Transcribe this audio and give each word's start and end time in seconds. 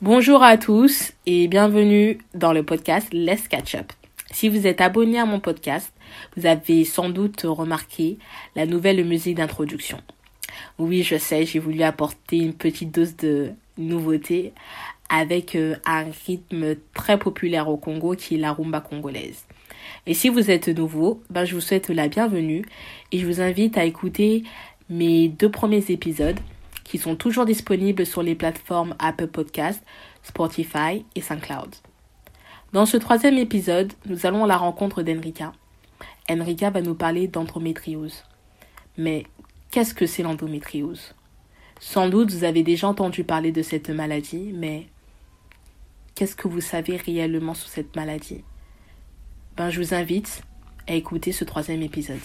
Bonjour 0.00 0.42
à 0.42 0.56
tous 0.56 1.12
et 1.26 1.48
bienvenue 1.48 2.18
dans 2.32 2.54
le 2.54 2.62
podcast 2.62 3.08
Let's 3.12 3.46
Catch 3.46 3.74
Up. 3.74 3.92
Si 4.32 4.48
vous 4.48 4.66
êtes 4.66 4.80
abonné 4.80 5.18
à 5.18 5.26
mon 5.26 5.38
podcast, 5.38 5.92
vous 6.36 6.46
avez 6.46 6.84
sans 6.84 7.08
doute 7.08 7.42
remarqué 7.42 8.18
la 8.56 8.64
nouvelle 8.64 9.04
musique 9.04 9.36
d'introduction. 9.36 9.98
Oui, 10.78 11.02
je 11.02 11.16
sais, 11.16 11.44
j'ai 11.44 11.58
voulu 11.58 11.82
apporter 11.82 12.36
une 12.36 12.54
petite 12.54 12.94
dose 12.94 13.16
de 13.16 13.50
nouveauté 13.78 14.52
avec 15.08 15.56
euh, 15.56 15.74
un 15.84 16.04
rythme 16.26 16.76
très 16.94 17.18
populaire 17.18 17.68
au 17.68 17.76
Congo 17.76 18.14
qui 18.14 18.36
est 18.36 18.38
la 18.38 18.52
rumba 18.52 18.80
congolaise. 18.80 19.44
Et 20.06 20.14
si 20.14 20.28
vous 20.28 20.52
êtes 20.52 20.68
nouveau, 20.68 21.20
ben 21.30 21.44
je 21.44 21.56
vous 21.56 21.60
souhaite 21.60 21.88
la 21.88 22.06
bienvenue 22.06 22.64
et 23.10 23.18
je 23.18 23.26
vous 23.26 23.40
invite 23.40 23.76
à 23.76 23.84
écouter 23.84 24.44
mes 24.88 25.28
deux 25.28 25.50
premiers 25.50 25.84
épisodes 25.88 26.38
qui 26.84 26.98
sont 26.98 27.16
toujours 27.16 27.44
disponibles 27.44 28.06
sur 28.06 28.22
les 28.22 28.36
plateformes 28.36 28.94
Apple 29.00 29.26
Podcast, 29.26 29.82
Spotify 30.22 31.04
et 31.16 31.20
SoundCloud. 31.20 31.74
Dans 32.72 32.86
ce 32.86 32.96
troisième 32.96 33.36
épisode, 33.36 33.92
nous 34.06 34.26
allons 34.26 34.44
à 34.44 34.46
la 34.46 34.56
rencontre 34.56 35.02
d'Enrika. 35.02 35.52
Enrika 36.30 36.70
va 36.70 36.82
nous 36.82 36.94
parler 36.94 37.26
d'endométriose. 37.26 38.24
Mais 38.96 39.24
qu'est-ce 39.70 39.94
que 39.94 40.06
c'est 40.06 40.22
l'endométriose? 40.22 41.14
Sans 41.80 42.08
doute 42.08 42.30
vous 42.30 42.44
avez 42.44 42.62
déjà 42.62 42.88
entendu 42.88 43.24
parler 43.24 43.52
de 43.52 43.62
cette 43.62 43.90
maladie, 43.90 44.52
mais 44.54 44.88
qu'est-ce 46.14 46.36
que 46.36 46.48
vous 46.48 46.60
savez 46.60 46.96
réellement 46.96 47.54
sur 47.54 47.68
cette 47.68 47.94
maladie? 47.94 48.44
Ben 49.56 49.70
je 49.70 49.80
vous 49.80 49.94
invite 49.94 50.42
à 50.86 50.94
écouter 50.94 51.32
ce 51.32 51.44
troisième 51.44 51.82
épisode. 51.82 52.18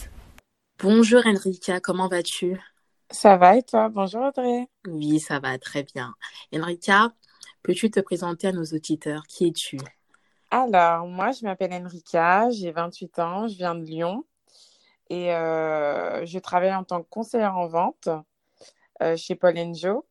Bonjour 0.80 1.26
Enrika, 1.26 1.80
comment 1.80 2.08
vas-tu? 2.08 2.60
Ça 3.12 3.38
va 3.38 3.58
et 3.58 3.64
toi? 3.64 3.90
Bonjour 3.90 4.24
Audrey. 4.24 4.68
Oui, 4.88 5.20
ça 5.20 5.40
va 5.40 5.58
très 5.60 5.84
bien. 5.84 6.14
Enrika, 6.54 7.12
peux-tu 7.62 7.92
te 7.92 8.00
présenter 8.00 8.48
à 8.48 8.52
nos 8.52 8.66
auditeurs? 8.66 9.24
Qui 9.28 9.48
es-tu? 9.48 9.78
Alors, 10.50 11.08
moi, 11.08 11.32
je 11.32 11.44
m'appelle 11.44 11.74
Enrika, 11.74 12.50
j'ai 12.52 12.72
28 12.72 13.20
ans, 13.20 13.48
je 13.48 13.56
viens 13.56 13.76
de 13.76 13.84
Lyon 13.84 14.24
et 15.10 15.34
euh, 15.34 16.26
je 16.26 16.40
travaille 16.40 16.74
en 16.74 16.84
tant 16.84 17.02
que 17.02 17.10
conseillère 17.10 17.58
en 17.58 17.68
vente 17.68 18.10
euh, 19.02 19.16
chez 19.18 19.36
Paul 19.36 19.56
Joe. 19.74 20.04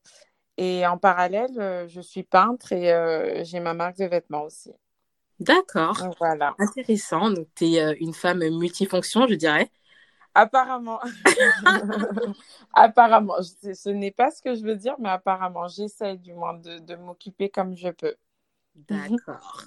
Et 0.58 0.86
en 0.86 0.98
parallèle, 0.98 1.58
euh, 1.58 1.88
je 1.88 2.00
suis 2.00 2.22
peintre 2.22 2.72
et 2.72 3.44
j'ai 3.44 3.60
ma 3.60 3.74
marque 3.74 3.98
de 3.98 4.04
vêtements 4.04 4.44
aussi. 4.44 4.72
D'accord. 5.40 5.98
Voilà. 6.18 6.54
Intéressant. 6.58 7.30
Donc, 7.30 7.48
tu 7.56 7.64
es 7.64 7.96
une 7.98 8.14
femme 8.14 8.38
multifonction, 8.38 9.26
je 9.26 9.34
dirais. 9.34 9.70
Apparemment. 10.34 11.00
apparemment. 12.74 13.36
Ce 13.42 13.88
n'est 13.90 14.12
pas 14.12 14.30
ce 14.30 14.40
que 14.40 14.54
je 14.54 14.62
veux 14.62 14.76
dire, 14.76 14.94
mais 14.98 15.08
apparemment, 15.08 15.68
j'essaie 15.68 16.16
du 16.16 16.32
moins 16.32 16.54
de, 16.54 16.96
m'occuper 16.96 17.48
comme 17.48 17.76
je 17.76 17.88
peux. 17.88 18.14
D'accord. 18.74 19.64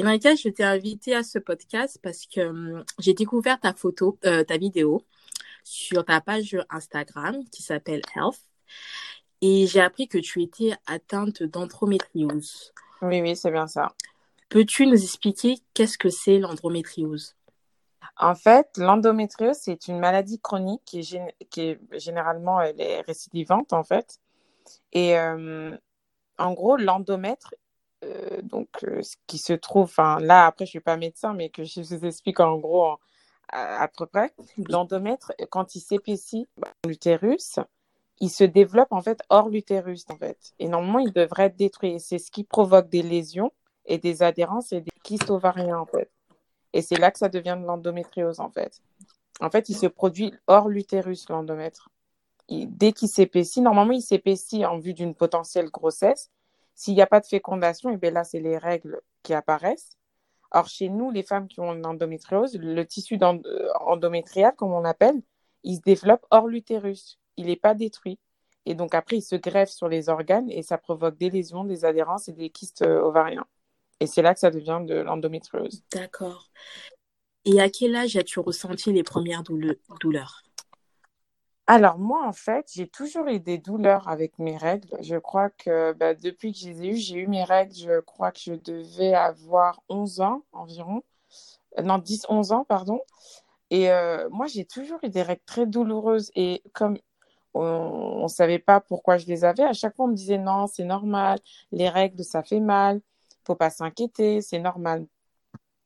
Et 0.00 0.02
Marika, 0.02 0.34
je 0.34 0.48
t'ai 0.48 0.64
invitée 0.64 1.14
à 1.14 1.22
ce 1.22 1.38
podcast 1.38 2.00
parce 2.02 2.24
que 2.24 2.40
hum, 2.40 2.84
j'ai 3.00 3.12
découvert 3.12 3.60
ta 3.60 3.74
photo, 3.74 4.18
euh, 4.24 4.42
ta 4.44 4.56
vidéo 4.56 5.04
sur 5.62 6.06
ta 6.06 6.22
page 6.22 6.56
Instagram 6.70 7.44
qui 7.52 7.62
s'appelle 7.62 8.00
Health. 8.16 8.40
Et 9.42 9.66
j'ai 9.66 9.82
appris 9.82 10.08
que 10.08 10.16
tu 10.16 10.40
étais 10.40 10.72
atteinte 10.86 11.42
d'endométriose. 11.42 12.72
Oui, 13.02 13.20
oui, 13.20 13.36
c'est 13.36 13.50
bien 13.50 13.66
ça. 13.66 13.92
Peux-tu 14.48 14.86
nous 14.86 15.02
expliquer 15.02 15.58
qu'est-ce 15.74 15.98
que 15.98 16.08
c'est 16.08 16.38
l'endométriose? 16.38 17.36
En 18.16 18.34
fait, 18.34 18.70
l'endométriose, 18.78 19.58
c'est 19.60 19.86
une 19.86 19.98
maladie 19.98 20.40
chronique 20.40 20.80
qui 20.86 21.00
est, 21.58 21.78
généralement 21.98 22.58
elle 22.62 22.80
est 22.80 23.02
récidivante 23.02 23.74
en 23.74 23.84
fait. 23.84 24.18
Et 24.94 25.18
euh, 25.18 25.76
en 26.38 26.54
gros, 26.54 26.78
l'endomètre, 26.78 27.54
donc 28.42 28.68
euh, 28.84 29.02
ce 29.02 29.16
qui 29.26 29.38
se 29.38 29.52
trouve, 29.52 29.92
là 29.98 30.46
après 30.46 30.66
je 30.66 30.70
suis 30.70 30.80
pas 30.80 30.96
médecin, 30.96 31.34
mais 31.34 31.50
que 31.50 31.64
je 31.64 31.80
vous 31.80 32.04
explique 32.04 32.40
en 32.40 32.56
gros 32.58 32.96
à, 33.48 33.88
peu 33.88 34.06
près, 34.06 34.32
l'endomètre 34.68 35.32
quand 35.50 35.74
il 35.74 35.80
s'épaissit 35.80 36.48
l'utérus, 36.86 37.58
il 38.20 38.30
se 38.30 38.44
développe 38.44 38.92
en 38.92 39.02
fait 39.02 39.20
hors 39.28 39.48
l'utérus 39.48 40.04
en 40.08 40.16
fait. 40.16 40.54
Et 40.58 40.68
normalement, 40.68 41.00
il 41.00 41.12
devrait 41.12 41.46
être 41.46 41.56
détruit. 41.56 41.98
C'est 41.98 42.18
ce 42.18 42.30
qui 42.30 42.44
provoque 42.44 42.88
des 42.88 43.02
lésions 43.02 43.52
et 43.86 43.98
des 43.98 44.22
adhérences 44.22 44.72
et 44.72 44.82
des 44.82 44.92
kystes 45.02 45.30
ovariens 45.30 45.78
en 45.78 45.86
fait. 45.86 46.10
Et 46.72 46.82
c'est 46.82 46.98
là 46.98 47.10
que 47.10 47.18
ça 47.18 47.28
devient 47.28 47.56
de 47.60 47.66
l'endométriose, 47.66 48.40
en 48.40 48.50
fait. 48.50 48.80
En 49.40 49.50
fait, 49.50 49.68
il 49.68 49.76
se 49.76 49.86
produit 49.86 50.32
hors 50.46 50.68
l'utérus, 50.68 51.28
l'endomètre. 51.28 51.88
Dès 52.48 52.92
qu'il 52.92 53.08
s'épaissit, 53.08 53.60
normalement, 53.60 53.92
il 53.92 54.02
s'épaissit 54.02 54.64
en 54.64 54.78
vue 54.78 54.94
d'une 54.94 55.14
potentielle 55.14 55.70
grossesse. 55.70 56.30
S'il 56.80 56.94
n'y 56.94 57.02
a 57.02 57.06
pas 57.06 57.20
de 57.20 57.26
fécondation, 57.26 57.90
et 57.90 57.92
eh 57.92 57.96
bien 57.98 58.10
là, 58.10 58.24
c'est 58.24 58.40
les 58.40 58.56
règles 58.56 59.02
qui 59.22 59.34
apparaissent. 59.34 59.98
Or, 60.50 60.66
chez 60.66 60.88
nous, 60.88 61.10
les 61.10 61.22
femmes 61.22 61.46
qui 61.46 61.60
ont 61.60 61.74
une 61.74 61.84
endométriose, 61.84 62.56
le 62.56 62.86
tissu 62.86 63.18
euh, 63.20 63.68
endométrial, 63.80 64.54
comme 64.56 64.72
on 64.72 64.80
l'appelle, 64.80 65.20
il 65.62 65.76
se 65.76 65.82
développe 65.82 66.24
hors 66.30 66.48
l'utérus. 66.48 67.18
Il 67.36 67.48
n'est 67.48 67.56
pas 67.56 67.74
détruit. 67.74 68.18
Et 68.64 68.74
donc, 68.74 68.94
après, 68.94 69.18
il 69.18 69.22
se 69.22 69.36
greffe 69.36 69.68
sur 69.68 69.88
les 69.88 70.08
organes 70.08 70.50
et 70.50 70.62
ça 70.62 70.78
provoque 70.78 71.18
des 71.18 71.28
lésions, 71.28 71.64
des 71.64 71.84
adhérences 71.84 72.28
et 72.28 72.32
des 72.32 72.48
kystes 72.48 72.80
euh, 72.80 73.02
ovariens. 73.02 73.44
Et 74.00 74.06
c'est 74.06 74.22
là 74.22 74.32
que 74.32 74.40
ça 74.40 74.50
devient 74.50 74.80
de 74.82 74.94
l'endométriose. 74.94 75.82
D'accord. 75.92 76.50
Et 77.44 77.60
à 77.60 77.68
quel 77.68 77.94
âge 77.94 78.16
as-tu 78.16 78.40
ressenti 78.40 78.90
les 78.90 79.02
premières 79.02 79.42
douleurs? 79.42 80.42
Alors 81.72 81.98
moi, 81.98 82.26
en 82.26 82.32
fait, 82.32 82.68
j'ai 82.74 82.88
toujours 82.88 83.28
eu 83.28 83.38
des 83.38 83.56
douleurs 83.56 84.08
avec 84.08 84.40
mes 84.40 84.56
règles. 84.56 84.88
Je 85.02 85.14
crois 85.16 85.50
que 85.50 85.92
bah, 85.92 86.14
depuis 86.14 86.52
que 86.52 86.58
je 86.58 86.68
les 86.68 86.82
ai 86.82 86.88
eues, 86.88 86.96
j'ai 86.96 87.18
eu 87.18 87.28
mes 87.28 87.44
règles, 87.44 87.72
je 87.72 88.00
crois 88.00 88.32
que 88.32 88.40
je 88.40 88.54
devais 88.54 89.14
avoir 89.14 89.80
11 89.88 90.20
ans 90.20 90.42
environ. 90.50 91.04
Euh, 91.78 91.82
non, 91.82 91.98
10, 91.98 92.26
11 92.28 92.50
ans, 92.50 92.64
pardon. 92.64 93.00
Et 93.70 93.90
euh, 93.92 94.28
moi, 94.30 94.48
j'ai 94.48 94.64
toujours 94.64 94.98
eu 95.04 95.10
des 95.10 95.22
règles 95.22 95.44
très 95.46 95.64
douloureuses. 95.64 96.32
Et 96.34 96.64
comme 96.72 96.98
on 97.54 98.24
ne 98.24 98.28
savait 98.28 98.58
pas 98.58 98.80
pourquoi 98.80 99.18
je 99.18 99.26
les 99.26 99.44
avais, 99.44 99.62
à 99.62 99.72
chaque 99.72 99.94
fois, 99.94 100.06
on 100.06 100.08
me 100.08 100.16
disait 100.16 100.38
non, 100.38 100.66
c'est 100.66 100.84
normal, 100.84 101.38
les 101.72 101.88
règles, 101.88 102.24
ça 102.24 102.42
fait 102.42 102.60
mal 102.60 103.00
faut 103.46 103.54
pas 103.54 103.70
s'inquiéter, 103.70 104.42
c'est 104.42 104.58
normal. 104.58 105.06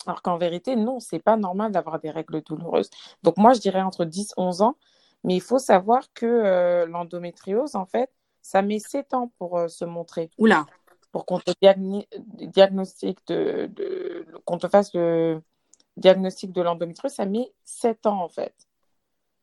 Alors 0.07 0.23
qu'en 0.23 0.39
vérité, 0.39 0.77
non, 0.77 1.01
c'est 1.01 1.19
pas 1.19 1.37
normal 1.37 1.73
d'avoir 1.73 2.01
des 2.01 2.11
règles 2.11 2.43
douloureuses. 2.43 2.91
Donc 3.23 3.37
moi, 3.39 3.55
je 3.55 3.61
dirais 3.61 3.83
entre 3.83 4.05
10 4.05 4.31
et 4.31 4.41
11 4.41 4.63
ans, 4.63 4.77
mais 5.25 5.35
il 5.35 5.41
faut 5.41 5.59
savoir 5.59 6.13
que 6.13 6.27
euh, 6.27 6.87
l'endométriose, 6.87 7.75
en 7.75 7.87
fait, 7.87 8.11
ça 8.43 8.63
met 8.63 8.79
7 8.79 9.15
ans 9.15 9.33
pour 9.39 9.59
euh, 9.59 9.69
se 9.69 9.85
montrer. 9.85 10.31
Oula. 10.39 10.67
Pour 11.13 11.27
qu'on 11.27 11.39
te 11.39 11.53
diagnostique 11.61 13.21
de, 13.29 14.27
qu'on 14.45 14.59
te 14.59 14.69
fasse 14.69 14.93
le 14.95 15.41
diagnostic 15.97 16.53
de 16.53 16.61
l'endométriose, 16.61 17.13
ça 17.13 17.25
met 17.25 17.53
7 17.65 18.07
ans 18.07 18.21
en 18.23 18.29
fait. 18.29 18.55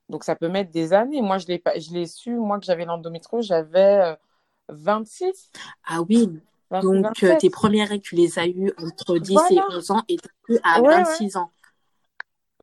Donc 0.09 0.25
ça 0.25 0.35
peut 0.35 0.49
mettre 0.49 0.69
des 0.69 0.91
années. 0.91 1.21
Moi, 1.21 1.37
je 1.37 1.47
l'ai 1.47 1.63
je 1.77 1.93
l'ai 1.93 2.05
su, 2.05 2.35
moi 2.35 2.59
que 2.59 2.65
j'avais 2.65 2.83
l'endométriose, 2.83 3.45
j'avais 3.45 4.17
26. 4.67 5.25
Euh, 5.25 5.59
ah 5.85 6.01
oui, 6.01 6.41
donc, 6.69 7.13
tes 7.39 7.49
premières 7.49 7.87
règles, 7.87 8.03
tu 8.03 8.15
les 8.15 8.37
as 8.37 8.47
eues 8.47 8.73
entre 8.77 9.17
10 9.17 9.37
et 9.51 9.59
11 9.71 9.91
ans 9.91 10.03
et 10.09 10.17
tu 10.17 10.59
à 10.63 10.81
26 10.81 11.37
ans. 11.37 11.49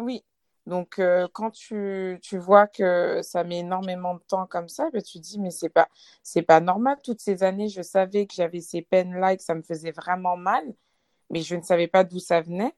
Oui. 0.00 0.22
Donc, 0.68 0.98
euh, 0.98 1.28
quand 1.32 1.50
tu, 1.50 2.18
tu, 2.22 2.38
vois 2.38 2.66
que 2.66 3.20
ça 3.22 3.44
met 3.44 3.58
énormément 3.60 4.14
de 4.14 4.20
temps 4.20 4.46
comme 4.46 4.68
ça, 4.68 4.90
ben, 4.90 5.02
tu 5.02 5.18
te 5.18 5.24
dis, 5.24 5.40
mais 5.40 5.50
c'est 5.50 5.70
pas, 5.70 5.88
c'est 6.22 6.42
pas 6.42 6.60
normal. 6.60 6.98
Toutes 7.02 7.20
ces 7.20 7.42
années, 7.42 7.68
je 7.68 7.82
savais 7.82 8.26
que 8.26 8.34
j'avais 8.34 8.60
ces 8.60 8.82
peines-là 8.82 9.32
et 9.32 9.36
que 9.38 9.42
ça 9.42 9.54
me 9.54 9.62
faisait 9.62 9.92
vraiment 9.92 10.36
mal, 10.36 10.64
mais 11.30 11.40
je 11.42 11.56
ne 11.56 11.62
savais 11.62 11.88
pas 11.88 12.04
d'où 12.04 12.20
ça 12.20 12.40
venait. 12.42 12.74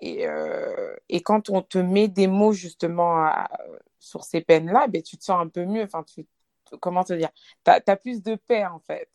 Et, 0.00 0.26
euh, 0.26 0.96
et, 1.08 1.22
quand 1.22 1.50
on 1.50 1.62
te 1.62 1.78
met 1.78 2.08
des 2.08 2.26
mots 2.28 2.52
justement 2.52 3.30
sur 3.98 4.24
ces 4.24 4.40
peines-là, 4.40 4.88
ben, 4.88 5.02
tu 5.02 5.18
te 5.18 5.24
sens 5.24 5.40
un 5.40 5.48
peu 5.48 5.64
mieux. 5.66 5.82
Enfin, 5.82 6.04
tu, 6.04 6.26
comment 6.80 7.04
te 7.04 7.12
dire? 7.12 7.30
Tu 7.64 7.70
as, 7.70 7.96
plus 7.96 8.22
de 8.22 8.36
paix 8.36 8.64
en 8.66 8.80
fait 8.80 9.08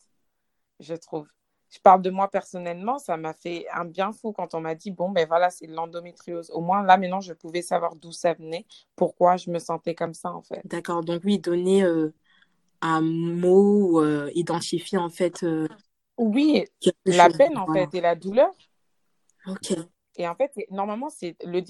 je 0.80 0.94
trouve. 0.94 1.28
Je 1.70 1.80
parle 1.80 2.02
de 2.02 2.10
moi 2.10 2.28
personnellement, 2.30 2.98
ça 2.98 3.16
m'a 3.16 3.34
fait 3.34 3.66
un 3.72 3.84
bien 3.84 4.12
fou 4.12 4.32
quand 4.32 4.54
on 4.54 4.60
m'a 4.60 4.74
dit 4.74 4.90
bon, 4.90 5.10
ben 5.10 5.26
voilà, 5.26 5.50
c'est 5.50 5.66
l'endométriose. 5.66 6.50
Au 6.52 6.60
moins, 6.60 6.82
là, 6.82 6.96
maintenant, 6.96 7.20
je 7.20 7.32
pouvais 7.32 7.62
savoir 7.62 7.96
d'où 7.96 8.12
ça 8.12 8.34
venait, 8.34 8.64
pourquoi 8.94 9.36
je 9.36 9.50
me 9.50 9.58
sentais 9.58 9.94
comme 9.94 10.14
ça, 10.14 10.32
en 10.32 10.42
fait. 10.42 10.60
D'accord. 10.64 11.04
Donc, 11.04 11.22
oui, 11.24 11.38
donner 11.38 11.82
euh, 11.82 12.14
un 12.80 13.00
mot, 13.00 14.00
euh, 14.00 14.30
identifier, 14.34 14.98
en 14.98 15.10
fait. 15.10 15.42
Euh, 15.42 15.66
oui, 16.16 16.64
la 17.04 17.28
peine, 17.28 17.58
en 17.58 17.72
fait, 17.72 17.92
et 17.94 18.00
la 18.00 18.14
douleur. 18.14 18.52
Ok. 19.46 19.74
Et 20.16 20.28
en 20.28 20.34
fait, 20.34 20.52
normalement, 20.70 21.08
c'est 21.10 21.36
le, 21.44 21.60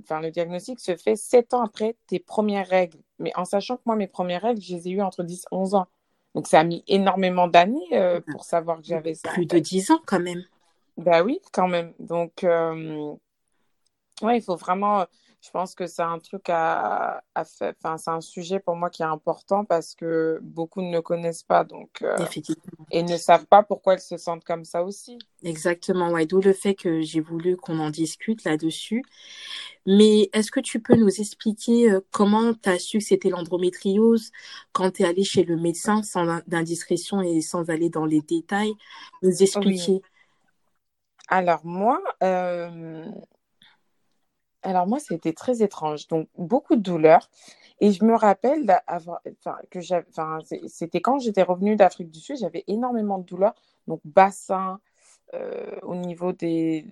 enfin, 0.00 0.20
le 0.20 0.30
diagnostic 0.30 0.78
se 0.78 0.94
fait 0.96 1.16
sept 1.16 1.54
ans 1.54 1.62
après 1.62 1.96
tes 2.06 2.18
premières 2.18 2.68
règles. 2.68 2.98
Mais 3.18 3.32
en 3.34 3.44
sachant 3.44 3.76
que 3.76 3.82
moi, 3.86 3.96
mes 3.96 4.08
premières 4.08 4.42
règles, 4.42 4.60
je 4.60 4.74
les 4.74 4.88
ai 4.88 4.90
eues 4.92 5.02
entre 5.02 5.22
10 5.22 5.42
et 5.42 5.46
11 5.50 5.74
ans. 5.74 5.86
Donc, 6.34 6.46
ça 6.48 6.60
a 6.60 6.64
mis 6.64 6.82
énormément 6.88 7.46
d'années 7.46 7.86
euh, 7.92 8.20
pour 8.32 8.44
savoir 8.44 8.78
que 8.78 8.86
j'avais 8.86 9.14
ça. 9.14 9.30
Plus 9.30 9.46
de 9.46 9.58
10 9.58 9.90
ans 9.90 10.00
quand 10.06 10.20
même. 10.20 10.42
Bah 10.96 11.22
oui, 11.22 11.40
quand 11.52 11.68
même. 11.68 11.92
Donc, 11.98 12.44
euh, 12.44 13.14
ouais, 14.22 14.38
il 14.38 14.42
faut 14.42 14.56
vraiment 14.56 15.06
je 15.44 15.50
pense 15.50 15.74
que 15.74 15.86
c'est 15.86 16.02
un 16.02 16.18
truc 16.18 16.48
à, 16.48 17.22
à 17.34 17.44
faire. 17.44 17.74
Enfin, 17.78 17.98
c'est 17.98 18.10
un 18.10 18.22
sujet 18.22 18.60
pour 18.60 18.76
moi 18.76 18.88
qui 18.88 19.02
est 19.02 19.06
important 19.06 19.66
parce 19.66 19.94
que 19.94 20.38
beaucoup 20.42 20.80
ne 20.80 20.90
le 20.90 21.02
connaissent 21.02 21.42
pas, 21.42 21.64
donc 21.64 22.00
euh, 22.00 22.16
et 22.90 23.02
ne 23.02 23.16
savent 23.18 23.44
pas 23.44 23.62
pourquoi 23.62 23.94
elles 23.94 24.00
se 24.00 24.16
sentent 24.16 24.44
comme 24.44 24.64
ça 24.64 24.82
aussi. 24.82 25.18
Exactement, 25.42 26.10
ouais. 26.12 26.24
D'où 26.24 26.40
le 26.40 26.54
fait 26.54 26.74
que 26.74 27.02
j'ai 27.02 27.20
voulu 27.20 27.58
qu'on 27.58 27.78
en 27.78 27.90
discute 27.90 28.44
là-dessus. 28.44 29.04
Mais 29.84 30.30
est-ce 30.32 30.50
que 30.50 30.60
tu 30.60 30.80
peux 30.80 30.96
nous 30.96 31.20
expliquer 31.20 31.90
euh, 31.90 32.00
comment 32.10 32.54
tu 32.54 32.70
as 32.70 32.78
su 32.78 32.98
que 32.98 33.04
c'était 33.04 33.28
l'endométriose 33.28 34.32
quand 34.72 34.92
tu 34.92 35.02
es 35.02 35.06
allé 35.06 35.24
chez 35.24 35.44
le 35.44 35.58
médecin 35.58 36.02
sans 36.02 36.40
indiscrétion 36.52 37.20
et 37.20 37.42
sans 37.42 37.68
aller 37.68 37.90
dans 37.90 38.06
les 38.06 38.22
détails, 38.22 38.72
nous 39.22 39.42
expliquer. 39.42 40.00
Alors 41.28 41.60
moi, 41.64 42.02
euh, 42.22 43.04
alors 44.64 44.86
moi, 44.86 44.98
c'était 44.98 45.32
très 45.32 45.62
étrange. 45.62 46.08
Donc, 46.08 46.28
beaucoup 46.36 46.76
de 46.76 46.82
douleurs. 46.82 47.30
Et 47.80 47.92
je 47.92 48.04
me 48.04 48.14
rappelle 48.14 48.80
que 49.70 49.80
j'avais, 49.80 50.06
enfin, 50.10 50.38
c'était 50.68 51.00
quand 51.00 51.18
j'étais 51.18 51.42
revenue 51.42 51.76
d'Afrique 51.76 52.10
du 52.10 52.20
Sud, 52.20 52.36
j'avais 52.38 52.64
énormément 52.68 53.18
de 53.18 53.24
douleurs. 53.24 53.54
Donc, 53.88 54.00
bassin, 54.04 54.80
euh, 55.34 55.78
au 55.82 55.96
niveau 55.96 56.32
des, 56.32 56.86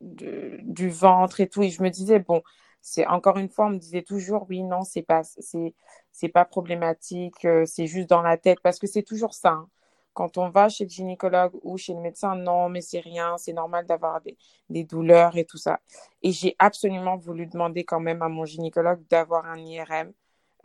du 0.00 0.88
ventre 0.88 1.40
et 1.40 1.48
tout. 1.48 1.62
Et 1.62 1.70
je 1.70 1.82
me 1.82 1.90
disais, 1.90 2.18
bon, 2.18 2.42
c'est 2.80 3.06
encore 3.06 3.38
une 3.38 3.48
fois, 3.48 3.66
on 3.66 3.70
me 3.70 3.78
disait 3.78 4.02
toujours, 4.02 4.46
oui, 4.48 4.62
non, 4.62 4.82
c'est 4.82 5.02
pas, 5.02 5.22
c'est, 5.24 5.74
c'est 6.10 6.28
pas 6.28 6.44
problématique, 6.44 7.44
euh, 7.44 7.64
c'est 7.66 7.86
juste 7.86 8.08
dans 8.10 8.22
la 8.22 8.36
tête, 8.36 8.60
parce 8.62 8.78
que 8.78 8.86
c'est 8.86 9.02
toujours 9.02 9.34
ça. 9.34 9.50
Hein. 9.50 9.68
Quand 10.14 10.38
on 10.38 10.50
va 10.50 10.68
chez 10.68 10.84
le 10.84 10.90
gynécologue 10.90 11.52
ou 11.62 11.78
chez 11.78 11.94
le 11.94 12.00
médecin, 12.00 12.34
non, 12.36 12.68
mais 12.68 12.80
c'est 12.80 13.00
rien, 13.00 13.38
c'est 13.38 13.52
normal 13.52 13.86
d'avoir 13.86 14.20
des, 14.68 14.84
douleurs 14.84 15.36
et 15.36 15.44
tout 15.44 15.58
ça. 15.58 15.80
Et 16.22 16.32
j'ai 16.32 16.56
absolument 16.58 17.16
voulu 17.16 17.46
demander 17.46 17.84
quand 17.84 18.00
même 18.00 18.22
à 18.22 18.28
mon 18.28 18.44
gynécologue 18.44 19.00
d'avoir 19.08 19.46
un 19.46 19.58
IRM 19.58 20.12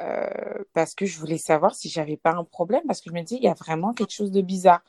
euh, 0.01 0.63
parce 0.73 0.93
que 0.95 1.05
je 1.05 1.19
voulais 1.19 1.37
savoir 1.37 1.75
si 1.75 1.89
j'avais 1.89 2.17
pas 2.17 2.31
un 2.31 2.43
problème, 2.43 2.83
parce 2.87 3.01
que 3.01 3.09
je 3.09 3.15
me 3.15 3.23
dis, 3.23 3.35
il 3.35 3.43
y 3.43 3.47
a 3.47 3.53
vraiment 3.53 3.93
quelque 3.93 4.13
chose 4.13 4.31
de 4.31 4.41
bizarre. 4.41 4.83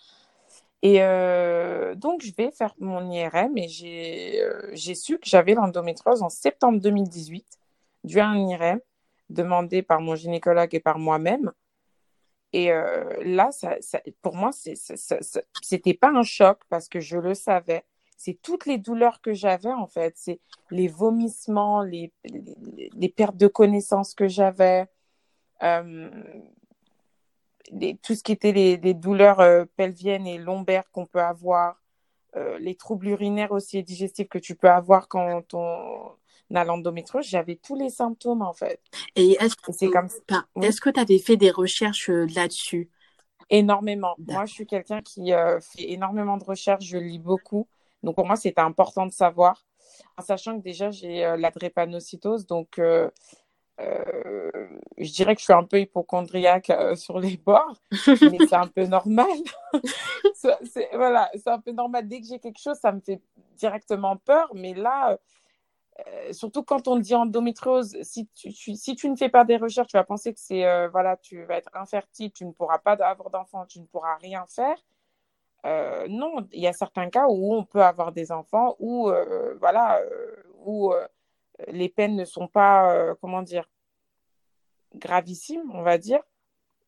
Et 0.82 1.02
euh, 1.02 1.94
donc, 1.94 2.22
je 2.22 2.32
vais 2.36 2.50
faire 2.52 2.74
mon 2.78 3.10
IRM 3.10 3.56
et 3.58 3.68
j'ai 3.68 4.42
euh, 4.42 4.70
j'ai 4.74 4.94
su 4.94 5.18
que 5.18 5.28
j'avais 5.28 5.54
l'endométriose 5.54 6.22
en 6.22 6.28
septembre 6.28 6.80
2018, 6.80 7.46
dû 8.04 8.20
à 8.20 8.28
un 8.28 8.48
IRM 8.48 8.80
demandé 9.30 9.82
par 9.82 10.00
mon 10.00 10.14
gynécologue 10.14 10.74
et 10.74 10.80
par 10.80 10.98
moi-même. 10.98 11.52
Et 12.52 12.72
euh, 12.72 13.04
là, 13.24 13.50
ça, 13.52 13.76
pour 14.22 14.34
moi, 14.34 14.50
c'était 14.52 15.94
pas 15.94 16.10
un 16.10 16.22
choc 16.22 16.60
parce 16.68 16.88
que 16.88 17.00
je 17.00 17.18
le 17.18 17.34
savais. 17.34 17.84
C'est 18.16 18.40
toutes 18.42 18.66
les 18.66 18.78
douleurs 18.78 19.20
que 19.20 19.32
j'avais, 19.32 19.72
en 19.72 19.86
fait. 19.86 20.14
C'est 20.16 20.40
les 20.70 20.88
vomissements, 20.88 21.82
les, 21.82 22.12
les, 22.24 23.08
pertes 23.08 23.36
de 23.36 23.46
connaissance 23.46 24.14
que 24.14 24.28
j'avais, 24.28 24.86
euh, 25.62 26.10
tout 28.02 28.14
ce 28.14 28.22
qui 28.22 28.32
était 28.32 28.52
les, 28.52 28.94
douleurs 28.94 29.40
euh, 29.40 29.64
pelviennes 29.76 30.26
et 30.26 30.38
lombaires 30.38 30.90
qu'on 30.90 31.06
peut 31.06 31.22
avoir, 31.22 31.80
les 32.60 32.76
troubles 32.76 33.08
urinaires 33.08 33.50
aussi 33.50 33.78
et 33.78 33.82
digestifs 33.82 34.28
que 34.28 34.38
tu 34.38 34.54
peux 34.54 34.70
avoir 34.70 35.08
quand 35.08 35.54
on, 35.54 36.12
a 36.54 36.64
l'endométriose, 36.64 37.26
j'avais 37.26 37.56
tous 37.56 37.76
les 37.76 37.90
symptômes 37.90 38.42
en 38.42 38.52
fait. 38.52 38.80
Et 39.16 39.36
est-ce 39.40 39.56
que 39.56 39.90
comme 39.90 40.08
est-ce 40.62 40.80
que 40.80 40.90
tu 40.90 41.00
avais 41.00 41.18
fait 41.18 41.36
des 41.36 41.50
recherches 41.50 42.10
euh, 42.10 42.26
là-dessus? 42.34 42.90
Énormément. 43.50 44.14
Moi, 44.18 44.44
je 44.44 44.52
suis 44.52 44.66
quelqu'un 44.66 45.00
qui 45.00 45.32
euh, 45.32 45.58
fait 45.60 45.90
énormément 45.90 46.36
de 46.36 46.44
recherches, 46.44 46.84
je 46.84 46.98
lis 46.98 47.18
beaucoup. 47.18 47.66
Donc 48.02 48.14
pour 48.14 48.26
moi, 48.26 48.36
c'était 48.36 48.60
important 48.60 49.06
de 49.06 49.12
savoir, 49.12 49.64
en 50.16 50.22
sachant 50.22 50.58
que 50.58 50.62
déjà 50.62 50.90
j'ai 50.90 51.24
euh, 51.24 51.36
la 51.36 51.50
drépanocytose, 51.50 52.46
donc 52.46 52.78
je 52.78 53.10
dirais 55.12 55.34
que 55.34 55.40
je 55.40 55.44
suis 55.44 55.52
un 55.52 55.64
peu 55.64 55.80
hypochondriaque 55.80 56.72
sur 56.96 57.18
les 57.18 57.36
bords, 57.36 57.80
mais 58.06 58.38
c'est 58.48 58.54
un 58.54 58.66
peu 58.66 58.86
normal. 58.86 59.26
c'est, 60.34 60.88
voilà, 60.94 61.30
c'est 61.34 61.48
un 61.48 61.60
peu 61.60 61.72
normal. 61.72 62.06
Dès 62.06 62.20
que 62.20 62.26
j'ai 62.26 62.38
quelque 62.38 62.60
chose, 62.60 62.76
ça 62.76 62.92
me 62.92 63.00
fait 63.00 63.20
directement 63.56 64.16
peur, 64.16 64.50
mais 64.54 64.74
là, 64.74 65.18
euh, 66.06 66.32
surtout 66.32 66.62
quand 66.62 66.86
on 66.86 66.96
dit 66.96 67.14
endométriose, 67.14 68.00
si 68.02 68.28
tu, 68.28 68.52
si 68.52 68.94
tu 68.94 69.10
ne 69.10 69.16
fais 69.16 69.28
pas 69.28 69.44
des 69.44 69.56
recherches, 69.56 69.88
tu 69.88 69.96
vas 69.96 70.04
penser 70.04 70.32
que 70.32 70.40
c'est, 70.40 70.64
euh, 70.64 70.88
voilà, 70.88 71.16
tu 71.16 71.44
vas 71.44 71.56
être 71.56 71.74
infertile, 71.74 72.30
tu 72.32 72.44
ne 72.44 72.52
pourras 72.52 72.78
pas 72.78 72.92
avoir 72.92 73.30
d'enfants, 73.30 73.66
tu 73.66 73.80
ne 73.80 73.86
pourras 73.86 74.16
rien 74.16 74.46
faire. 74.46 74.76
Euh, 75.66 76.06
non, 76.08 76.46
il 76.52 76.60
y 76.60 76.68
a 76.68 76.72
certains 76.72 77.10
cas 77.10 77.26
où 77.28 77.54
on 77.54 77.64
peut 77.64 77.82
avoir 77.82 78.12
des 78.12 78.30
enfants, 78.30 78.76
où, 78.78 79.10
voilà, 79.60 80.00
où 80.64 80.92
les 81.66 81.88
peines 81.88 82.14
ne 82.14 82.24
sont 82.24 82.46
pas, 82.46 83.14
comment 83.20 83.42
dire, 83.42 83.68
gravissimes, 84.94 85.70
on 85.74 85.82
va 85.82 85.98
dire. 85.98 86.20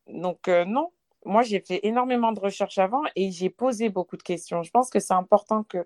Donc, 0.07 0.47
non, 0.47 0.91
moi, 1.25 1.41
j'ai 1.41 1.59
fait 1.59 1.81
énormément 1.83 2.31
de 2.31 2.39
recherches 2.39 2.77
avant 2.77 3.03
et 3.17 3.29
j'ai 3.31 3.49
posé 3.49 3.89
beaucoup 3.89 4.15
de 4.15 4.23
questions. 4.23 4.63
Je 4.63 4.71
pense 4.71 4.89
que 4.89 4.99
c'est 4.99 5.13
important 5.13 5.63
que 5.63 5.85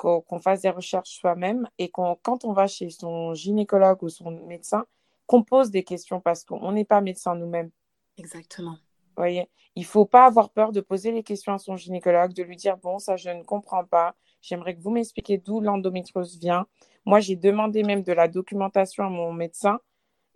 qu'on 0.00 0.38
fasse 0.38 0.62
des 0.62 0.70
recherches 0.70 1.10
soi-même 1.10 1.68
et 1.78 1.90
qu'on, 1.90 2.16
quand 2.22 2.44
on 2.44 2.52
va 2.52 2.66
chez 2.66 2.88
son 2.88 3.34
gynécologue 3.34 4.02
ou 4.02 4.08
son 4.08 4.30
médecin, 4.30 4.86
qu'on 5.26 5.42
pose 5.42 5.70
des 5.70 5.84
questions 5.84 6.20
parce 6.20 6.44
qu'on 6.44 6.72
n'est 6.72 6.86
pas 6.86 7.00
médecin 7.00 7.34
nous-mêmes. 7.34 7.70
Exactement. 8.16 8.76
voyez, 9.16 9.48
il 9.76 9.84
faut 9.84 10.06
pas 10.06 10.24
avoir 10.24 10.50
peur 10.50 10.72
de 10.72 10.80
poser 10.80 11.12
les 11.12 11.22
questions 11.22 11.52
à 11.52 11.58
son 11.58 11.76
gynécologue, 11.76 12.32
de 12.32 12.42
lui 12.42 12.56
dire 12.56 12.78
bon 12.78 12.98
ça 12.98 13.16
je 13.16 13.28
ne 13.30 13.42
comprends 13.42 13.84
pas, 13.84 14.14
j'aimerais 14.40 14.74
que 14.74 14.80
vous 14.80 14.90
m'expliquiez 14.90 15.38
d'où 15.38 15.60
l'endométriose 15.60 16.38
vient. 16.38 16.66
Moi 17.04 17.20
j'ai 17.20 17.36
demandé 17.36 17.82
même 17.82 18.02
de 18.02 18.12
la 18.12 18.26
documentation 18.26 19.04
à 19.04 19.10
mon 19.10 19.32
médecin 19.32 19.78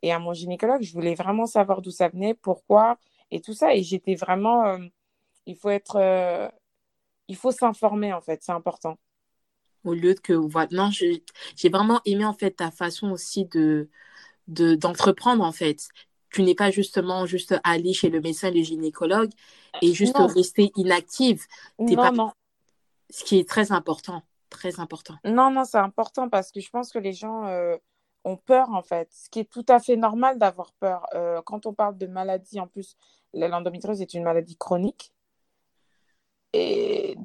et 0.02 0.12
à 0.12 0.18
mon 0.18 0.34
gynécologue, 0.34 0.82
je 0.82 0.92
voulais 0.92 1.14
vraiment 1.14 1.46
savoir 1.46 1.80
d'où 1.80 1.90
ça 1.90 2.08
venait, 2.08 2.34
pourquoi 2.34 2.98
et 3.30 3.40
tout 3.40 3.54
ça 3.54 3.74
et 3.74 3.82
j'étais 3.82 4.14
vraiment, 4.14 4.66
euh, 4.66 4.78
il 5.46 5.56
faut 5.56 5.70
être, 5.70 5.96
euh, 5.96 6.48
il 7.28 7.36
faut 7.36 7.50
s'informer 7.50 8.12
en 8.12 8.20
fait, 8.20 8.42
c'est 8.42 8.52
important 8.52 8.98
au 9.84 9.94
lieu 9.94 10.14
que 10.14 10.32
voilà 10.32 10.68
non 10.72 10.90
j'ai 10.90 11.68
vraiment 11.68 12.00
aimé 12.04 12.24
en 12.24 12.34
fait 12.34 12.52
ta 12.52 12.70
façon 12.70 13.10
aussi 13.10 13.44
de 13.44 13.88
d'entreprendre 14.48 15.42
en 15.42 15.52
fait. 15.52 15.88
Tu 16.30 16.42
n'es 16.42 16.54
pas 16.54 16.70
justement 16.70 17.26
juste 17.26 17.54
aller 17.62 17.92
chez 17.92 18.10
le 18.10 18.20
médecin 18.20 18.50
le 18.50 18.62
gynécologue 18.62 19.30
et 19.80 19.94
juste 19.94 20.16
rester 20.18 20.72
inactive. 20.76 21.44
Non, 21.78 21.94
pas... 21.94 22.10
non. 22.10 22.32
ce 23.08 23.24
qui 23.24 23.38
est 23.38 23.48
très 23.48 23.72
important 23.72 24.22
très 24.50 24.78
important. 24.80 25.14
Non 25.24 25.50
non 25.50 25.64
c'est 25.64 25.78
important 25.78 26.28
parce 26.28 26.52
que 26.52 26.60
je 26.60 26.70
pense 26.70 26.92
que 26.92 26.98
les 26.98 27.12
gens 27.12 27.46
euh, 27.46 27.76
ont 28.24 28.36
peur 28.36 28.70
en 28.70 28.82
fait. 28.82 29.08
Ce 29.12 29.28
qui 29.28 29.40
est 29.40 29.50
tout 29.50 29.66
à 29.68 29.80
fait 29.80 29.96
normal 29.96 30.38
d'avoir 30.38 30.72
peur. 30.74 31.06
Euh, 31.14 31.42
quand 31.42 31.66
on 31.66 31.72
parle 31.72 31.96
de 31.96 32.06
maladie 32.06 32.60
en 32.60 32.66
plus 32.66 32.96
l'endométriose 33.32 34.00
est 34.00 34.14
une 34.14 34.22
maladie 34.22 34.56
chronique 34.56 35.12
et 36.54 37.16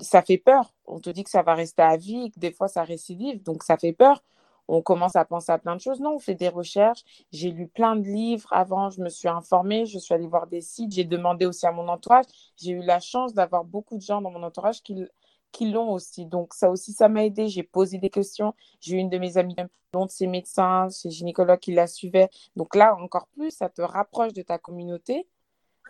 ça 0.00 0.22
fait 0.22 0.38
peur. 0.38 0.72
On 0.86 1.00
te 1.00 1.10
dit 1.10 1.24
que 1.24 1.30
ça 1.30 1.42
va 1.42 1.54
rester 1.54 1.82
à 1.82 1.96
vie, 1.96 2.30
que 2.30 2.40
des 2.40 2.52
fois 2.52 2.68
ça 2.68 2.82
récidive, 2.82 3.42
donc 3.42 3.62
ça 3.62 3.76
fait 3.76 3.92
peur. 3.92 4.22
On 4.68 4.82
commence 4.82 5.16
à 5.16 5.24
penser 5.24 5.52
à 5.52 5.58
plein 5.58 5.74
de 5.76 5.80
choses. 5.80 6.00
Non, 6.00 6.14
on 6.14 6.18
fait 6.18 6.34
des 6.34 6.48
recherches. 6.48 7.04
J'ai 7.32 7.50
lu 7.50 7.68
plein 7.68 7.96
de 7.96 8.06
livres 8.06 8.52
avant, 8.52 8.88
je 8.90 9.02
me 9.02 9.08
suis 9.08 9.28
informée, 9.28 9.84
je 9.84 9.98
suis 9.98 10.14
allée 10.14 10.28
voir 10.28 10.46
des 10.46 10.60
sites, 10.60 10.92
j'ai 10.92 11.04
demandé 11.04 11.44
aussi 11.44 11.66
à 11.66 11.72
mon 11.72 11.88
entourage. 11.88 12.24
J'ai 12.56 12.72
eu 12.72 12.82
la 12.82 13.00
chance 13.00 13.34
d'avoir 13.34 13.64
beaucoup 13.64 13.96
de 13.96 14.02
gens 14.02 14.22
dans 14.22 14.30
mon 14.30 14.42
entourage 14.42 14.82
qui, 14.82 15.04
qui 15.52 15.70
l'ont 15.70 15.92
aussi. 15.92 16.24
Donc 16.26 16.54
ça 16.54 16.70
aussi, 16.70 16.92
ça 16.92 17.08
m'a 17.08 17.24
aidé. 17.24 17.48
J'ai 17.48 17.64
posé 17.64 17.98
des 17.98 18.10
questions. 18.10 18.54
J'ai 18.80 18.96
eu 18.96 18.98
une 18.98 19.10
de 19.10 19.18
mes 19.18 19.36
amies, 19.38 19.56
dont 19.92 20.08
ses 20.08 20.26
médecins, 20.26 20.88
ses 20.88 21.10
gynécologues 21.10 21.58
qui 21.58 21.72
la 21.72 21.86
suivaient. 21.86 22.30
Donc 22.56 22.74
là, 22.74 22.96
encore 22.96 23.26
plus, 23.28 23.50
ça 23.50 23.68
te 23.68 23.82
rapproche 23.82 24.32
de 24.32 24.42
ta 24.42 24.58
communauté. 24.58 25.26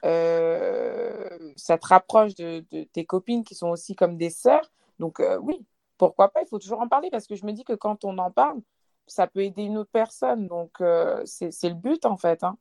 Euh, 0.05 1.53
ça 1.57 1.79
te 1.79 1.87
rapproche 1.87 2.35
de, 2.35 2.65
tes 2.93 3.05
copines 3.05 3.45
qui 3.45 3.55
sont 3.55 3.69
aussi 3.69 3.95
comme 3.95 4.17
des 4.17 4.31
sœurs. 4.31 4.71
Donc 4.99 5.21
euh, 5.21 5.39
oui, 5.39 5.65
pourquoi 5.99 6.31
pas, 6.31 6.43
il 6.43 6.49
faut 6.49 6.59
toujours 6.59 6.81
en 6.81 6.89
parler 6.89 7.11
parce 7.11 7.27
que 7.27 7.35
je 7.35 7.45
me 7.45 7.53
dis 7.53 7.65
que 7.65 7.75
quand 7.75 8.05
on 8.05 8.19
en 8.19 8.31
parle, 8.31 8.61
ça 9.07 9.27
peut 9.27 9.43
aider 9.43 9.63
une 9.63 9.79
autre 9.79 9.91
personne. 9.93 10.47
Donc 10.47 10.81
euh, 10.81 11.23
c'est 11.25 11.69
le 11.69 11.75
but 11.75 12.07
en 12.07 12.17
fait. 12.17 12.43
Hein. 12.45 12.57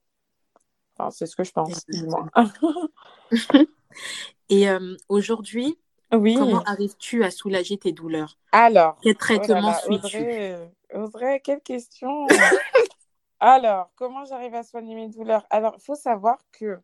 Enfin, 0.98 1.12
c'est 1.12 1.26
ce 1.26 1.36
que 1.36 1.44
je 1.44 1.52
pense. 1.52 1.86
Et 4.50 4.68
aujourd'hui, 5.08 5.80
oui. 6.12 6.36
comment 6.36 6.64
arrives-tu 6.64 7.24
à 7.24 7.32
soulager 7.32 7.78
tes 7.78 7.92
douleurs? 7.92 8.38
Alors, 8.52 8.98
quel 9.02 9.16
traitement 9.16 9.74
oh 9.88 10.00
suis-tu? 10.00 10.56
Audrey, 10.94 11.40
quelle 11.42 11.62
question 11.62 12.28
Alors, 13.40 13.92
comment 13.96 14.26
j'arrive 14.26 14.56
à 14.56 14.64
soigner 14.64 14.96
mes 14.96 15.08
douleurs? 15.08 15.46
Alors, 15.50 15.76
il 15.78 15.82
faut 15.82 15.96
savoir 15.96 16.38
que 16.52 16.80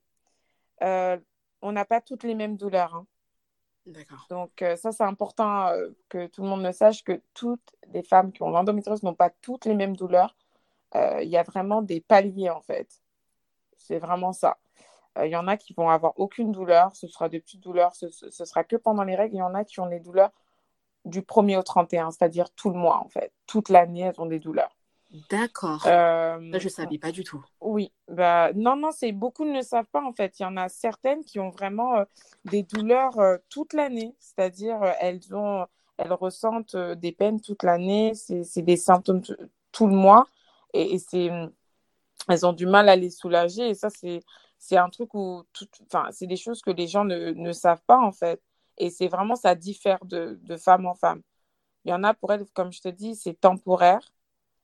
euh, 0.82 1.18
on 1.62 1.72
n'a 1.72 1.86
pas 1.86 2.02
toutes 2.02 2.24
les 2.24 2.36
mêmes 2.36 2.58
douleurs. 2.58 2.96
Hein. 2.96 3.06
D'accord. 3.86 4.26
Donc, 4.30 4.62
euh, 4.62 4.76
ça, 4.76 4.92
c'est 4.92 5.04
important 5.04 5.68
euh, 5.68 5.90
que 6.10 6.28
tout 6.28 6.42
le 6.42 6.50
monde 6.50 6.64
le 6.64 6.72
sache 6.72 7.04
que 7.04 7.22
toutes 7.34 7.76
les 7.94 8.04
femmes 8.04 8.32
qui 8.32 8.42
ont 8.44 8.50
l'endométriose 8.50 9.04
n'ont 9.04 9.14
pas 9.14 9.30
toutes 9.30 9.66
les 9.66 9.76
mêmes 9.76 9.96
douleurs. 9.96 10.36
Il 11.22 11.28
y 11.28 11.36
a 11.36 11.44
vraiment 11.44 11.82
des 11.82 12.00
paliers, 12.00 12.50
en 12.50 12.62
fait. 12.62 13.02
C'est 13.76 14.00
vraiment 14.00 14.32
ça. 14.32 14.58
Il 15.22 15.28
y 15.28 15.36
en 15.36 15.46
a 15.46 15.58
qui 15.58 15.74
vont 15.74 15.90
avoir 15.90 16.18
aucune 16.18 16.54
douleur, 16.54 16.96
ce 16.96 17.08
sera 17.10 17.28
des 17.28 17.42
petites 17.42 17.60
douleurs, 17.60 17.94
ce, 17.96 18.08
ce, 18.08 18.46
sera 18.46 18.64
que 18.64 18.78
pendant 18.78 19.04
les 19.04 19.16
règles. 19.16 19.36
Il 19.36 19.40
y 19.40 19.42
en 19.42 19.56
a 19.56 19.66
qui 19.66 19.82
ont 19.82 19.88
des 19.88 20.00
douleurs 20.00 20.32
du 21.04 21.22
1er 21.22 21.58
au 21.58 21.64
31, 21.64 22.12
c'est-à-dire 22.12 22.50
tout 22.52 22.70
le 22.70 22.78
mois, 22.78 22.98
en 23.04 23.10
fait. 23.10 23.34
Toute 23.46 23.68
l'année, 23.68 24.02
elles 24.02 24.22
ont 24.22 24.26
des 24.26 24.40
douleurs. 24.40 24.74
D'accord. 25.30 25.86
Euh, 25.88 26.38
je 26.60 26.64
ne 26.64 26.70
savais 26.70 26.98
pas 26.98 27.12
du 27.12 27.24
tout. 27.24 27.44
Oui, 27.62 27.92
bah, 28.10 28.52
non, 28.54 28.76
non, 28.76 28.92
c'est 28.92 29.12
beaucoup 29.12 29.46
ne 29.46 29.54
le 29.54 29.62
savent 29.62 29.88
pas 29.92 30.04
en 30.04 30.14
fait. 30.14 30.40
Il 30.40 30.44
y 30.44 30.46
en 30.46 30.58
a 30.58 30.68
certaines 30.68 31.24
qui 31.24 31.40
ont 31.40 31.52
vraiment 31.52 31.98
euh, 31.98 32.06
des 32.46 32.64
douleurs 32.64 33.18
euh, 33.20 33.38
toute 33.50 33.74
l'année, 33.74 34.16
c'est-à-dire 34.20 34.80
elles 35.00 35.34
ont, 35.34 35.66
elles 35.98 36.14
ressentent 36.14 36.76
des 36.76 37.12
peines 37.12 37.40
toute 37.40 37.64
l'année, 37.64 38.14
c'est 38.14 38.62
des 38.62 38.78
symptômes 38.78 39.22
tout 39.72 39.88
le 39.88 39.96
mois 39.96 40.28
et, 40.74 40.98
c'est, 41.00 41.30
elles 42.28 42.46
ont 42.46 42.54
du 42.54 42.66
mal 42.66 42.90
à 42.90 42.96
les 42.96 43.10
soulager 43.10 43.70
et 43.70 43.76
ça 43.76 43.90
c'est 43.90 44.22
c'est 44.58 44.78
un 44.78 44.90
truc 44.90 45.14
où, 45.14 45.44
enfin, 45.86 46.08
c'est 46.12 46.28
des 46.28 46.38
choses 46.38 46.62
que 46.62 46.72
les 46.72 46.88
gens 46.88 47.06
ne, 47.06 47.32
ne 47.32 47.52
savent 47.52 47.84
pas 47.86 48.00
en 48.00 48.12
fait 48.12 48.42
et 48.78 48.90
c'est 48.90 49.08
vraiment 49.08 49.36
ça 49.36 49.54
diffère 49.54 50.04
de, 50.06 50.40
de 50.42 50.58
femme 50.58 50.86
en 50.88 50.96
femme. 50.96 51.22
Il 51.86 51.92
y 51.92 51.94
en 51.94 52.04
a 52.04 52.14
pour 52.14 52.34
elles, 52.34 52.46
comme 52.54 52.72
je 52.74 52.82
te 52.82 52.90
dis, 52.90 53.16
c'est 53.16 53.40
temporaire 53.40 54.02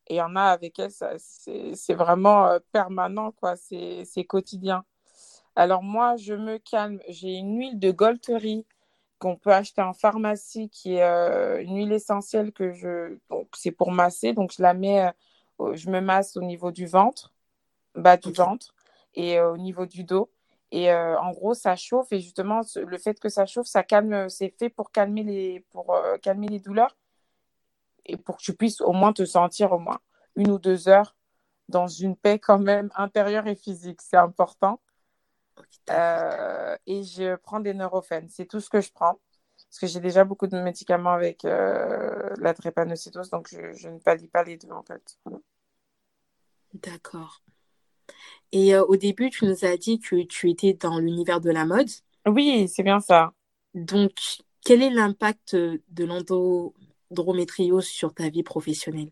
et 0.08 0.16
il 0.16 0.18
y 0.18 0.22
en 0.22 0.36
a 0.36 0.44
avec 0.44 0.80
elles, 0.80 0.92
c'est 1.20 1.94
vraiment 1.94 2.48
euh, 2.48 2.60
permanent, 2.72 3.32
quoi. 3.32 3.56
C'est 3.56 4.26
quotidien. 4.28 4.84
Alors 5.56 5.84
moi, 5.84 6.16
je 6.18 6.34
me 6.34 6.58
calme. 6.58 7.00
J'ai 7.08 7.36
une 7.36 7.58
huile 7.58 7.80
de 7.80 7.92
Golterie 7.92 8.66
qu'on 9.20 9.36
peut 9.36 9.54
acheter 9.54 9.82
en 9.82 9.94
pharmacie, 9.94 10.70
qui 10.70 10.96
est 10.96 11.04
euh, 11.04 11.62
une 11.62 11.78
huile 11.78 11.94
essentielle 11.94 12.52
que 12.52 12.72
je... 12.72 13.18
Donc, 13.30 13.48
c'est 13.56 13.72
pour 13.72 13.92
masser. 13.92 14.34
Donc, 14.34 14.52
je 14.58 14.62
la 14.62 14.74
mets... 14.74 15.08
Euh, 15.60 15.76
je 15.76 15.90
me 15.90 16.02
masse 16.02 16.38
au 16.38 16.42
niveau 16.42 16.72
du 16.72 16.88
ventre, 16.88 17.32
bas 17.96 18.18
du 18.18 18.32
ventre, 18.34 18.74
et 19.14 19.40
au 19.40 19.58
niveau 19.58 19.86
du 19.86 20.04
dos. 20.04 20.32
Et 20.72 20.92
en 20.94 21.32
gros, 21.32 21.54
ça 21.54 21.76
chauffe. 21.76 22.12
Et 22.14 22.20
justement, 22.20 22.62
le 22.76 22.98
fait 22.98 23.20
que 23.20 23.30
ça 23.30 23.46
chauffe, 23.46 23.68
ça 23.68 23.84
calme... 23.84 24.28
C'est 24.30 24.50
fait 24.58 24.70
pour 24.70 24.92
calmer 24.92 25.24
les, 25.24 25.60
pour, 25.72 25.96
calmer 26.24 26.48
les 26.48 26.60
douleurs 26.60 26.96
et 28.06 28.18
pour 28.18 28.38
que 28.38 28.44
tu 28.44 28.56
puisses 28.56 28.82
au 28.82 28.94
moins 28.94 29.14
te 29.14 29.26
sentir 29.26 29.72
au 29.72 29.80
moins 29.80 30.00
une 30.36 30.52
ou 30.52 30.60
deux 30.60 30.88
heures 30.88 31.16
dans 31.70 31.88
une 31.88 32.16
paix 32.16 32.40
quand 32.40 32.60
même 32.60 32.90
intérieure 32.96 33.48
et 33.48 33.56
physique. 33.56 34.02
C'est 34.02 34.18
important. 34.18 34.82
Euh, 35.90 36.76
et 36.86 37.04
je 37.04 37.36
prends 37.36 37.60
des 37.60 37.74
neurophènes. 37.74 38.30
C'est 38.30 38.46
tout 38.46 38.60
ce 38.60 38.70
que 38.70 38.82
je 38.82 38.92
prends. 38.92 39.20
Parce 39.70 39.80
que 39.80 39.88
j'ai 39.88 40.00
déjà 40.00 40.24
beaucoup 40.24 40.48
de 40.48 40.60
médicaments 40.60 41.12
avec 41.12 41.46
euh, 41.46 42.30
la 42.40 42.54
drépanocytose, 42.54 43.30
donc 43.30 43.48
je, 43.50 43.72
je, 43.74 43.90
ne 43.90 44.00
pallie 44.00 44.28
pas 44.28 44.44
les 44.44 44.58
deux 44.58 44.72
en 44.72 44.84
fait. 44.84 45.18
D'accord. 46.74 47.42
Et 48.52 48.76
euh, 48.76 48.84
au 48.84 48.98
début, 48.98 49.30
tu 49.30 49.46
nous 49.46 49.64
as 49.64 49.78
dit 49.78 50.00
que 50.00 50.24
tu 50.24 50.50
étais 50.50 50.74
dans 50.74 51.00
l'univers 51.00 51.40
de 51.40 51.52
la 51.52 51.66
mode. 51.66 51.90
Oui, 52.26 52.68
c'est 52.68 52.84
bien 52.84 53.00
ça. 53.00 53.34
Donc, 53.74 54.12
quel 54.66 54.82
est 54.82 54.90
l'impact 54.90 55.56
de 55.56 56.06
l'endo 56.06 56.74
Drométriose 57.12 57.86
sur 57.86 58.14
ta 58.14 58.30
vie 58.30 58.44
professionnelle 58.44 59.12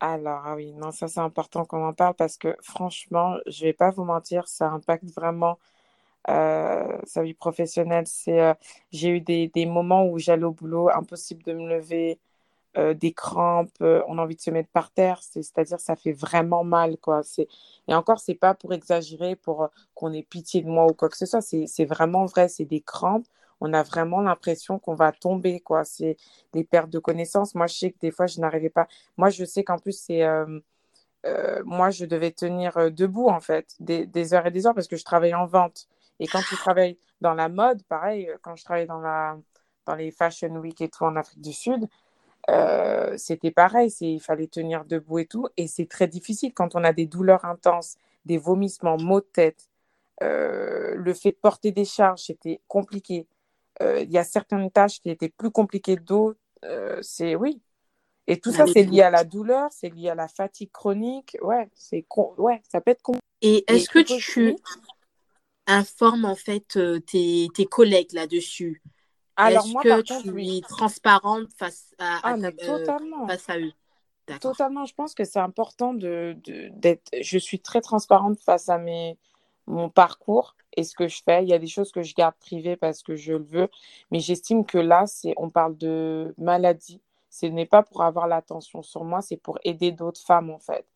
Alors, 0.00 0.42
ah 0.44 0.54
oui, 0.56 0.72
non, 0.72 0.92
ça 0.92 1.08
c'est 1.08 1.20
important 1.20 1.64
qu'on 1.64 1.84
en 1.84 1.92
parle 1.92 2.14
parce 2.14 2.38
que 2.38 2.56
franchement, 2.62 3.36
je 3.46 3.64
vais 3.64 3.72
pas 3.72 3.90
vous 3.90 4.04
mentir, 4.04 4.46
ça 4.48 4.70
impacte 4.70 5.04
vraiment 5.10 5.58
euh, 6.28 6.98
sa 7.04 7.22
vie 7.22 7.34
professionnelle. 7.34 8.06
C'est, 8.06 8.40
euh, 8.40 8.54
j'ai 8.92 9.10
eu 9.10 9.20
des, 9.20 9.48
des, 9.48 9.66
moments 9.66 10.06
où 10.06 10.18
j'allais 10.18 10.44
au 10.44 10.52
boulot, 10.52 10.90
impossible 10.90 11.42
de 11.44 11.54
me 11.54 11.68
lever, 11.68 12.20
euh, 12.78 12.94
des 12.94 13.12
crampes, 13.12 13.70
on 13.80 14.18
a 14.18 14.22
envie 14.22 14.36
de 14.36 14.40
se 14.40 14.50
mettre 14.50 14.70
par 14.70 14.90
terre, 14.92 15.20
c'est-à-dire 15.22 15.80
ça 15.80 15.96
fait 15.96 16.12
vraiment 16.12 16.64
mal, 16.64 16.98
quoi. 16.98 17.22
C'est, 17.24 17.48
et 17.88 17.94
encore, 17.94 18.20
c'est 18.20 18.34
pas 18.34 18.54
pour 18.54 18.72
exagérer, 18.74 19.36
pour 19.36 19.70
qu'on 19.94 20.12
ait 20.12 20.22
pitié 20.22 20.62
de 20.62 20.68
moi 20.68 20.86
ou 20.86 20.94
quoi 20.94 21.08
que 21.08 21.16
ce 21.16 21.26
soit, 21.26 21.42
c'est 21.42 21.84
vraiment 21.86 22.26
vrai, 22.26 22.48
c'est 22.48 22.66
des 22.66 22.80
crampes 22.80 23.26
on 23.60 23.72
a 23.72 23.82
vraiment 23.82 24.20
l'impression 24.20 24.78
qu'on 24.78 24.94
va 24.94 25.12
tomber, 25.12 25.60
quoi. 25.60 25.84
C'est 25.84 26.16
des 26.52 26.64
pertes 26.64 26.90
de 26.90 26.98
connaissances. 26.98 27.54
Moi, 27.54 27.66
je 27.66 27.74
sais 27.74 27.90
que 27.90 27.98
des 28.00 28.10
fois, 28.10 28.26
je 28.26 28.40
n'arrivais 28.40 28.70
pas. 28.70 28.86
Moi, 29.16 29.30
je 29.30 29.44
sais 29.44 29.64
qu'en 29.64 29.78
plus, 29.78 29.98
c'est. 29.98 30.22
Euh, 30.22 30.60
euh, 31.26 31.62
moi, 31.64 31.90
je 31.90 32.04
devais 32.06 32.30
tenir 32.32 32.76
euh, 32.78 32.90
debout, 32.90 33.28
en 33.28 33.40
fait, 33.40 33.74
des, 33.80 34.34
heures 34.34 34.46
et 34.46 34.50
des 34.50 34.66
heures 34.66 34.74
parce 34.74 34.88
que 34.88 34.96
je 34.96 35.04
travaillais 35.04 35.34
en 35.34 35.46
vente. 35.46 35.88
Et 36.20 36.26
quand 36.26 36.42
tu 36.48 36.56
travailles 36.56 36.98
dans 37.20 37.34
la 37.34 37.48
mode, 37.48 37.82
pareil, 37.84 38.30
quand 38.42 38.56
je 38.56 38.64
travaillais 38.64 38.86
dans, 38.86 39.00
la, 39.00 39.36
dans 39.86 39.94
les 39.94 40.10
Fashion 40.10 40.54
Week 40.56 40.80
et 40.80 40.88
tout 40.88 41.04
en 41.04 41.16
Afrique 41.16 41.40
du 41.40 41.52
Sud, 41.52 41.88
c'était 43.16 43.50
pareil, 43.50 43.90
il 44.00 44.20
fallait 44.20 44.46
tenir 44.46 44.84
debout 44.84 45.18
et 45.18 45.26
tout. 45.26 45.48
Et 45.56 45.66
c'est 45.68 45.86
très 45.86 46.08
difficile 46.08 46.54
quand 46.54 46.74
on 46.76 46.84
a 46.84 46.92
des 46.92 47.06
douleurs 47.06 47.44
intenses, 47.44 47.96
des 48.24 48.38
vomissements, 48.38 48.96
maux 48.98 49.20
de 49.20 49.26
tête. 49.26 49.68
le 50.20 51.12
fait 51.14 51.32
de 51.32 51.36
porter 51.36 51.72
des 51.72 51.84
charges, 51.84 52.22
c'était 52.22 52.60
compliqué. 52.68 53.26
Euh, 53.82 54.00
il 54.00 54.10
y 54.10 54.18
a 54.18 54.24
certaines 54.24 54.70
tâches 54.70 55.00
qui 55.00 55.10
étaient 55.10 55.28
plus 55.28 55.50
compliquées 55.50 55.96
d'autres. 55.96 56.38
Euh, 56.64 56.98
c'est 57.02 57.34
oui. 57.34 57.60
Et 58.26 58.38
tout 58.38 58.52
ça, 58.52 58.66
c'est 58.66 58.82
lié 58.82 59.00
à 59.00 59.10
la 59.10 59.24
douleur, 59.24 59.70
c'est 59.72 59.88
lié 59.88 60.10
à 60.10 60.14
la 60.14 60.28
fatigue 60.28 60.70
chronique. 60.70 61.38
Ouais, 61.40 61.68
c'est 61.74 62.06
ouais, 62.36 62.60
ça 62.70 62.82
peut 62.82 62.90
être 62.90 63.02
compliqué. 63.02 63.24
Et 63.40 63.64
est-ce 63.72 63.88
que 63.88 64.00
tu 64.00 64.54
informes 65.66 66.26
en 66.26 66.34
fait 66.34 66.76
euh, 66.76 67.00
tes, 67.00 67.48
tes 67.54 67.64
collègues 67.64 68.12
là-dessus? 68.12 68.82
Est-ce 69.38 69.72
que 69.82 70.20
tu 70.20 70.44
es 70.44 70.60
transparente 70.60 71.46
face 71.56 71.94
à, 71.98 72.20
ah, 72.22 72.36
totalement. 72.52 73.26
face 73.26 73.48
à 73.48 73.58
eux? 73.58 73.72
Totalement. 74.40 74.84
Je 74.84 74.94
pense 74.94 75.14
que 75.14 75.24
c'est 75.24 75.38
important 75.38 75.94
de, 75.94 76.36
d'être. 76.74 77.10
Je 77.18 77.38
suis 77.38 77.60
très 77.60 77.80
transparente 77.80 78.38
face 78.40 78.68
à 78.68 78.76
mes 78.76 79.16
mon 79.68 79.88
parcours 79.90 80.56
et 80.76 80.84
ce 80.84 80.94
que 80.94 81.08
je 81.08 81.22
fais. 81.22 81.42
Il 81.44 81.48
y 81.48 81.54
a 81.54 81.58
des 81.58 81.66
choses 81.66 81.92
que 81.92 82.02
je 82.02 82.14
garde 82.14 82.34
privées 82.36 82.76
parce 82.76 83.02
que 83.02 83.14
je 83.16 83.34
le 83.34 83.44
veux, 83.44 83.68
mais 84.10 84.20
j'estime 84.20 84.64
que 84.64 84.78
là, 84.78 85.06
c'est, 85.06 85.34
on 85.36 85.50
parle 85.50 85.76
de 85.76 86.34
maladie. 86.38 87.00
Ce 87.30 87.46
n'est 87.46 87.66
pas 87.66 87.82
pour 87.82 88.02
avoir 88.02 88.26
l'attention 88.26 88.82
sur 88.82 89.04
moi, 89.04 89.22
c'est 89.22 89.36
pour 89.36 89.58
aider 89.64 89.92
d'autres 89.92 90.20
femmes 90.20 90.50
en 90.50 90.58
fait. 90.58 90.86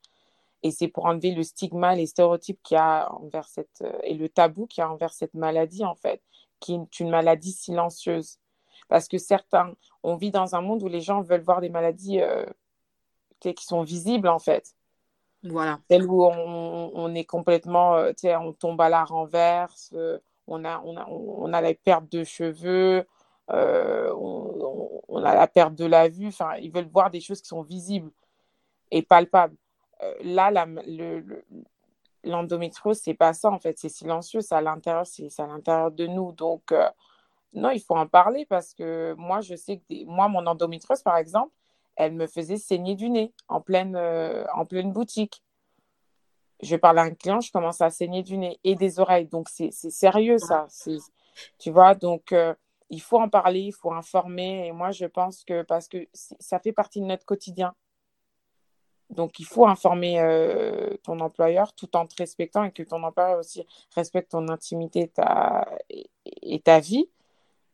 Et 0.63 0.71
c'est 0.71 0.89
pour 0.89 1.07
enlever 1.07 1.33
le 1.33 1.43
stigma, 1.43 1.95
les 1.95 2.07
stéréotypes 2.07 2.61
qu'il 2.63 2.77
y 2.77 2.79
a 2.79 3.13
envers 3.13 3.49
cette, 3.49 3.83
euh, 3.83 3.99
et 4.05 4.15
le 4.15 4.29
tabou 4.29 4.67
qu'il 4.67 4.83
y 4.83 4.85
a 4.85 4.91
envers 4.91 5.13
cette 5.13 5.35
maladie 5.35 5.85
en 5.85 5.95
fait, 5.95 6.23
qui 6.61 6.75
est 6.75 7.01
une 7.01 7.11
maladie 7.11 7.53
silencieuse. 7.53 8.39
Parce 8.89 9.09
que 9.09 9.19
certains, 9.19 9.75
on 10.03 10.17
vit 10.17 10.31
dans 10.31 10.55
un 10.55 10.61
monde 10.61 10.83
où 10.83 10.89
les 10.89 11.01
gens 11.01 11.21
veulent 11.23 11.43
voir 11.43 11.61
des 11.61 11.69
maladies 11.69 12.21
euh, 12.21 12.47
qui 13.41 13.65
sont 13.65 13.83
visibles 13.83 14.29
en 14.29 14.39
fait. 14.39 14.75
Voilà. 15.45 15.81
Celle 15.91 16.07
où 16.07 16.25
on, 16.25 17.15
est 17.15 17.25
complètement, 17.25 17.97
euh, 17.97 18.11
tu 18.11 18.29
sais, 18.29 18.37
on 18.37 18.53
tombe 18.53 18.81
à 18.81 18.89
la 18.89 19.05
renverse, 19.05 19.91
euh, 19.95 20.19
on, 20.47 20.65
a, 20.65 20.81
on, 20.85 20.97
a, 20.97 21.07
on 21.09 21.53
a 21.53 21.61
la 21.61 21.75
perte 21.75 22.11
de 22.13 22.23
cheveux, 22.23 23.05
euh, 23.51 24.15
on, 24.15 25.25
a 25.25 25.35
la 25.35 25.47
perte 25.49 25.75
de 25.75 25.85
la 25.85 26.09
vue. 26.09 26.29
Enfin, 26.29 26.55
ils 26.57 26.71
veulent 26.71 26.89
voir 26.89 27.11
des 27.11 27.21
choses 27.21 27.41
qui 27.41 27.49
sont 27.49 27.63
visibles 27.63 28.11
et 28.91 29.03
palpables. 29.03 29.57
là, 30.23 30.51
la, 30.51 30.67
le, 30.67 31.45
l'endométriose, 32.25 33.01
c'est 33.03 33.15
pas 33.15 33.33
ça 33.33 33.51
en 33.51 33.59
fait, 33.59 33.79
c'est 33.79 33.89
silencieux, 33.89 34.41
c'est 34.43 34.55
à 34.55 34.61
l'intérieur, 34.61 35.07
c'est, 35.07 35.29
à 35.41 35.47
l'intérieur 35.47 35.91
de 35.91 36.07
nous. 36.07 36.33
Donc, 36.33 36.73
non, 37.53 37.71
il 37.71 37.81
faut 37.81 37.97
en 37.97 38.07
parler 38.07 38.47
parce 38.47 38.75
que 38.75 39.15
moi, 39.19 39.41
je 39.41 39.57
sais 39.57 39.79
que 39.79 40.05
moi, 40.05 40.29
mon 40.29 40.47
endométriose, 40.47 41.03
par 41.03 41.17
exemple, 41.17 41.53
elle 41.97 42.13
me 42.15 42.27
faisait 42.27 42.57
saigner 42.57 42.95
du 42.95 43.11
nez 43.11 43.33
en 43.49 43.61
pleine, 43.61 43.97
euh, 43.97 44.45
en 44.55 44.65
pleine 44.65 44.93
boutique. 44.93 45.43
Je 46.63 46.77
parle 46.77 46.99
à 46.99 47.03
un 47.03 47.11
client, 47.11 47.41
je 47.41 47.51
commence 47.51 47.81
à 47.81 47.91
saigner 47.91 48.23
du 48.23 48.39
nez 48.39 48.61
et 48.65 48.77
des 48.77 49.01
oreilles. 49.01 49.27
Donc, 49.27 49.49
c'est 49.49 49.73
sérieux, 49.73 50.39
ça. 50.39 50.67
Tu 51.59 51.71
vois, 51.71 51.95
donc, 51.95 52.33
euh, 52.33 52.55
il 52.89 53.01
faut 53.01 53.19
en 53.19 53.29
parler, 53.29 53.61
il 53.61 53.73
faut 53.73 53.93
informer. 53.93 54.67
Et 54.67 54.73
moi, 54.73 54.93
je 54.93 55.07
pense 55.07 55.45
que 55.45 55.63
parce 55.63 55.89
que 55.89 56.07
ça 56.13 56.61
fait 56.61 56.73
partie 56.73 57.01
de 57.01 57.07
notre 57.07 57.25
quotidien. 57.25 57.75
Donc, 59.11 59.41
il 59.41 59.45
faut 59.45 59.67
informer 59.67 60.21
euh, 60.21 60.97
ton 61.03 61.21
employeur 61.21 61.75
tout 61.75 61.95
en 61.97 62.07
te 62.07 62.15
respectant 62.17 62.65
et 62.65 62.71
que 62.71 62.83
ton 62.83 63.03
employeur 63.03 63.41
aussi 63.41 63.67
respecte 63.95 64.31
ton 64.31 64.49
intimité 64.49 65.09
ta, 65.09 65.67
et, 65.91 66.61
ta 66.61 66.81
vie. 66.81 67.11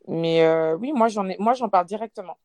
Mais 0.08 0.72
oui, 0.74 0.92
moi, 0.94 1.08
j'en 1.08 1.68
parle 1.68 1.86
directement. 1.86 2.38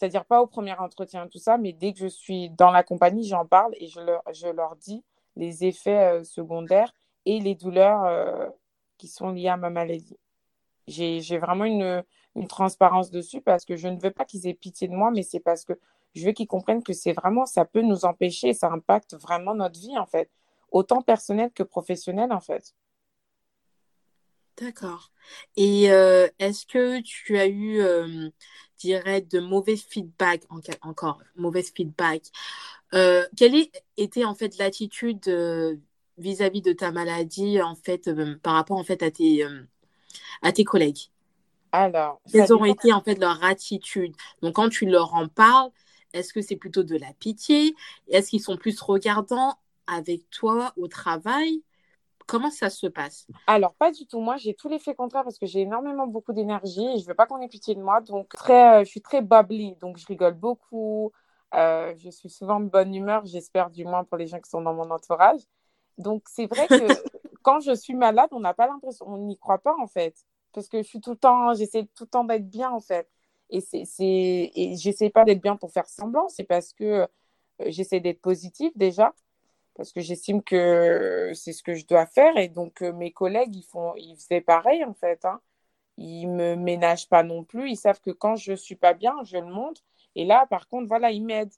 C'est-à-dire 0.00 0.24
pas 0.24 0.40
au 0.40 0.46
premier 0.46 0.72
entretien, 0.72 1.28
tout 1.28 1.38
ça, 1.38 1.58
mais 1.58 1.74
dès 1.74 1.92
que 1.92 1.98
je 1.98 2.06
suis 2.06 2.48
dans 2.48 2.70
la 2.70 2.82
compagnie, 2.82 3.24
j'en 3.24 3.44
parle 3.44 3.74
et 3.76 3.86
je 3.86 4.00
leur, 4.48 4.76
dis 4.76 5.04
les 5.36 5.66
effets 5.66 6.20
euh, 6.20 6.24
secondaires 6.24 6.94
et 7.26 7.38
les 7.38 7.54
douleurs 7.54 8.04
euh, 8.04 8.48
qui 8.96 9.08
sont 9.08 9.28
liées 9.28 9.48
à 9.48 9.58
ma 9.58 9.68
maladie. 9.68 10.16
J'ai 10.88 11.20
vraiment 11.36 11.66
une, 11.66 12.02
une, 12.34 12.48
transparence 12.48 13.10
dessus 13.10 13.42
parce 13.42 13.66
que 13.66 13.76
je 13.76 13.88
ne 13.88 14.00
veux 14.00 14.10
pas 14.10 14.24
qu'ils 14.24 14.46
aient 14.46 14.54
pitié 14.54 14.88
de 14.88 14.94
moi, 14.94 15.10
mais 15.10 15.22
c'est 15.22 15.38
parce 15.38 15.66
que 15.66 15.78
je 16.14 16.24
veux 16.24 16.32
qu'ils 16.32 16.48
comprennent 16.48 16.82
que 16.82 16.94
c'est 16.94 17.12
vraiment, 17.12 17.44
ça 17.44 17.66
peut 17.66 17.82
nous 17.82 18.06
empêcher, 18.06 18.54
ça 18.54 18.70
impacte 18.72 19.14
vraiment 19.16 19.54
notre 19.54 19.78
vie 19.78 19.98
en 19.98 20.06
fait, 20.06 20.30
autant 20.70 21.02
personnelle 21.02 21.52
que 21.52 21.62
professionnelle 21.62 22.32
en 22.32 22.40
fait. 22.40 22.74
D'accord. 24.60 25.10
Et 25.56 25.90
euh, 25.90 26.28
est-ce 26.38 26.66
que 26.66 27.00
tu 27.00 27.38
as 27.38 27.46
eu, 27.46 27.80
euh, 27.80 28.28
dirais, 28.78 29.22
de 29.22 29.40
mauvais 29.40 29.76
feedback, 29.76 30.42
en- 30.50 30.60
encore, 30.82 31.22
mauvais 31.36 31.62
feedback? 31.62 32.24
Euh, 32.94 33.26
quelle 33.36 33.54
est- 33.56 33.72
était 33.96 34.24
en 34.24 34.34
fait 34.34 34.58
l'attitude 34.58 35.28
euh, 35.28 35.76
vis-à-vis 36.18 36.62
de 36.62 36.72
ta 36.74 36.92
maladie, 36.92 37.62
en 37.62 37.74
fait, 37.76 38.10
par 38.42 38.54
rapport 38.54 38.78
en 38.78 38.84
fait 38.84 39.02
à 39.02 39.10
tes, 39.10 39.44
à 40.42 40.52
tes 40.52 40.64
collègues? 40.64 41.10
Alors, 41.72 42.20
Quelles 42.30 42.52
ont 42.54 42.64
été 42.64 42.92
en 42.92 43.00
fait 43.02 43.16
leur 43.18 43.42
attitude? 43.44 44.14
Donc, 44.42 44.54
quand 44.54 44.68
tu 44.68 44.86
leur 44.86 45.14
en 45.14 45.28
parles, 45.28 45.70
est-ce 46.12 46.32
que 46.32 46.42
c'est 46.42 46.56
plutôt 46.56 46.82
de 46.82 46.96
la 46.96 47.12
pitié? 47.14 47.74
Est-ce 48.08 48.30
qu'ils 48.30 48.40
sont 48.42 48.56
plus 48.56 48.80
regardants 48.80 49.58
avec 49.86 50.28
toi 50.30 50.72
au 50.76 50.86
travail? 50.88 51.62
Comment 52.30 52.50
ça 52.50 52.70
se 52.70 52.86
passe? 52.86 53.26
Alors, 53.48 53.74
pas 53.74 53.90
du 53.90 54.06
tout. 54.06 54.20
Moi, 54.20 54.36
j'ai 54.36 54.54
tout 54.54 54.68
l'effet 54.68 54.94
contraire 54.94 55.24
parce 55.24 55.36
que 55.36 55.46
j'ai 55.46 55.62
énormément 55.62 56.06
beaucoup 56.06 56.32
d'énergie 56.32 56.86
et 56.86 56.98
je 57.00 57.06
veux 57.06 57.14
pas 57.14 57.26
qu'on 57.26 57.40
ait 57.40 57.48
pitié 57.48 57.74
de 57.74 57.82
moi. 57.82 58.00
Donc, 58.00 58.28
très, 58.28 58.80
euh, 58.80 58.84
je 58.84 58.88
suis 58.88 59.02
très 59.02 59.20
bubbly. 59.20 59.74
Donc, 59.80 59.96
je 59.96 60.06
rigole 60.06 60.34
beaucoup. 60.34 61.10
Euh, 61.54 61.92
je 61.96 62.08
suis 62.08 62.30
souvent 62.30 62.60
de 62.60 62.68
bonne 62.68 62.94
humeur, 62.94 63.24
j'espère 63.24 63.70
du 63.70 63.84
moins 63.84 64.04
pour 64.04 64.16
les 64.16 64.28
gens 64.28 64.38
qui 64.38 64.48
sont 64.48 64.62
dans 64.62 64.74
mon 64.74 64.88
entourage. 64.92 65.40
Donc, 65.98 66.22
c'est 66.28 66.46
vrai 66.46 66.68
que 66.68 66.86
quand 67.42 67.58
je 67.58 67.74
suis 67.74 67.94
malade, 67.94 68.28
on 68.30 68.38
n'a 68.38 68.54
pas 68.54 68.68
l'impression, 68.68 69.06
on 69.08 69.18
n'y 69.18 69.36
croit 69.36 69.58
pas 69.58 69.74
en 69.80 69.88
fait. 69.88 70.14
Parce 70.52 70.68
que 70.68 70.78
je 70.78 70.86
suis 70.86 71.00
tout 71.00 71.10
le 71.10 71.16
temps, 71.16 71.52
j'essaie 71.54 71.88
tout 71.96 72.04
le 72.04 72.10
temps 72.10 72.22
d'être 72.22 72.48
bien 72.48 72.70
en 72.70 72.80
fait. 72.80 73.08
Et 73.50 73.60
c'est, 73.60 73.84
c'est, 73.84 74.52
et 74.54 74.76
j'essaie 74.76 75.10
pas 75.10 75.24
d'être 75.24 75.42
bien 75.42 75.56
pour 75.56 75.72
faire 75.72 75.88
semblant, 75.88 76.28
c'est 76.28 76.44
parce 76.44 76.72
que 76.72 76.84
euh, 76.84 77.06
j'essaie 77.66 77.98
d'être 77.98 78.20
positive 78.20 78.70
déjà 78.76 79.12
parce 79.80 79.94
que 79.94 80.02
j'estime 80.02 80.42
que 80.42 81.32
c'est 81.34 81.54
ce 81.54 81.62
que 81.62 81.72
je 81.72 81.86
dois 81.86 82.04
faire. 82.04 82.36
Et 82.36 82.48
donc, 82.48 82.82
euh, 82.82 82.92
mes 82.92 83.12
collègues, 83.12 83.56
ils 83.56 83.62
font, 83.62 83.94
ils 83.96 84.14
faisaient 84.14 84.42
pareil, 84.42 84.84
en 84.84 84.92
fait. 84.92 85.24
Hein. 85.24 85.40
Ils 85.96 86.26
me 86.28 86.54
ménagent 86.54 87.08
pas 87.08 87.22
non 87.22 87.44
plus. 87.44 87.70
Ils 87.70 87.78
savent 87.78 88.02
que 88.02 88.10
quand 88.10 88.36
je 88.36 88.52
suis 88.52 88.74
pas 88.74 88.92
bien, 88.92 89.14
je 89.24 89.38
le 89.38 89.46
montre. 89.46 89.80
Et 90.16 90.26
là, 90.26 90.44
par 90.50 90.68
contre, 90.68 90.86
voilà, 90.86 91.10
ils 91.12 91.24
m'aident. 91.24 91.54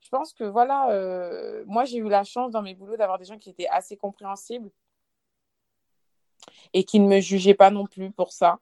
Je 0.00 0.10
pense 0.10 0.34
que, 0.34 0.44
voilà, 0.44 0.90
euh, 0.90 1.64
moi, 1.66 1.86
j'ai 1.86 1.96
eu 1.96 2.08
la 2.10 2.22
chance 2.22 2.50
dans 2.50 2.60
mes 2.60 2.74
boulots 2.74 2.98
d'avoir 2.98 3.18
des 3.18 3.24
gens 3.24 3.38
qui 3.38 3.48
étaient 3.48 3.68
assez 3.68 3.96
compréhensibles 3.96 4.70
et 6.74 6.84
qui 6.84 7.00
ne 7.00 7.08
me 7.08 7.20
jugeaient 7.20 7.54
pas 7.54 7.70
non 7.70 7.86
plus 7.86 8.10
pour 8.10 8.30
ça. 8.30 8.58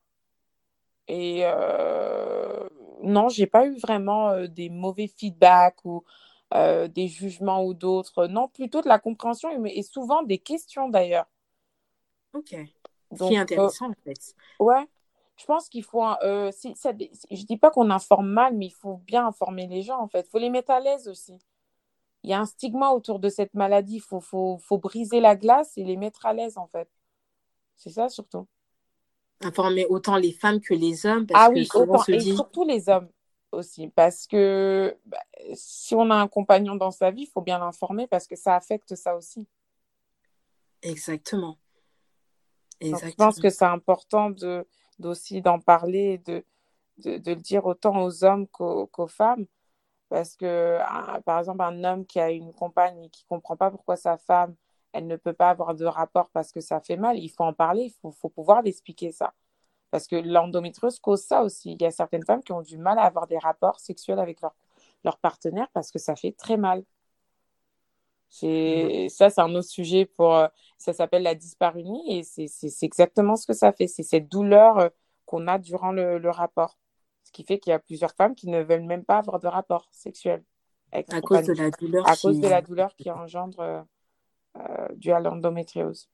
Et 1.09 1.41
euh, 1.43 2.69
non, 3.03 3.29
j'ai 3.29 3.49
pas 3.49 3.67
eu 3.67 3.77
vraiment 3.79 4.31
euh, 4.31 4.47
des 4.47 4.71
mauvais 4.71 5.09
feedbacks 5.09 5.85
ou 5.85 6.05
euh, 6.55 6.89
des 6.89 7.09
jugements 7.09 7.65
ou 7.65 7.75
d'autres. 7.75 8.27
Non, 8.27 8.49
plutôt 8.49 8.83
de 8.83 8.89
la 8.89 8.99
compréhension 8.99 9.65
et, 9.67 9.83
souvent 9.83 10.23
des 10.23 10.39
questions 10.39 10.89
d'ailleurs. 10.89 11.27
Ok. 12.35 12.45
Qui 12.45 12.65
Donc, 13.19 13.33
est 13.33 13.37
euh, 13.37 13.39
intéressant 13.39 13.91
en 13.91 13.95
fait. 14.05 14.35
ouais, 14.61 14.87
je 15.37 15.45
pense 15.45 15.69
qu'il 15.69 15.85
faut. 15.85 16.05
euh, 16.23 16.51
si- 16.53 16.75
ça- 16.77 16.93
je 17.31 17.45
dis 17.45 17.57
pas 17.57 17.71
qu'on 17.71 17.91
informe 17.91 18.29
mal, 18.31 18.55
mais 18.57 18.67
il 18.67 18.71
faut 18.75 18.99
bien 18.99 19.27
informer 19.27 19.67
les 19.67 19.83
gens 19.83 19.99
en 20.01 20.09
fait. 20.09 20.27
Il 20.27 20.31
faut 20.31 20.39
les 20.39 20.51
mettre 20.51 20.71
à 20.71 20.81
l'aise 20.81 21.09
aussi. 21.09 21.39
Il 22.23 22.31
y 22.31 22.35
a 22.35 22.41
un 22.41 22.47
stigma 22.47 22.91
autour 22.91 23.19
de 23.19 23.29
cette 23.29 23.55
maladie. 23.55 23.97
Il 23.97 24.01
faut, 24.01 24.21
faut, 24.21 24.59
faut 24.59 24.79
briser 24.79 25.21
la 25.21 25.37
glace 25.37 25.77
et 25.77 25.85
les 25.85 25.97
mettre 25.97 26.27
à 26.27 26.33
l'aise 26.33 26.57
en 26.57 26.69
fait. 26.69 26.89
C'est 27.77 27.91
ça 27.91 28.09
surtout. 28.09 28.47
Informer 29.41 29.87
autant 29.87 30.17
les 30.17 30.33
femmes 30.33 30.61
que 30.61 30.73
les 30.73 31.05
hommes 31.05 31.27
parce 31.27 31.45
Ah 31.45 31.49
que 31.49 31.55
oui, 31.55 31.67
souvent 31.67 31.95
on 31.95 31.99
autant. 31.99 32.05
se 32.05 32.13
Et 32.13 32.21
surtout 32.21 32.65
les 32.65 32.89
hommes 32.89 33.09
aussi. 33.53 33.89
Parce 33.89 34.27
que 34.27 34.97
bah, 35.07 35.19
si 35.55 35.95
on 35.95 36.11
a 36.11 36.15
un 36.17 36.29
compagnon 36.29 36.75
dans 36.77 36.91
sa 36.91 37.11
vie, 37.11 37.23
il 37.23 37.27
faut 37.31 37.41
bien 37.43 37.59
l'informer 37.59 38.07
parce 38.07 38.27
que 38.27 38.37
ça 38.37 38.57
affecte 38.57 38.95
ça 38.95 39.17
aussi. 39.17 39.47
exactement. 40.83 41.59
Donc, 42.83 43.01
je 43.11 43.15
pense 43.15 43.39
que 43.39 43.51
c'est 43.51 43.65
important 43.65 44.31
de, 44.31 44.67
d'aussi 44.99 45.41
d'en 45.41 45.61
parler, 45.61 46.19
de, 46.19 46.45
de, 46.99 47.19
de 47.19 47.31
le 47.33 47.41
dire 47.41 47.65
autant 47.67 48.03
aux 48.03 48.25
hommes 48.25 48.47
qu'aux, 48.49 48.89
femmes. 49.09 49.47
Parce 50.09 50.37
que, 50.37 50.79
un- 50.83 51.21
par 51.23 51.39
exemple, 51.39 51.63
un 51.63 51.85
homme 51.85 52.07
qui 52.07 52.21
a 52.21 52.31
une 52.31 52.53
compagne 52.53 53.05
et 53.05 53.11
qui 53.11 53.25
ne 53.25 53.29
comprend 53.37 53.57
pas 53.57 53.71
pourquoi 53.71 53.97
sa 53.97 54.19
femme, 54.19 54.55
elle 54.93 55.07
ne 55.07 55.17
peut 55.17 55.33
pas 55.33 55.51
avoir 55.51 55.75
de 55.75 55.87
rapport 55.87 56.29
parce 56.31 56.53
que 56.53 56.61
ça 56.61 56.81
fait 56.81 56.97
mal, 56.97 57.19
il 57.19 57.29
faut 57.31 57.45
en 57.45 57.55
parler, 57.55 57.85
il 57.85 57.93
faut, 57.93 58.11
faut 58.11 58.29
pouvoir 58.29 58.63
l'expliquer 58.63 59.11
ça. 59.13 59.33
Parce 59.93 60.09
que 60.09 60.17
l'endométriose 60.17 60.99
cause 60.99 61.23
ça 61.23 61.43
aussi. 61.43 61.75
Il 61.75 61.83
y 61.83 61.87
a 61.87 61.93
certaines 61.93 62.25
femmes 62.25 62.43
qui 62.43 62.51
ont 62.51 62.63
du 62.63 62.79
mal 62.79 62.99
à 62.99 63.03
avoir 63.03 63.29
des 63.29 63.39
rapports 63.39 63.79
sexuels 63.79 64.19
avec 64.19 64.41
leur, 64.41 64.55
leur 65.05 65.19
partenaire 65.19 65.69
parce 65.73 65.93
que 65.93 66.01
ça 66.01 66.17
fait 66.17 66.33
très 66.33 66.57
mal. 66.57 66.83
Ça, 68.31 69.29
c'est 69.31 69.41
un 69.41 69.55
autre 69.55 69.69
sujet 69.69 70.07
pour, 70.07 70.35
euh, 70.35 70.49
ça 70.79 70.93
s'appelle 70.95 71.23
la 71.23 71.35
dysparunie 71.35 72.19
et 72.19 72.23
c'est, 72.25 72.49
exactement 72.83 73.37
ce 73.37 73.47
que 73.47 73.53
ça 73.53 73.73
fait. 73.73 73.87
C'est 73.87 74.03
cette 74.03 74.29
douleur 74.29 74.79
euh, 74.79 74.89
qu'on 75.27 75.47
a 75.47 75.59
durant 75.59 75.93
le, 75.93 76.19
le 76.19 76.31
rapport. 76.31 76.79
Ce 77.25 77.31
qui 77.31 77.45
fait 77.45 77.59
qu'il 77.59 77.71
y 77.71 77.75
a 77.75 77.79
plusieurs 77.79 78.13
femmes 78.13 78.35
qui 78.35 78.49
ne 78.49 78.63
veulent 78.63 78.83
même 78.83 79.05
pas 79.05 79.19
avoir 79.19 79.39
de 79.39 79.49
rapport 79.49 79.89
sexuel 79.93 80.43
À 80.91 81.03
cause 81.03 81.47
de 81.47 81.53
la 81.53 81.71
douleur 81.71 82.09
à 82.09 82.17
cause 82.17 82.37
qui... 82.37 82.41
de 82.41 82.49
la 82.49 82.63
douleur 82.63 82.95
qui 82.97 83.11
engendre 83.11 83.61
euh, 83.61 83.83
euh, 84.57 84.89
due 84.97 85.13
à 85.13 85.21
l'endométriose. 85.21 86.09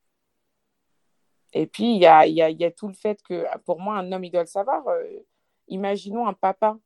Et 1.53 1.67
puis, 1.67 1.95
il 1.95 2.01
y 2.01 2.07
a, 2.07 2.27
y 2.27 2.43
a, 2.43 2.51
il 2.51 2.59
y 2.61 2.65
a 2.65 2.71
tout 2.71 2.89
le 2.89 2.95
fait 2.95 3.23
que, 3.23 3.47
pour 3.65 3.81
moi, 3.81 3.97
un 3.97 4.13
homme, 4.13 4.25
il 4.25 4.31
doit 4.31 4.43
le 4.43 4.47
savoir. 4.47 4.87
Euh, 4.89 5.03
imaginons 5.69 6.27
un 6.27 6.35
papa. 6.35 6.77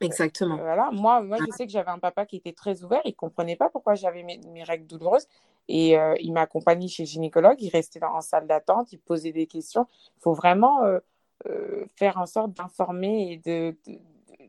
Exactement. 0.00 0.56
Voilà. 0.56 0.90
Moi, 0.92 1.22
moi, 1.22 1.38
je 1.46 1.52
sais 1.52 1.64
que 1.64 1.72
j'avais 1.72 1.90
un 1.90 1.98
papa 1.98 2.26
qui 2.26 2.36
était 2.36 2.52
très 2.52 2.82
ouvert. 2.82 3.00
Il 3.04 3.10
ne 3.10 3.14
comprenait 3.14 3.56
pas 3.56 3.70
pourquoi 3.70 3.94
j'avais 3.94 4.22
mes, 4.22 4.38
mes 4.48 4.64
règles 4.64 4.86
douloureuses. 4.86 5.26
Et 5.68 5.96
euh, 5.96 6.14
il 6.20 6.32
m'accompagnait 6.32 6.88
chez 6.88 7.04
le 7.04 7.08
gynécologue. 7.08 7.60
Il 7.60 7.70
restait 7.70 8.00
dans, 8.00 8.14
en 8.14 8.20
salle 8.20 8.46
d'attente. 8.48 8.92
Il 8.92 8.98
posait 8.98 9.32
des 9.32 9.46
questions. 9.46 9.86
Il 10.16 10.20
faut 10.22 10.34
vraiment 10.34 10.82
euh, 10.82 10.98
euh, 11.48 11.84
faire 11.96 12.18
en 12.18 12.26
sorte 12.26 12.52
d'informer 12.52 13.32
et 13.32 13.36
de, 13.36 13.76
de, 13.86 13.92
de, 13.92 14.48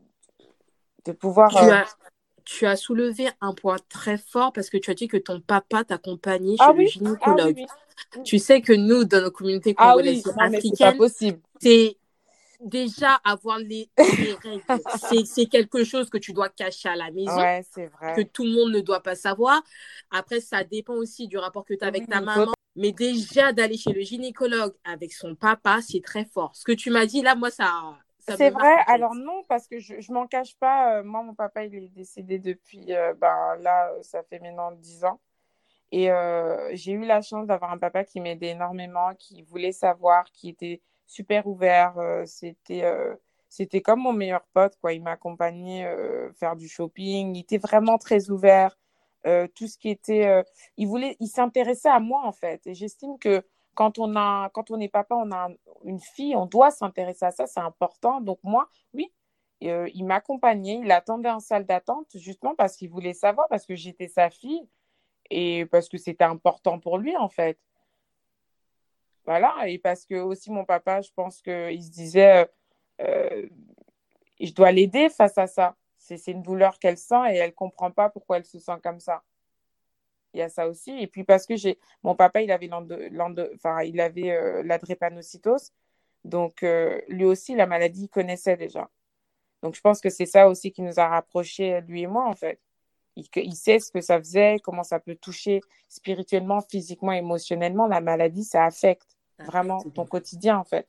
de 1.06 1.12
pouvoir. 1.12 1.50
Tu 1.52 1.58
euh, 1.58 1.74
as, 1.74 1.98
tu 2.46 2.66
as 2.66 2.76
soulevé 2.76 3.30
un 3.40 3.54
point 3.54 3.78
très 3.90 4.18
fort 4.18 4.54
parce 4.54 4.70
que 4.72 4.78
tu 4.78 4.90
as 4.90 4.96
dit 4.96 5.08
que 5.08 5.18
ton 5.18 5.40
papa 5.40 5.84
t'accompagnait 5.84 6.58
chez 6.58 6.64
Ah 6.64 6.72
le 6.74 6.80
oui, 6.80 6.86
ah 6.86 6.88
oui, 6.88 6.90
gynécologue. 6.90 7.56
oui. 7.58 7.68
Tu 8.24 8.40
sais 8.40 8.62
que 8.62 8.74
nous, 8.74 9.04
dans 9.04 9.22
nos 9.22 9.32
communautés 9.32 9.74
Ah 9.78 9.96
oui, 9.96 10.22
congolaises 10.22 10.34
africaines, 10.40 11.00
c'est 11.62 11.98
déjà 12.64 13.16
avoir 13.24 13.58
les, 13.60 13.90
les 14.20 14.34
règles. 14.44 14.64
C'est, 15.26 15.46
quelque 15.48 15.84
chose 15.84 16.10
que 16.10 16.18
tu 16.18 16.34
dois 16.34 16.50
cacher 16.50 16.90
à 16.90 16.96
la 16.96 17.12
maison, 17.12 17.38
Ouais, 17.38 17.62
c'est 17.72 17.88
que 17.88 17.90
vrai. 17.92 18.26
tout 18.34 18.44
le 18.46 18.52
monde 18.52 18.72
ne 18.74 18.80
doit 18.80 19.02
pas 19.04 19.16
savoir. 19.16 19.62
Après, 20.12 20.40
ça 20.40 20.64
dépend 20.64 20.94
aussi 20.96 21.28
du 21.28 21.38
rapport 21.38 21.66
que 21.66 21.74
tu 21.74 21.84
as 21.84 21.88
avec 21.88 22.04
Oui, 22.04 22.08
ta 22.08 22.22
maman. 22.22 22.54
Mais 22.76 22.92
déjà, 22.92 23.54
d'aller 23.54 23.78
chez 23.78 23.94
le 23.94 24.02
gynécologue 24.02 24.74
avec 24.84 25.14
son 25.14 25.36
papa, 25.36 25.80
c'est 25.82 26.02
très 26.02 26.26
fort. 26.26 26.56
Ce 26.56 26.64
que 26.64 26.72
tu 26.72 26.90
m'as 26.90 27.06
dit 27.06 27.22
là, 27.22 27.36
moi, 27.36 27.52
ça, 27.52 27.72
ça 28.20 28.36
C'est 28.38 28.50
marque, 28.50 28.64
vrai, 28.64 28.76
alors 28.88 29.16
non, 29.16 29.44
parce 29.48 29.68
que 29.68 29.80
je, 29.80 30.00
je 30.00 30.12
m'en 30.12 30.28
cache 30.28 30.56
pas. 30.58 31.00
euh, 31.00 31.04
moi, 31.04 31.22
mon 31.24 31.36
papa, 31.36 31.66
il 31.66 31.76
est 31.76 31.90
décédé 31.90 32.40
depuis, 32.40 32.94
euh, 32.94 33.14
ben 33.16 33.56
là, 33.60 33.92
ça 34.02 34.24
fait 34.24 34.40
maintenant 34.40 34.72
10 34.72 35.04
ans. 35.06 35.20
Et 35.94 36.10
euh, 36.12 36.70
j'ai 36.74 36.94
eu 36.94 37.06
la 37.06 37.22
chance 37.22 37.46
d'avoir 37.48 37.72
un 37.72 37.78
papa 37.78 38.04
qui 38.04 38.20
m'aidait 38.20 38.50
énormément, 38.50 39.14
qui 39.16 39.44
voulait 39.44 39.72
savoir, 39.72 40.26
qui 40.32 40.50
était 40.50 40.82
super 41.08 41.46
ouvert. 41.48 41.98
euh, 42.00 42.26
c'était, 42.26 42.84
euh, 42.84 43.16
c'était 43.50 43.82
comme 43.82 44.00
mon 44.02 44.14
meilleur 44.14 44.44
pote, 44.54 44.76
quoi. 44.82 44.94
Il 44.94 45.04
m'accompagnait 45.04 45.88
faire 46.40 46.56
du 46.56 46.68
shopping. 46.68 47.36
Il 47.36 47.42
était 47.42 47.60
vraiment 47.60 47.98
très 48.00 48.30
ouvert. 48.32 48.76
Tout 49.56 49.68
ce 49.68 49.78
qui 49.78 49.90
était, 49.90 50.44
il 50.78 50.88
voulait, 50.88 51.16
il 51.20 51.28
s'intéressait 51.28 51.90
à 51.90 52.00
moi 52.00 52.26
en 52.26 52.32
fait. 52.34 52.66
Et 52.68 52.74
j'estime 52.74 53.18
que 53.20 53.42
quand 53.76 53.98
on 54.00 54.16
a, 54.18 54.50
quand 54.54 54.70
on 54.72 54.80
est 54.80 54.90
papa, 54.90 55.16
on 55.16 55.32
a 55.32 55.48
un- 55.50 55.56
une 55.86 56.00
fille, 56.02 56.36
on 56.36 56.46
doit 56.46 56.72
s'intéresser 56.72 57.26
à 57.26 57.32
ça, 57.32 57.48
c'est 57.48 57.60
important. 57.62 58.20
Donc 58.22 58.40
moi, 58.44 58.68
oui, 58.94 59.12
il 59.62 60.04
m'accompagnait, 60.06 60.80
il 60.84 60.92
attendait 60.92 61.30
en 61.30 61.40
salle 61.40 61.66
d'attente 61.66 62.08
justement 62.16 62.56
parce 62.56 62.76
qu'il 62.76 62.90
voulait 62.90 63.14
savoir, 63.14 63.48
parce 63.50 63.66
que 63.66 63.76
j'étais 63.76 64.08
sa 64.10 64.30
fille 64.30 64.68
et 65.30 65.66
parce 65.66 65.90
que 65.90 65.98
c'était 65.98 66.24
important 66.24 66.80
pour 66.80 66.98
lui 66.98 67.16
en 67.18 67.30
fait. 67.30 67.58
Voilà, 69.26 69.56
et 69.68 69.80
parce 69.80 70.06
que 70.06 70.16
aussi 70.16 70.52
mon 70.52 70.66
papa, 70.66 71.02
je 71.02 71.12
pense 71.16 71.42
qu'il 71.42 71.82
se 71.84 71.92
disait, 71.92 72.44
euh, 72.44 72.46
euh, 73.02 73.48
je 74.40 74.52
dois 74.54 74.72
l'aider 74.72 75.10
face 75.10 75.38
à 75.38 75.48
ça. 75.48 75.76
C'est 75.98 76.28
une 76.28 76.42
douleur 76.42 76.80
qu'elle 76.80 76.98
sent 76.98 77.32
et 77.32 77.38
elle 77.38 77.54
comprend 77.54 77.90
pas 77.92 78.10
pourquoi 78.10 78.38
elle 78.38 78.46
se 78.46 78.60
sent 78.60 78.80
comme 78.84 79.00
ça. 79.00 79.24
Il 80.34 80.40
y 80.40 80.42
a 80.42 80.50
ça 80.50 80.68
aussi. 80.68 80.92
Et 81.00 81.08
puis 81.08 81.24
parce 81.24 81.46
que 81.46 81.54
mon 82.04 82.16
papa, 82.16 82.42
il 82.42 82.52
avait 82.52 82.70
enfin, 82.74 83.84
il 83.84 84.02
avait 84.02 84.32
euh, 84.32 84.64
la 84.64 84.78
drépanocytose. 84.78 85.72
Donc 86.26 86.66
lui 87.08 87.26
aussi, 87.26 87.56
la 87.56 87.66
maladie, 87.68 88.04
il 88.04 88.10
connaissait 88.10 88.58
déjà. 88.58 88.90
Donc 89.62 89.76
je 89.76 89.82
pense 89.82 90.02
que 90.02 90.10
c'est 90.10 90.26
ça 90.26 90.50
aussi 90.50 90.72
qui 90.72 90.82
nous 90.82 91.00
a 91.00 91.08
rapprochés, 91.08 91.82
lui 91.82 92.02
et 92.04 92.08
moi, 92.08 92.28
en 92.28 92.36
fait. 92.36 92.60
Il, 93.16 93.56
sait 93.56 93.80
ce 93.80 93.92
que 93.92 94.02
ça 94.02 94.18
faisait, 94.18 94.58
comment 94.64 94.84
ça 94.84 95.00
peut 95.00 95.16
toucher 95.16 95.62
spirituellement, 95.88 96.62
physiquement, 96.62 97.12
émotionnellement. 97.12 97.88
La 97.88 98.02
maladie, 98.02 98.44
ça 98.44 98.66
affecte 98.66 99.18
vraiment 99.40 99.82
ton 99.94 100.06
quotidien, 100.06 100.58
en 100.58 100.64
fait. 100.64 100.88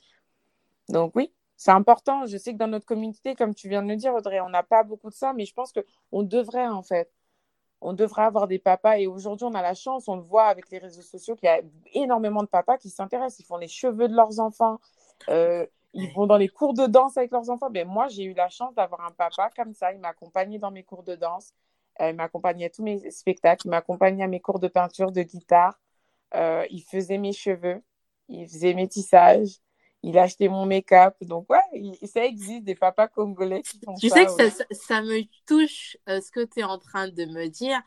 Donc 0.89 1.13
oui, 1.15 1.33
c'est 1.57 1.71
important. 1.71 2.27
Je 2.27 2.37
sais 2.37 2.53
que 2.53 2.59
dans 2.59 2.67
notre 2.67 2.87
communauté, 2.87 3.35
comme 3.35 3.55
tu 3.55 3.69
viens 3.69 3.83
de 3.83 3.89
le 3.89 3.97
dire, 3.97 4.15
Audrey, 4.15 4.41
on 4.41 4.49
n'a 4.49 4.63
pas 4.63 4.83
beaucoup 4.83 5.11
de 5.11 5.15
ça, 5.15 5.33
mais 5.33 5.45
je 5.45 5.55
pense 5.55 5.73
qu'on 5.73 6.23
devrait, 6.23 6.67
en 6.67 6.83
fait. 6.83 7.11
on 7.81 7.93
devrait 7.93 8.23
avoir 8.23 8.49
des 8.49 8.59
papas. 8.59 8.99
Et 8.99 9.07
aujourd'hui, 9.07 9.47
on 9.47 9.55
a 9.55 9.63
la 9.63 9.75
chance, 9.75 10.09
on 10.09 10.17
le 10.17 10.23
voit 10.23 10.47
avec 10.47 10.71
les 10.71 10.79
réseaux 10.79 11.03
sociaux, 11.03 11.37
qu'il 11.37 11.47
y 11.47 11.51
a 11.51 11.61
énormément 11.93 12.43
de 12.43 12.49
papas 12.49 12.79
qui 12.79 12.91
s'intéressent. 12.91 13.41
Ils 13.41 13.47
font 13.47 13.59
les 13.59 13.69
cheveux 13.69 14.09
de 14.09 14.15
leurs 14.15 14.41
enfants. 14.41 14.81
Euh, 15.29 15.67
ils 15.95 16.13
vont 16.13 16.27
dans 16.27 16.37
les 16.37 16.49
cours 16.49 16.75
de 16.75 16.87
danse 16.87 17.17
avec 17.17 17.31
leurs 17.31 17.51
enfants. 17.51 17.71
Mais 17.71 17.85
moi, 17.85 18.09
j'ai 18.09 18.25
eu 18.25 18.35
la 18.35 18.49
chance 18.49 18.75
d'avoir 18.75 19.03
un 19.03 19.11
papa 19.11 19.51
comme 19.57 19.75
ça. 19.75 19.93
Il 19.93 20.01
m'accompagnait 20.01 20.59
dans 20.59 20.71
mes 20.71 20.83
cours 20.83 21.03
de 21.03 21.15
danse. 21.15 21.53
Euh, 22.01 22.11
il 22.11 22.17
m'accompagnait 22.17 22.67
à 22.67 22.71
tous 22.71 22.83
mes 22.83 23.11
spectacles. 23.11 23.67
Il 23.67 23.71
m'accompagnait 23.71 24.25
à 24.25 24.29
mes 24.29 24.41
cours 24.41 24.59
de 24.59 24.69
peinture, 24.69 25.13
de 25.13 25.23
guitare. 25.23 25.79
Euh, 26.35 26.65
il 26.71 26.83
faisait 26.83 27.19
mes 27.19 27.33
cheveux. 27.33 27.83
Il 28.29 28.47
faisait 28.49 28.75
mes 28.75 28.89
tissages. 28.89 29.59
Il 30.03 30.19
achetait 30.19 30.49
mon 30.49 30.67
make-up. 30.67 31.15
Donc, 31.23 31.47
ouais, 31.51 31.93
ça 32.07 32.25
existe 32.25 32.65
des 32.65 32.75
papas 32.75 33.09
congolais 33.09 33.63
qui 33.63 33.81
font 33.85 33.95
tu 33.95 34.09
ça. 34.09 34.25
Tu 34.25 34.29
sais 34.29 34.51
que 34.51 34.75
ça, 34.75 35.03
me 35.03 35.23
touche 35.47 35.97
ce 36.07 36.31
que 36.31 36.45
tu 36.45 36.61
es 36.61 36.65
en 36.65 36.79
train 36.79 37.09
de 37.09 37.25
me 37.25 37.49
dire 37.49 37.81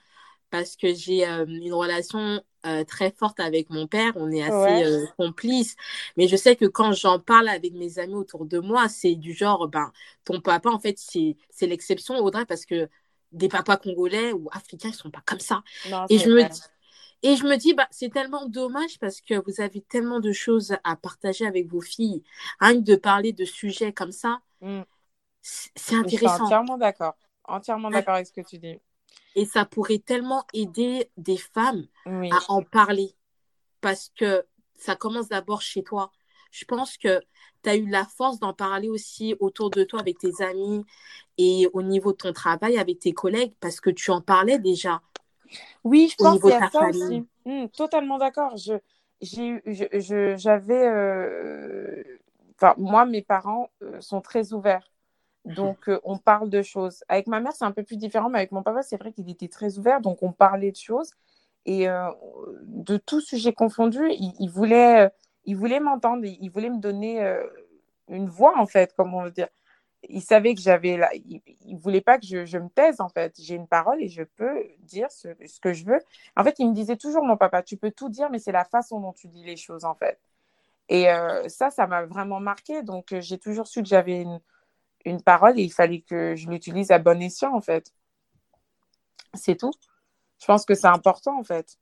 parce 0.49 0.75
que 0.75 0.93
j'ai 0.93 1.25
une 1.25 1.73
relation 1.73 2.41
euh, 2.65 2.83
très 2.83 3.11
forte 3.11 3.39
avec 3.39 3.69
mon 3.69 3.87
père, 3.87 4.13
on 4.15 4.31
est 4.31 4.41
assez 4.43 4.83
euh, 4.83 5.05
complices. 5.17 5.75
Mais 6.17 6.27
je 6.27 6.35
sais 6.35 6.55
que 6.55 6.65
quand 6.65 6.91
j'en 6.91 7.19
parle 7.19 7.47
avec 7.47 7.73
mes 7.73 7.99
amis 7.99 8.15
autour 8.15 8.45
de 8.45 8.59
moi, 8.59 8.89
c'est 8.89 9.15
du 9.15 9.33
genre, 9.33 9.67
ben, 9.67 9.91
ton 10.25 10.41
papa, 10.41 10.69
en 10.69 10.79
fait, 10.79 10.97
c'est 10.97 11.67
l'exception, 11.67 12.15
Audrey, 12.17 12.45
parce 12.45 12.65
que 12.65 12.89
des 13.31 13.49
papas 13.49 13.77
congolais 13.77 14.31
ou 14.31 14.49
africains, 14.51 14.89
ils 14.89 14.95
sont 14.95 15.11
pas 15.11 15.23
comme 15.25 15.39
ça. 15.39 15.63
et, 16.09 16.17
je 16.17 16.29
me 16.29 16.47
dis, 16.47 16.61
et 17.23 17.35
je 17.35 17.43
me 17.43 17.55
dis, 17.57 17.73
bah, 17.73 17.87
c'est 17.91 18.11
tellement 18.11 18.47
dommage 18.47 18.99
parce 18.99 19.21
que 19.21 19.35
vous 19.45 19.61
avez 19.61 19.81
tellement 19.81 20.19
de 20.19 20.31
choses 20.31 20.75
à 20.83 20.95
partager 20.95 21.45
avec 21.45 21.67
vos 21.67 21.81
filles. 21.81 22.23
Rien 22.59 22.75
que 22.75 22.85
de 22.85 22.95
parler 22.95 23.33
de 23.33 23.45
sujets 23.45 23.93
comme 23.93 24.11
ça, 24.11 24.39
mm. 24.61 24.81
c'est 25.41 25.95
intéressant. 25.95 26.29
Je 26.29 26.35
suis 26.35 26.43
entièrement 26.43 26.77
d'accord. 26.77 27.15
Entièrement 27.45 27.89
d'accord 27.89 28.15
avec 28.15 28.27
ce 28.27 28.33
que 28.33 28.41
tu 28.41 28.57
dis. 28.57 28.79
Et 29.35 29.45
ça 29.45 29.65
pourrait 29.65 29.99
tellement 29.99 30.45
aider 30.53 31.09
des 31.17 31.37
femmes 31.37 31.87
à 32.05 32.39
en 32.49 32.61
parler 32.63 33.15
parce 33.81 34.11
que 34.15 34.45
ça 34.75 34.95
commence 34.95 35.29
d'abord 35.29 35.61
chez 35.61 35.83
toi. 35.83 36.11
Je 36.51 36.65
pense 36.65 36.97
que 36.97 37.19
tu 37.63 37.69
as 37.69 37.75
eu 37.75 37.87
la 37.89 38.05
force 38.05 38.39
d'en 38.39 38.53
parler 38.53 38.89
aussi 38.89 39.35
autour 39.39 39.69
de 39.69 39.83
toi 39.83 39.99
avec 39.99 40.17
tes 40.19 40.43
amis 40.43 40.83
et 41.37 41.67
au 41.73 41.81
niveau 41.81 42.11
de 42.11 42.17
ton 42.17 42.33
travail 42.33 42.77
avec 42.77 42.99
tes 42.99 43.13
collègues 43.13 43.53
parce 43.59 43.79
que 43.79 43.89
tu 43.89 44.11
en 44.11 44.21
parlais 44.21 44.59
déjà. 44.59 45.01
Oui, 45.83 46.09
je 46.11 46.15
pense 46.15 46.39
qu'il 46.39 46.49
y 46.49 46.53
a 46.53 46.69
ça 46.69 46.89
aussi. 46.89 47.25
Hmm, 47.45 47.67
totalement 47.67 48.17
d'accord. 48.17 48.55
Je, 48.57 48.77
j'avais, 50.35 50.87
euh, 50.87 52.03
enfin, 52.55 52.73
moi, 52.77 53.05
mes 53.05 53.21
parents 53.21 53.69
euh, 53.81 53.99
sont 54.01 54.21
très 54.21 54.53
ouverts. 54.53 54.91
Donc, 55.45 55.87
euh, 55.87 55.99
on 56.03 56.17
parle 56.17 56.49
de 56.49 56.61
choses. 56.61 57.03
Avec 57.07 57.27
ma 57.27 57.39
mère, 57.39 57.53
c'est 57.53 57.65
un 57.65 57.71
peu 57.71 57.83
plus 57.83 57.97
différent, 57.97 58.29
mais 58.29 58.39
avec 58.39 58.51
mon 58.51 58.63
papa, 58.63 58.83
c'est 58.83 58.97
vrai 58.97 59.13
qu'il 59.13 59.29
était 59.29 59.47
très 59.47 59.77
ouvert. 59.77 60.01
Donc, 60.01 60.21
on 60.21 60.33
parlait 60.33 60.71
de 60.71 60.77
choses. 60.77 61.11
Et 61.65 61.87
euh, 61.87 62.09
de 62.63 62.97
tout 62.97 63.21
sujet 63.21 63.53
confondu, 63.53 64.09
il, 64.09 64.49
voulait, 64.49 65.09
il 65.47 65.57
voulait 65.57 65.79
m'entendre. 65.79 66.23
Il 66.25 66.49
voulait 66.49 66.69
me 66.69 66.79
donner 66.79 67.37
une 68.07 68.29
voix, 68.29 68.57
en 68.59 68.67
fait, 68.67 68.93
comme 68.95 69.13
on 69.15 69.23
veut 69.23 69.31
dire. 69.31 69.47
Il 70.09 70.21
savait 70.21 70.53
que 70.53 70.61
j'avais 70.61 70.95
là. 70.97 71.09
Il, 71.15 71.41
ne 71.65 71.79
voulait 71.79 72.01
pas 72.01 72.19
que 72.19 72.25
je, 72.25 72.57
me 72.57 72.69
taise, 72.69 73.01
en 73.01 73.09
fait. 73.09 73.33
J'ai 73.39 73.55
une 73.55 73.67
parole 73.67 74.01
et 74.01 74.07
je 74.07 74.23
peux 74.23 74.63
dire 74.81 75.11
ce, 75.11 75.29
ce, 75.45 75.59
que 75.59 75.73
je 75.73 75.85
veux. 75.85 75.99
En 76.35 76.43
fait, 76.43 76.59
il 76.59 76.69
me 76.69 76.73
disait 76.73 76.97
toujours, 76.97 77.23
mon 77.23 77.37
papa, 77.37 77.63
tu 77.63 77.77
peux 77.77 77.91
tout 77.91 78.09
dire, 78.09 78.29
mais 78.29 78.39
c'est 78.39 78.51
la 78.51 78.65
façon 78.65 78.99
dont 78.99 79.13
tu 79.13 79.27
dis 79.27 79.43
les 79.43 79.57
choses, 79.57 79.85
en 79.85 79.95
fait. 79.95 80.19
Et 80.89 81.07
ça, 81.47 81.71
ça 81.71 81.87
m'a 81.87 82.05
vraiment 82.05 82.39
marqué. 82.39 82.83
Donc, 82.83 83.13
j'ai 83.19 83.39
toujours 83.39 83.67
su 83.67 83.81
que 83.81 83.89
j'avais 83.89 84.21
une 84.21 84.39
une 85.07 85.21
parole 85.21 85.59
et 85.59 85.63
il 85.63 85.71
fallait 85.71 86.01
que 86.01 86.35
je 86.35 86.49
l'utilise 86.49 86.91
à 86.91 86.99
bon 86.99 87.21
escient, 87.21 87.53
en 87.55 87.61
fait. 87.61 87.93
C'est 89.33 89.55
tout. 89.55 89.71
Je 90.39 90.45
pense 90.45 90.65
que 90.65 90.75
c'est 90.75 90.87
important, 90.87 91.39
en 91.39 91.43
fait. 91.43 91.77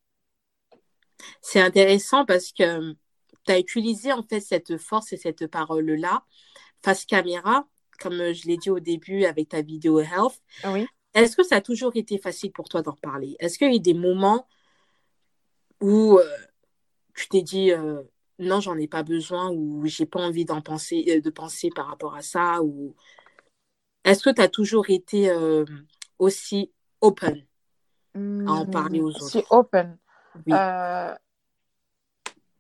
C'est 1.42 1.62
intéressant 1.62 2.26
parce 2.26 2.52
que 2.52 2.96
tu 3.46 3.52
as 3.52 3.60
utilisé, 3.60 4.12
en 4.12 4.24
fait, 4.24 4.40
cette 4.40 4.78
force 4.78 5.14
et 5.14 5.18
cette 5.18 5.48
parole-là 5.48 6.24
face 6.84 7.06
caméra, 7.06 7.68
comme 8.00 8.34
je 8.34 8.46
l'ai 8.48 8.58
dit 8.58 8.70
au 8.70 8.80
début 8.80 9.26
avec 9.26 9.50
ta 9.50 9.62
vidéo 9.62 10.00
Health. 10.00 10.42
Oui. 10.66 10.88
Est-ce 11.14 11.36
que 11.38 11.44
ça 11.44 11.56
a 11.56 11.62
toujours 11.62 11.96
été 11.96 12.18
facile 12.18 12.52
pour 12.52 12.68
toi 12.68 12.82
d'en 12.82 12.94
parler 12.94 13.36
Est-ce 13.40 13.58
qu'il 13.58 13.70
y 13.70 13.72
a 13.72 13.76
eu 13.76 13.80
des 13.80 13.94
moments 13.94 14.48
où 15.82 16.20
euh, 16.20 16.38
tu 17.16 17.30
t'es 17.30 17.42
dit 17.42 17.72
euh, 17.72 18.04
non, 18.40 18.60
j'en 18.60 18.78
ai 18.78 18.88
pas 18.88 19.04
besoin 19.04 19.50
ou 19.50 19.86
j'ai 19.86 20.06
pas 20.06 20.20
envie 20.20 20.46
d'en 20.46 20.62
penser, 20.62 21.06
euh, 21.08 21.22
de 21.22 21.30
penser 21.30 21.70
par 21.74 21.88
rapport 21.88 22.16
à 22.16 22.22
ça 22.22 22.62
ou 22.62 22.96
est-ce 24.04 24.24
que 24.24 24.30
tu 24.30 24.42
as 24.42 24.50
toujours 24.50 24.90
été 24.90 25.30
euh, 25.30 25.66
aussi 26.20 26.72
open 27.02 27.46
à 28.14 28.20
en 28.20 28.66
parler 28.66 29.00
aux 29.00 29.10
autres? 29.10 29.26
Aussi 29.26 29.44
open. 29.50 29.98
Euh, 30.50 31.16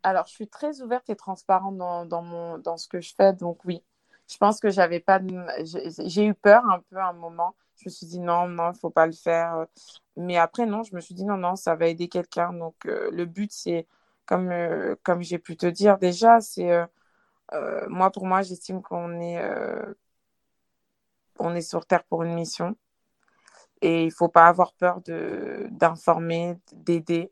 alors, 0.05 0.27
je 0.27 0.33
suis 0.33 0.47
très 0.47 0.81
ouverte 0.81 1.09
et 1.09 1.15
transparente 1.15 1.77
dans, 1.77 2.05
dans, 2.05 2.21
mon, 2.21 2.57
dans 2.59 2.77
ce 2.77 2.87
que 2.87 3.01
je 3.01 3.13
fais, 3.15 3.33
donc 3.33 3.65
oui. 3.65 3.83
Je 4.29 4.37
pense 4.37 4.59
que 4.59 4.69
j'avais 4.69 4.99
pas 4.99 5.19
j'ai 5.63 6.25
eu 6.25 6.33
peur 6.33 6.63
un 6.69 6.79
peu 6.89 6.97
à 6.97 7.09
un 7.09 7.13
moment. 7.13 7.55
Je 7.77 7.85
me 7.85 7.89
suis 7.91 8.05
dit 8.07 8.19
non, 8.19 8.47
non, 8.47 8.71
il 8.71 8.79
faut 8.79 8.89
pas 8.89 9.07
le 9.07 9.13
faire. 9.13 9.65
Mais 10.17 10.37
après, 10.37 10.65
non, 10.65 10.83
je 10.83 10.95
me 10.95 11.01
suis 11.01 11.15
dit 11.15 11.25
non, 11.25 11.37
non, 11.37 11.55
ça 11.55 11.75
va 11.75 11.87
aider 11.87 12.07
quelqu'un. 12.09 12.53
Donc, 12.53 12.75
le 12.85 13.25
but, 13.25 13.51
c'est 13.51 13.87
comme, 14.25 14.51
euh, 14.51 14.95
comme 15.03 15.21
j'ai 15.23 15.39
pu 15.39 15.57
te 15.57 15.65
dire 15.67 15.97
déjà, 15.97 16.41
c'est 16.41 16.71
euh, 16.71 16.85
euh, 17.53 17.87
moi 17.89 18.11
pour 18.11 18.25
moi, 18.27 18.41
j'estime 18.43 18.81
qu'on 18.81 19.19
est, 19.21 19.41
on 21.39 21.55
est 21.55 21.61
sur 21.61 21.85
Terre 21.85 22.03
pour 22.03 22.23
une 22.23 22.33
mission. 22.33 22.75
Et 23.81 24.03
il 24.03 24.07
ne 24.07 24.11
faut 24.11 24.29
pas 24.29 24.47
avoir 24.47 24.73
peur 24.73 25.01
d'informer, 25.71 26.57
d'aider 26.73 27.31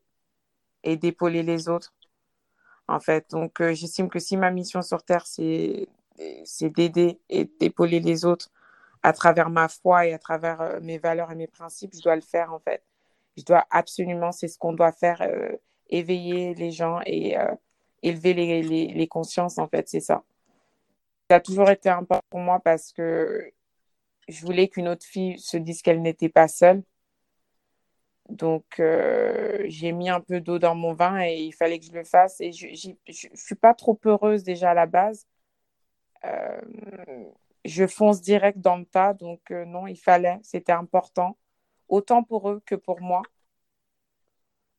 et 0.84 0.98
d'épauler 0.98 1.44
les 1.44 1.70
autres. 1.70 1.94
En 2.88 3.00
fait, 3.00 3.30
donc 3.32 3.62
j'estime 3.62 4.10
que 4.10 4.20
si 4.20 4.38
ma 4.38 4.52
mission 4.52 4.82
sur 4.82 5.04
Terre, 5.04 5.26
c'est 5.26 5.88
d'aider 6.62 7.20
et 7.30 7.46
d'épauler 7.60 8.00
les 8.00 8.26
autres 8.26 8.50
à 9.04 9.14
travers 9.14 9.50
ma 9.50 9.68
foi 9.70 10.08
et 10.08 10.14
à 10.14 10.20
travers 10.20 10.80
mes 10.82 10.98
valeurs 10.98 11.32
et 11.32 11.36
mes 11.36 11.48
principes, 11.48 11.94
je 11.96 12.02
dois 12.02 12.16
le 12.16 12.22
faire 12.22 12.54
en 12.54 12.60
fait. 12.60 12.84
Je 13.38 13.44
dois 13.44 13.66
absolument, 13.72 14.32
c'est 14.32 14.48
ce 14.48 14.58
qu'on 14.58 14.74
doit 14.74 14.92
faire 14.92 15.22
éveiller 15.94 16.54
les 16.56 16.72
gens 16.72 17.00
et 17.06 17.38
euh, 17.38 17.54
élever 18.02 18.34
les, 18.34 18.88
les, 18.88 19.08
consciences, 19.08 19.58
en 19.58 19.68
fait, 19.68 19.88
c'est 19.88 20.00
ça. 20.00 20.24
Ça 21.30 21.38
a 21.38 21.40
toujours 21.40 21.70
été 21.70 21.90
important 21.90 22.26
pour 22.30 22.40
moi 22.40 22.60
parce 22.60 22.92
que 22.92 23.52
je 24.28 24.46
voulais 24.46 24.68
qu'une 24.68 24.88
autre 24.88 25.06
fille 25.06 25.40
se 25.40 25.58
dise 25.58 25.82
qu'elle 25.82 26.02
n'était 26.02 26.30
pas 26.30 26.48
seule. 26.48 26.84
Donc, 28.34 28.80
euh, 28.80 29.64
j'ai 29.66 29.92
mis 29.92 30.10
un 30.10 30.22
peu 30.22 30.42
d'eau 30.42 30.60
dans 30.60 30.76
mon 30.76 30.94
vin 30.94 31.22
et 31.24 31.38
il 31.38 31.54
fallait 31.54 31.80
que 31.80 31.86
je 31.86 31.92
le 31.94 32.04
fasse. 32.04 32.42
Et 32.42 32.52
je 32.52 32.68
ne 32.68 33.36
suis 33.36 33.56
pas 33.56 33.74
trop 33.74 34.00
heureuse 34.06 34.44
déjà 34.44 34.72
à 34.72 34.74
la 34.74 34.86
base. 34.86 35.28
Euh, 36.26 36.62
je 37.66 37.88
fonce 37.88 38.22
direct 38.22 38.60
dans 38.60 38.78
le 38.78 38.86
tas. 38.86 39.14
Donc, 39.14 39.50
non, 39.52 39.88
il 39.88 39.98
fallait, 39.98 40.40
c'était 40.44 40.72
important, 40.74 41.38
autant 41.90 42.24
pour 42.24 42.50
eux 42.50 42.62
que 42.66 42.76
pour 42.76 43.02
moi 43.02 43.24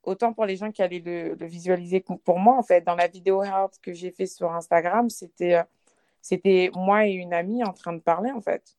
autant 0.07 0.33
pour 0.33 0.47
les 0.47 0.57
gens 0.57 0.71
qui 0.73 0.83
allaient 0.83 1.03
le, 1.05 1.47
visualiser 1.47 2.01
que 2.03 2.15
pour 2.15 2.39
moi, 2.39 2.57
en 2.57 2.63
fait, 2.63 2.83
dans 2.83 2.95
la 2.95 3.09
vidéo 3.09 3.43
health 3.43 3.79
que 3.83 3.93
j'ai 3.93 4.11
fait 4.11 4.27
sur 4.27 4.53
Instagram, 4.53 5.09
c'était, 5.11 5.55
euh, 5.57 6.71
moi 6.75 7.07
et 7.07 7.13
une 7.13 7.35
amie 7.35 7.65
en 7.65 7.73
train 7.73 7.93
de 7.93 8.01
parler, 8.01 8.31
en 8.31 8.41
fait. 8.41 8.77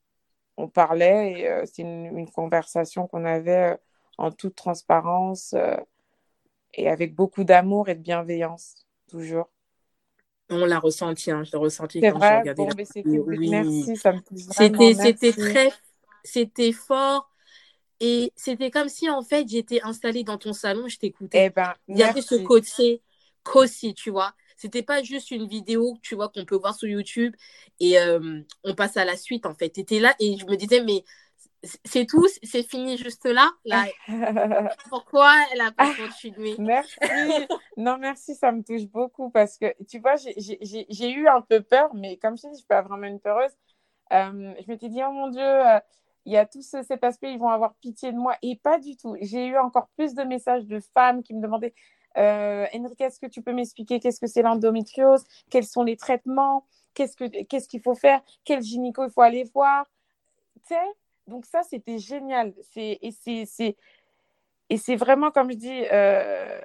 On 0.57 0.67
parlait 0.69 1.41
et 1.41 1.49
euh, 1.49 1.65
c'est 1.65 1.81
une, 1.83 2.29
conversation 2.31 3.07
qu'on 3.07 3.25
avait 3.25 3.73
euh, 3.73 3.77
en 4.17 4.31
toute 4.31 4.55
transparence 4.55 5.55
et 6.73 6.89
avec 6.89 7.15
beaucoup 7.15 7.43
d'amour 7.43 7.89
et 7.89 7.95
de 7.95 8.01
bienveillance, 8.01 8.85
toujours. 9.09 9.49
On 10.49 10.65
l'a 10.65 10.79
ressenti, 10.79 11.31
hein, 11.31 11.43
je 11.43 11.51
l'ai 11.51 11.57
ressenti 11.57 12.01
quand 12.01 12.19
j'ai 12.19 12.37
regardé 12.37 12.53
bon, 12.53 12.69
la... 13.27 13.63
Merci, 13.63 13.95
ça 13.95 14.13
me 14.13 14.19
C'était, 14.35 14.93
c'était 14.93 15.31
très, 15.33 15.71
c'était 16.23 16.71
fort 16.71 17.31
et 17.99 18.33
c'était 18.35 18.71
comme 18.71 18.89
si, 18.89 19.09
en 19.09 19.23
fait, 19.23 19.47
j'étais 19.47 19.81
installée 19.81 20.23
dans 20.23 20.37
ton 20.37 20.53
salon, 20.53 20.87
je 20.87 20.97
t'écoutais. 20.97 21.45
Eh 21.45 21.49
ben, 21.49 21.73
Il 21.87 21.97
y 21.97 22.03
avait 22.03 22.21
ce 22.21 22.35
côté 22.35 23.01
cosy, 23.43 23.93
tu 23.93 24.09
vois. 24.09 24.33
C'était 24.57 24.83
pas 24.83 25.01
juste 25.01 25.31
une 25.31 25.47
vidéo, 25.47 25.97
tu 26.01 26.15
vois, 26.15 26.29
qu'on 26.29 26.45
peut 26.45 26.55
voir 26.55 26.75
sur 26.75 26.87
YouTube 26.87 27.35
et 27.79 27.99
euh, 27.99 28.41
on 28.63 28.73
passe 28.73 28.97
à 28.97 29.05
la 29.05 29.17
suite, 29.17 29.45
en 29.45 29.53
fait. 29.53 29.69
Tu 29.69 29.81
étais 29.81 29.99
là 29.99 30.15
et 30.19 30.37
je 30.37 30.45
me 30.45 30.55
disais, 30.55 30.83
mais 30.83 31.03
c'est 31.83 32.05
tout, 32.05 32.25
c'est 32.43 32.63
fini 32.63 32.97
juste 32.97 33.25
là. 33.25 33.49
là. 33.65 33.85
Pourquoi 34.89 35.33
elle 35.51 35.61
a 35.61 35.71
pas 35.71 35.93
continué? 35.93 36.55
Merci. 36.59 36.95
non, 37.77 37.97
merci, 37.97 38.35
ça 38.35 38.51
me 38.51 38.63
touche 38.63 38.87
beaucoup 38.87 39.29
parce 39.29 39.57
que, 39.57 39.73
tu 39.85 39.99
vois, 39.99 40.15
j'ai 40.15 41.11
eu 41.11 41.27
un 41.27 41.41
peu 41.41 41.61
peur, 41.61 41.93
mais 41.93 42.17
comme 42.17 42.37
je 42.37 42.43
dis, 42.43 42.53
je 42.53 42.57
suis 42.57 42.67
pas 42.67 42.81
vraiment 42.81 43.07
une 43.07 43.19
peureuse. 43.19 43.51
Euh, 44.13 44.53
je 44.59 44.71
m'étais 44.71 44.89
dit, 44.89 45.01
oh 45.03 45.11
mon 45.11 45.29
Dieu, 45.29 45.41
euh, 45.41 45.79
il 46.25 46.33
y 46.33 46.37
a 46.37 46.45
tout 46.45 46.61
cet 46.61 47.03
aspect, 47.03 47.33
ils 47.33 47.39
vont 47.39 47.49
avoir 47.49 47.75
pitié 47.75 48.11
de 48.11 48.17
moi. 48.17 48.35
Et 48.41 48.55
pas 48.55 48.79
du 48.79 48.95
tout. 48.97 49.15
J'ai 49.21 49.47
eu 49.47 49.57
encore 49.57 49.89
plus 49.95 50.13
de 50.13 50.23
messages 50.23 50.65
de 50.65 50.79
femmes 50.93 51.23
qui 51.23 51.33
me 51.33 51.41
demandaient 51.41 51.73
euh, 52.17 52.65
Enrique, 52.73 53.01
est-ce 53.01 53.19
que 53.19 53.27
tu 53.27 53.41
peux 53.41 53.53
m'expliquer 53.53 53.99
qu'est-ce 53.99 54.19
que 54.19 54.27
c'est 54.27 54.41
l'endométriose? 54.41 55.23
Quels 55.49 55.65
sont 55.65 55.83
les 55.83 55.97
traitements? 55.97 56.65
Qu'est-ce 56.93 57.67
qu'il 57.67 57.81
faut 57.81 57.95
faire? 57.95 58.21
Quel 58.45 58.61
gynéco 58.61 59.03
il 59.03 59.11
faut 59.11 59.21
aller 59.21 59.43
voir? 59.53 59.85
Donc 61.27 61.45
ça, 61.45 61.63
c'était 61.63 61.97
génial. 61.97 62.53
Et 62.75 63.11
c'est 63.11 63.75
et 64.69 64.77
c'est 64.77 64.95
vraiment, 64.95 65.31
comme 65.31 65.51
je 65.51 65.57
dis, 65.57 65.85
euh, 65.91 66.59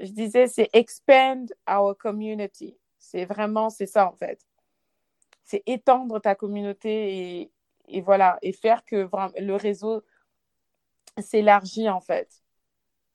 je 0.00 0.10
disais, 0.10 0.46
c'est 0.48 0.68
expand 0.72 1.52
our 1.68 1.96
community. 1.96 2.76
C'est 2.98 3.24
vraiment, 3.24 3.70
c'est 3.70 3.86
ça 3.86 4.08
en 4.08 4.16
fait. 4.16 4.40
C'est 5.44 5.62
étendre 5.66 6.18
ta 6.20 6.34
communauté 6.34 7.40
et, 7.40 7.52
et 7.88 8.00
voilà, 8.00 8.38
et 8.42 8.52
faire 8.52 8.84
que 8.84 9.08
le 9.38 9.54
réseau 9.54 10.02
s'élargit 11.18 11.88
en 11.88 12.00
fait. 12.00 12.42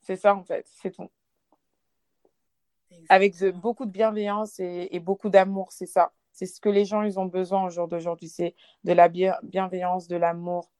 C'est 0.02 0.16
ça 0.16 0.34
en 0.34 0.44
fait, 0.44 0.66
c'est 0.82 0.92
tout. 0.92 1.12
Avec 3.10 3.36
beaucoup 3.56 3.86
de 3.86 3.92
bienveillance 3.92 4.60
et, 4.60 4.88
et 4.92 5.00
beaucoup 5.00 5.30
d'amour, 5.30 5.72
c'est 5.72 5.86
ça. 5.86 6.14
C'est 6.32 6.46
ce 6.46 6.62
que 6.62 6.70
les 6.70 6.86
gens 6.86 7.02
ils 7.02 7.20
ont 7.20 7.26
besoin 7.26 7.66
au 7.66 7.70
jour 7.70 7.90
d'aujourd'hui, 7.90 8.30
c'est 8.30 8.56
de 8.86 8.94
la 8.94 9.10
bienveillance, 9.10 10.08
de 10.08 10.16
l'amour. 10.16 10.72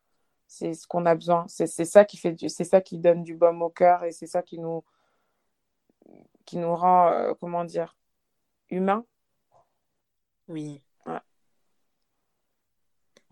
C'est 0.54 0.74
ce 0.74 0.86
qu'on 0.86 1.06
a 1.06 1.16
besoin. 1.16 1.46
C'est 1.48 1.86
ça 1.86 2.04
qui 2.04 2.18
fait, 2.18 2.36
c'est 2.50 2.66
ça 2.66 2.82
qui 2.82 2.98
donne 2.98 3.24
du 3.24 3.36
baume 3.36 3.62
au 3.62 3.70
cœur 3.70 4.04
et 4.04 4.12
c'est 4.12 4.28
ça 4.28 4.42
qui 4.42 4.60
nous, 4.60 4.84
qui 6.46 6.58
nous 6.58 6.76
rend, 6.76 7.10
euh, 7.14 7.34
comment 7.40 7.64
dire, 7.64 7.96
humains. 8.70 9.06
Oui. 10.50 10.82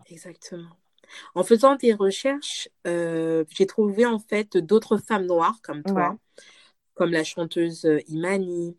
Exactement. 0.06 0.70
En 1.34 1.44
faisant 1.44 1.76
des 1.76 1.92
recherches, 1.92 2.70
euh, 2.86 3.44
j'ai 3.50 3.66
trouvé 3.66 4.06
en 4.06 4.18
fait 4.18 4.56
d'autres 4.56 4.96
femmes 4.96 5.26
noires 5.26 5.60
comme 5.62 5.82
toi, 5.82 6.16
comme 6.94 7.10
la 7.10 7.22
chanteuse 7.22 7.84
euh, 7.84 8.00
Imani, 8.08 8.78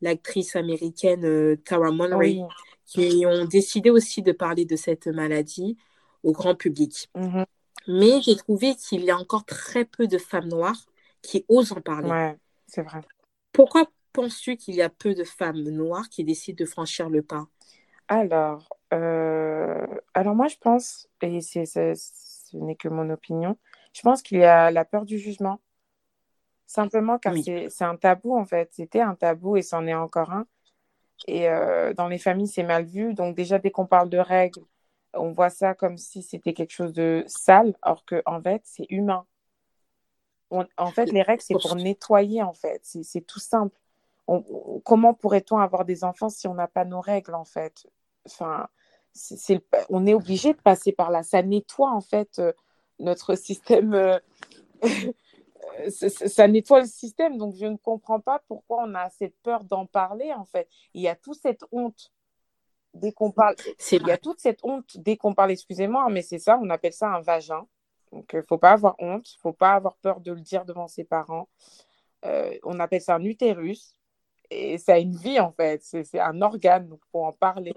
l'actrice 0.00 0.54
américaine 0.54 1.56
Tara 1.64 1.90
Monroe, 1.90 2.48
qui 2.86 3.26
ont 3.26 3.44
décidé 3.44 3.90
aussi 3.90 4.22
de 4.22 4.30
parler 4.30 4.66
de 4.66 4.76
cette 4.76 5.08
maladie 5.08 5.76
au 6.22 6.30
grand 6.30 6.54
public. 6.54 7.10
Mm-hmm. 7.16 7.44
Mais 7.88 8.20
j'ai 8.22 8.36
trouvé 8.36 8.74
qu'il 8.74 9.04
y 9.04 9.10
a 9.10 9.16
encore 9.16 9.44
très 9.44 9.84
peu 9.84 10.06
de 10.06 10.18
femmes 10.18 10.48
noires 10.48 10.86
qui 11.22 11.44
osent 11.48 11.72
en 11.72 11.80
parler. 11.80 12.10
Ouais, 12.10 12.36
c'est 12.66 12.82
vrai. 12.82 13.00
Pourquoi 13.52 13.86
penses-tu 14.12 14.56
qu'il 14.56 14.74
y 14.74 14.82
a 14.82 14.88
peu 14.88 15.14
de 15.14 15.24
femmes 15.24 15.62
noires 15.62 16.08
qui 16.08 16.24
décident 16.24 16.62
de 16.62 16.68
franchir 16.68 17.08
le 17.08 17.22
pas? 17.22 17.46
Alors, 18.08 18.76
euh, 18.92 19.86
alors 20.14 20.34
moi 20.34 20.48
je 20.48 20.56
pense, 20.56 21.08
et 21.22 21.40
c'est, 21.40 21.64
ce 21.64 22.56
n'est 22.56 22.76
que 22.76 22.88
mon 22.88 23.08
opinion, 23.10 23.56
je 23.94 24.02
pense 24.02 24.22
qu'il 24.22 24.38
y 24.38 24.44
a 24.44 24.70
la 24.70 24.84
peur 24.84 25.04
du 25.04 25.18
jugement. 25.18 25.60
Simplement 26.66 27.18
car 27.18 27.36
c'est, 27.36 27.68
c'est 27.68 27.84
un 27.84 27.96
tabou 27.96 28.36
en 28.36 28.46
fait. 28.46 28.70
C'était 28.72 29.00
un 29.00 29.14
tabou 29.14 29.56
et 29.56 29.62
c'en 29.62 29.86
est 29.86 29.94
encore 29.94 30.30
un. 30.32 30.46
Et 31.28 31.48
euh, 31.48 31.94
dans 31.94 32.08
les 32.08 32.18
familles, 32.18 32.48
c'est 32.48 32.62
mal 32.62 32.84
vu. 32.84 33.14
Donc 33.14 33.36
déjà, 33.36 33.58
dès 33.58 33.70
qu'on 33.70 33.86
parle 33.86 34.08
de 34.08 34.18
règles, 34.18 34.62
on 35.14 35.32
voit 35.32 35.50
ça 35.50 35.74
comme 35.74 35.98
si 35.98 36.22
c'était 36.22 36.52
quelque 36.52 36.72
chose 36.72 36.92
de 36.92 37.24
sale, 37.26 37.74
alors 37.82 38.04
qu'en 38.04 38.40
fait, 38.40 38.62
c'est 38.64 38.86
humain. 38.90 39.26
en 40.50 40.90
fait, 40.92 41.06
les 41.06 41.22
règles, 41.22 41.42
c'est 41.42 41.54
pour 41.54 41.76
nettoyer, 41.76 42.42
en 42.42 42.52
fait. 42.52 42.80
C'est 42.84 43.22
tout 43.22 43.40
simple. 43.40 43.76
comment 44.84 45.14
pourrait-on 45.14 45.58
avoir 45.58 45.84
des 45.84 46.04
enfants 46.04 46.28
si 46.28 46.46
on 46.46 46.54
n'a 46.54 46.68
pas 46.68 46.84
nos 46.84 47.00
règles, 47.00 47.34
en 47.34 47.44
fait? 47.44 47.86
Enfin, 48.26 48.68
on 49.90 50.06
est 50.06 50.14
obligé 50.14 50.54
de 50.54 50.60
passer 50.60 50.92
par 50.92 51.10
là. 51.10 51.22
Ça 51.22 51.42
nettoie, 51.42 51.90
en 51.90 52.00
fait, 52.00 52.38
euh, 52.38 52.52
notre 52.98 53.34
système. 53.34 53.94
Euh, 53.94 54.18
ça 55.88 56.48
nettoie 56.48 56.80
le 56.80 56.86
système. 56.86 57.36
Donc, 57.38 57.54
je 57.54 57.66
ne 57.66 57.76
comprends 57.76 58.20
pas 58.20 58.42
pourquoi 58.48 58.84
on 58.84 58.94
a 58.94 59.10
cette 59.10 59.36
peur 59.42 59.64
d'en 59.64 59.86
parler, 59.86 60.32
en 60.32 60.44
fait. 60.44 60.68
Il 60.94 61.02
y 61.02 61.08
a 61.08 61.16
toute 61.16 61.40
cette 61.40 61.64
honte 61.72 62.12
dès 62.94 63.12
qu'on 63.12 63.30
parle. 63.30 63.54
Il 63.90 64.06
y 64.06 64.10
a 64.10 64.18
toute 64.18 64.40
cette 64.40 64.60
honte 64.62 64.96
dès 64.96 65.16
qu'on 65.16 65.34
parle, 65.34 65.52
excusez-moi, 65.52 66.08
mais 66.10 66.22
c'est 66.22 66.38
ça, 66.38 66.58
on 66.62 66.70
appelle 66.70 66.92
ça 66.92 67.08
un 67.08 67.20
vagin. 67.20 67.66
Donc, 68.12 68.30
il 68.32 68.36
ne 68.36 68.42
faut 68.42 68.58
pas 68.58 68.72
avoir 68.72 68.94
honte, 68.98 69.32
il 69.32 69.36
ne 69.38 69.40
faut 69.40 69.52
pas 69.52 69.72
avoir 69.72 69.96
peur 69.96 70.20
de 70.20 70.32
le 70.32 70.40
dire 70.40 70.64
devant 70.64 70.88
ses 70.88 71.04
parents. 71.04 71.48
Euh, 72.24 72.54
on 72.62 72.78
appelle 72.78 73.00
ça 73.00 73.14
un 73.14 73.24
utérus. 73.24 73.94
Et 74.50 74.76
ça 74.76 74.94
a 74.94 74.98
une 74.98 75.16
vie, 75.16 75.40
en 75.40 75.50
fait. 75.52 75.82
C'est 75.82 76.20
un 76.20 76.42
organe, 76.42 76.88
donc 76.88 77.00
il 77.06 77.10
faut 77.10 77.24
en 77.24 77.32
parler. 77.32 77.72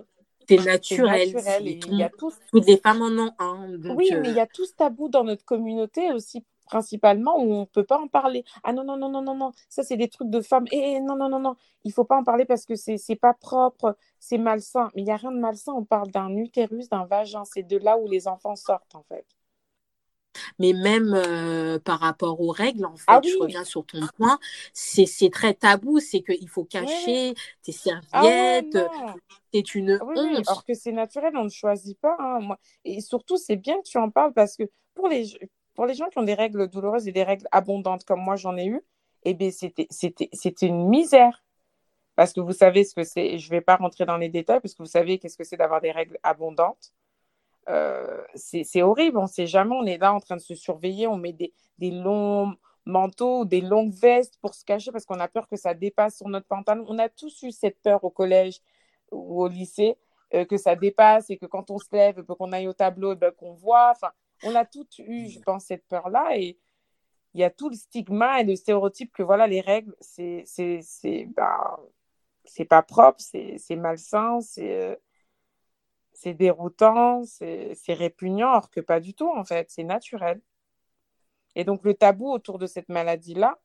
C'est 0.47 0.63
naturel. 0.63 1.31
naturel 1.31 1.67
il 1.67 1.95
y 1.95 2.03
a 2.03 2.09
tous... 2.09 2.35
Toutes 2.51 2.67
les 2.67 2.77
femmes 2.77 3.01
en 3.01 3.27
ont 3.27 3.31
un. 3.39 3.71
oui, 3.95 4.09
mais 4.21 4.29
il 4.29 4.35
y 4.35 4.39
a 4.39 4.45
tout 4.45 4.65
ce 4.65 4.73
tabou 4.73 5.07
dans 5.07 5.23
notre 5.23 5.45
communauté 5.45 6.11
aussi 6.11 6.43
principalement 6.65 7.37
où 7.37 7.53
on 7.53 7.59
ne 7.61 7.65
peut 7.65 7.83
pas 7.83 7.99
en 7.99 8.07
parler. 8.07 8.43
Ah 8.63 8.73
non, 8.73 8.83
non, 8.83 8.97
non, 8.97 9.09
non, 9.09 9.21
non, 9.21 9.35
non, 9.35 9.51
ça 9.69 9.83
c'est 9.83 9.97
des 9.97 10.09
trucs 10.09 10.29
de 10.29 10.41
femmes. 10.41 10.65
Et 10.71 10.95
eh, 10.95 10.99
non, 10.99 11.15
non, 11.15 11.29
non, 11.29 11.39
non, 11.39 11.55
il 11.83 11.93
faut 11.93 12.05
pas 12.05 12.17
en 12.17 12.23
parler 12.23 12.45
parce 12.45 12.65
que 12.65 12.75
c'est 12.75 12.97
n'est 13.09 13.15
pas 13.15 13.33
propre, 13.33 13.97
c'est 14.19 14.37
malsain. 14.37 14.89
Mais 14.95 15.01
il 15.01 15.05
n'y 15.05 15.11
a 15.11 15.17
rien 15.17 15.31
de 15.31 15.39
malsain, 15.39 15.73
on 15.73 15.85
parle 15.85 16.11
d'un 16.11 16.35
utérus, 16.35 16.89
d'un 16.89 17.05
vagin, 17.05 17.45
c'est 17.45 17.63
de 17.63 17.77
là 17.77 17.97
où 17.97 18.07
les 18.07 18.27
enfants 18.27 18.55
sortent 18.55 18.95
en 18.95 19.03
fait. 19.03 19.25
Mais 20.59 20.73
même 20.73 21.13
euh, 21.13 21.79
par 21.79 21.99
rapport 21.99 22.41
aux 22.41 22.51
règles, 22.51 22.85
en 22.85 22.95
fait, 22.95 23.05
ah 23.07 23.21
je 23.23 23.37
reviens 23.37 23.63
sur 23.63 23.85
ton 23.85 24.01
point, 24.17 24.39
c'est 24.73 25.29
très 25.31 25.53
tabou, 25.53 25.99
c'est 25.99 26.21
qu'il 26.21 26.49
faut 26.49 26.65
cacher 26.65 27.33
tes 27.63 27.73
ah 28.11 28.21
serviettes, 28.21 28.77
c'est 29.53 29.75
une 29.75 29.99
honte. 30.01 30.47
alors 30.47 30.65
que 30.65 30.73
c'est 30.73 30.91
naturel, 30.91 31.35
on 31.37 31.45
ne 31.45 31.49
choisit 31.49 31.99
pas. 31.99 32.15
Hein, 32.19 32.39
moi. 32.41 32.59
Et 32.83 33.01
surtout, 33.01 33.37
c'est 33.37 33.55
bien 33.55 33.77
que 33.77 33.87
tu 33.87 33.97
en 33.97 34.09
parles 34.09 34.33
parce 34.33 34.57
que 34.57 34.63
pour 34.93 35.07
les, 35.07 35.25
pour 35.75 35.85
les 35.85 35.93
gens 35.93 36.09
qui 36.09 36.17
ont 36.17 36.23
des 36.23 36.33
règles 36.33 36.67
douloureuses 36.69 37.07
et 37.07 37.11
des 37.11 37.23
règles 37.23 37.47
abondantes 37.51 38.05
comme 38.05 38.21
moi 38.21 38.35
j'en 38.35 38.57
ai 38.57 38.65
eu, 38.65 38.81
eh 39.23 39.33
bien, 39.33 39.49
c'était, 39.51 39.87
une 40.61 40.87
misère. 40.87 41.43
Parce 42.15 42.31
que 42.33 42.39
vous 42.39 42.53
savez 42.53 42.85
ce 42.85 42.95
que 42.95 43.03
c'est, 43.03 43.37
je 43.37 43.47
ne 43.47 43.51
vais 43.51 43.61
pas 43.61 43.75
rentrer 43.75 44.05
dans 44.05 44.17
les 44.17 44.29
détails, 44.29 44.61
parce 44.61 44.73
que 44.73 44.83
vous 44.83 44.89
savez 44.89 45.19
qu'est-ce 45.19 45.37
que 45.37 45.43
c'est 45.43 45.57
d'avoir 45.57 45.81
des 45.81 45.91
règles 45.91 46.17
abondantes. 46.23 46.93
Euh, 47.67 48.23
c'est, 48.35 48.63
c'est 48.63 48.83
horrible, 48.83 49.17
on 49.17 49.23
ne 49.23 49.27
sait 49.27 49.47
jamais, 49.47 49.75
on 49.75 49.85
est 49.85 49.97
là 49.97 50.13
en 50.13 50.19
train 50.19 50.35
de 50.35 50.41
se 50.41 50.55
surveiller, 50.55 51.07
on 51.07 51.17
met 51.17 51.33
des, 51.33 51.53
des 51.79 51.91
longs 51.91 52.55
manteaux, 52.85 53.45
des 53.45 53.61
longues 53.61 53.93
vestes 53.93 54.37
pour 54.41 54.53
se 54.53 54.63
cacher 54.63 54.91
parce 54.91 55.05
qu'on 55.05 55.19
a 55.19 55.27
peur 55.27 55.47
que 55.47 55.57
ça 55.57 55.73
dépasse 55.73 56.17
sur 56.17 56.27
notre 56.29 56.47
pantalon. 56.47 56.85
On 56.87 56.99
a 56.99 57.09
tous 57.09 57.43
eu 57.43 57.51
cette 57.51 57.81
peur 57.81 58.03
au 58.03 58.11
collège 58.11 58.61
ou 59.11 59.43
au 59.43 59.47
lycée, 59.47 59.97
euh, 60.33 60.45
que 60.45 60.57
ça 60.57 60.75
dépasse 60.75 61.29
et 61.29 61.37
que 61.37 61.45
quand 61.45 61.71
on 61.71 61.79
se 61.79 61.87
lève, 61.91 62.23
qu'on 62.23 62.51
aille 62.51 62.67
au 62.67 62.73
tableau, 62.73 63.15
ben, 63.15 63.31
qu'on 63.31 63.53
voit. 63.53 63.91
Enfin, 63.91 64.11
on 64.43 64.55
a 64.55 64.65
toutes 64.65 64.99
eu, 64.99 65.29
je 65.29 65.39
pense, 65.39 65.65
cette 65.65 65.85
peur-là. 65.87 66.37
Et 66.37 66.57
il 67.33 67.41
y 67.41 67.43
a 67.43 67.49
tout 67.49 67.69
le 67.69 67.75
stigma 67.75 68.41
et 68.41 68.43
le 68.43 68.55
stéréotype 68.55 69.11
que 69.13 69.23
voilà, 69.23 69.47
les 69.47 69.61
règles, 69.61 69.95
c'est 69.99 70.43
c'est 70.45 71.25
bah, 71.35 71.79
pas 72.69 72.81
propre, 72.83 73.19
c'est 73.19 73.75
malsain, 73.75 74.39
c'est 74.41 74.99
c'est 76.13 76.33
déroutant, 76.33 77.23
c'est 77.25 77.75
répugnant, 77.89 78.49
alors 78.51 78.69
que 78.69 78.79
pas 78.79 78.99
du 78.99 79.13
tout, 79.13 79.29
en 79.29 79.43
fait, 79.43 79.69
c'est 79.69 79.83
naturel. 79.83 80.41
Et 81.55 81.63
donc, 81.63 81.83
le 81.83 81.93
tabou 81.93 82.31
autour 82.31 82.57
de 82.59 82.67
cette 82.67 82.89
maladie-là, 82.89 83.59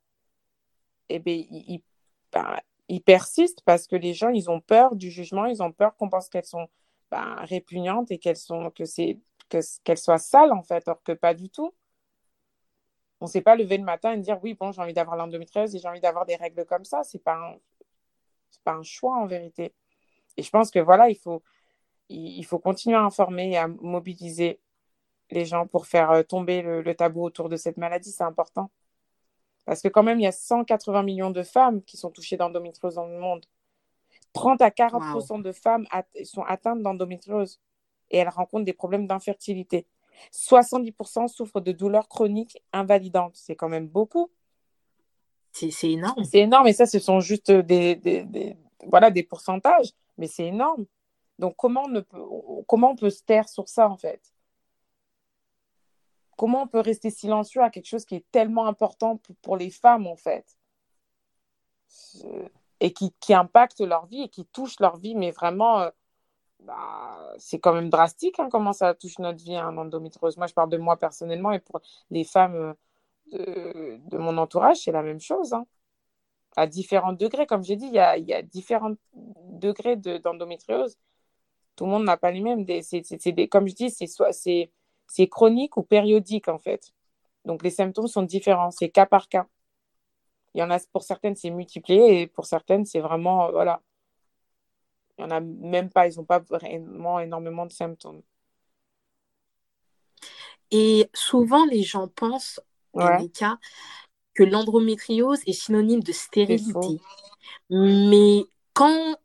eh 1.09 1.19
bien, 1.19 1.35
il, 1.51 1.83
bah, 2.33 2.61
il, 2.89 3.03
persiste 3.03 3.63
parce 3.65 3.87
que 3.87 3.97
les 3.97 4.15
gens, 4.15 4.29
ils 4.31 4.51
ont 4.51 4.61
peur 4.61 4.97
du 4.97 5.11
jugement, 5.11 5.47
ils 5.47 5.63
ont 5.63 5.73
peur 5.73 5.97
qu'on 5.97 6.09
pense 6.09 6.29
qu'elles 6.29 6.45
sont 6.45 6.69
bah, 7.11 7.37
répugnantes 7.43 8.11
et 8.11 8.19
qu'elles 8.19 8.37
sont 8.37 8.71
que 8.71 8.85
c'est 8.85 9.19
qu'elle 9.51 9.99
soit 9.99 10.19
sale, 10.19 10.53
en 10.53 10.63
fait, 10.63 10.87
alors 10.89 11.03
que 11.03 11.13
pas 11.13 11.35
du 11.35 11.51
tout. 11.51 11.75
On 13.21 13.27
ne 13.27 13.31
s'est 13.31 13.43
pas 13.43 13.57
lever 13.57 13.77
le 13.77 13.85
matin 13.85 14.13
et 14.13 14.19
dire 14.19 14.39
oui, 14.43 14.55
bon, 14.55 14.73
j'ai 14.73 14.81
envie 14.81 14.95
d'avoir 14.95 15.17
l'endométriose 15.17 15.75
et 15.75 15.79
j'ai 15.79 15.89
envie 15.89 16.01
d'avoir 16.01 16.25
des 16.25 16.37
règles 16.37 16.65
comme 16.65 16.85
ça. 16.85 17.05
Ce 17.05 17.17
n'est 17.17 17.23
pas, 17.23 17.37
un... 17.37 17.57
pas 18.65 18.73
un 18.73 18.83
choix 18.83 19.17
en 19.17 19.27
vérité. 19.27 19.75
Et 20.37 20.43
je 20.43 20.51
pense 20.51 20.71
que 20.71 20.79
voilà, 20.79 21.11
il 21.11 21.17
faut, 21.19 21.43
il 22.09 22.45
faut 22.45 22.59
continuer 22.59 22.97
à 22.97 23.03
informer 23.03 23.53
et 23.53 23.59
à 23.59 23.69
mobiliser 23.69 24.61
les 25.31 25.45
gens 25.45 25.67
pour 25.67 25.87
faire 25.87 26.11
euh, 26.11 26.23
tomber 26.23 26.63
le, 26.63 26.95
tabou 26.95 27.25
autour 27.25 27.49
de 27.49 27.57
cette 27.57 27.77
maladie. 27.77 28.11
C'est 28.11 28.25
important. 28.25 28.71
Parce 29.65 29.83
que 29.83 29.89
quand 29.89 30.03
même, 30.03 30.19
il 30.19 30.25
y 30.25 30.27
a 30.27 30.33
180 30.33 31.03
millions 31.03 31.31
de 31.31 31.43
femmes 31.43 31.83
qui 31.83 31.97
sont 31.97 32.11
touchées 32.11 32.37
d'endométriose 32.37 32.95
dans 32.95 33.07
le 33.07 33.19
monde. 33.19 33.45
30 34.33 34.63
à 34.63 34.71
40% 34.71 35.43
de 35.43 35.53
femmes 35.53 35.87
sont 36.25 36.43
atteintes 36.43 36.83
d'endométriose 36.83 37.61
et 38.11 38.19
elles 38.19 38.29
rencontrent 38.29 38.65
des 38.65 38.73
problèmes 38.73 39.07
d'infertilité. 39.07 39.87
70% 40.33 41.29
souffrent 41.29 41.61
de 41.61 41.73
douleurs 41.73 42.09
chroniques 42.09 42.63
invalidantes. 42.73 43.37
C'est 43.37 43.57
quand 43.57 43.69
même 43.69 43.89
beaucoup. 43.89 44.31
C'est 45.53 45.71
énorme. 45.85 46.25
C'est 46.25 46.41
énorme. 46.41 46.67
Et 46.69 46.73
ça, 46.73 46.87
ce 46.87 46.99
sont 46.99 47.21
juste 47.21 47.51
des, 47.51 48.57
voilà, 48.87 49.11
des 49.11 49.23
pourcentages. 49.23 49.93
Mais 50.19 50.27
c'est 50.27 50.47
énorme. 50.47 50.87
Donc, 51.39 51.57
comment 51.57 51.85
on, 51.85 52.03
peut, 52.03 52.23
comment 52.67 52.91
on 52.91 52.97
peut 52.97 53.11
se 53.11 53.23
taire 53.23 53.49
sur 53.49 53.69
ça, 53.69 53.89
en 53.89 53.97
fait? 53.97 54.21
Comment 56.37 56.63
on 56.63 56.67
peut 56.67 56.81
rester 56.81 57.11
silencieux 57.11 57.63
à 57.63 57.71
quelque 57.71 57.87
chose 57.87 58.05
qui 58.05 58.17
est 58.17 58.25
tellement 58.31 58.67
important 58.67 59.21
pour, 59.43 59.57
les 59.57 59.71
femmes, 59.71 60.07
en 60.07 60.17
fait? 60.17 60.57
Et 62.81 62.93
qui, 62.93 63.13
qui, 63.21 63.35
impacte 63.35 63.81
leur 63.81 64.07
vie 64.07 64.23
et 64.23 64.29
qui 64.29 64.47
touche 64.47 64.79
leur 64.81 64.99
vie, 64.99 65.15
mais 65.15 65.31
vraiment 65.31 65.81
euh, 65.81 65.91
bah, 66.65 67.35
c'est 67.39 67.59
quand 67.59 67.73
même 67.75 67.91
drastique 67.91 68.39
hein, 68.39 68.49
comment 68.51 68.73
ça 68.73 68.95
touche 68.95 69.19
notre 69.19 69.43
vie, 69.43 69.57
hein, 69.57 69.77
endométriose. 69.77 70.37
Moi, 70.37 70.47
je 70.47 70.55
parle 70.55 70.71
de 70.71 70.79
moi 70.79 70.97
personnellement 70.97 71.53
et 71.53 71.61
pour 71.61 71.81
les 72.11 72.25
femmes 72.25 72.75
euh, 73.35 73.99
de, 74.09 74.19
mon 74.19 74.37
entourage, 74.39 74.79
c'est 74.79 74.93
la 74.93 75.03
même 75.03 75.21
chose. 75.21 75.53
Hein. 75.53 75.67
À 76.57 76.67
différents 76.67 77.13
degrés, 77.13 77.47
comme 77.47 77.63
j'ai 77.65 77.77
dit, 77.77 77.87
il 77.87 77.95
y 77.95 77.99
a, 77.99 78.19
y 78.19 78.35
a, 78.35 78.43
différents 78.43 78.95
degrés 79.15 79.97
d'endométriose. 79.97 80.97
Tout 81.77 81.85
le 81.87 81.91
monde 81.93 82.05
n'a 82.05 82.17
pas 82.17 82.31
les 82.33 82.41
mêmes. 82.41 82.65
Des, 82.65 82.83
des, 82.93 83.49
comme 83.49 83.69
je 83.69 83.75
dis, 83.75 83.91
c'est 83.91 85.29
chronique 85.29 85.77
ou 85.77 85.83
périodique 85.83 86.49
en 86.49 86.59
fait. 86.59 86.93
Donc, 87.45 87.63
les 87.63 87.71
symptômes 87.71 88.09
sont 88.09 88.23
différents. 88.23 88.71
C'est 88.71 88.91
cas 88.91 89.07
par 89.07 89.29
cas. 89.29 89.47
Il 90.55 90.61
y 90.61 90.63
en 90.63 90.71
a, 90.71 90.79
pour 90.93 91.03
certaines, 91.05 91.37
c'est 91.37 91.51
multiplié 91.51 92.23
et 92.23 92.27
pour 92.27 92.47
certaines, 92.47 92.85
c'est 92.85 93.01
vraiment, 93.01 93.47
euh, 93.49 93.51
voilà. 93.53 93.83
Il 95.21 95.27
n'y 95.27 95.33
en 95.33 95.37
a 95.37 95.41
même 95.41 95.91
pas, 95.91 96.09
ils 96.09 96.17
n'ont 96.17 96.25
pas 96.25 96.39
vraiment 96.39 97.21
énormément 97.21 97.67
de 97.67 97.73
symptômes. 97.73 98.23
Et 100.71 101.11
souvent, 101.13 101.67
les 101.67 101.83
gens 101.83 102.09
pensent, 102.09 102.61
Ouais, 102.95 103.29
cas, 103.29 103.59
que 104.35 104.43
l'endométriose 104.43 105.41
est 105.47 105.53
synonyme 105.53 106.03
de 106.03 106.13
stérilité. 106.13 107.01
Mais 107.69 108.45
quand 108.73 109.17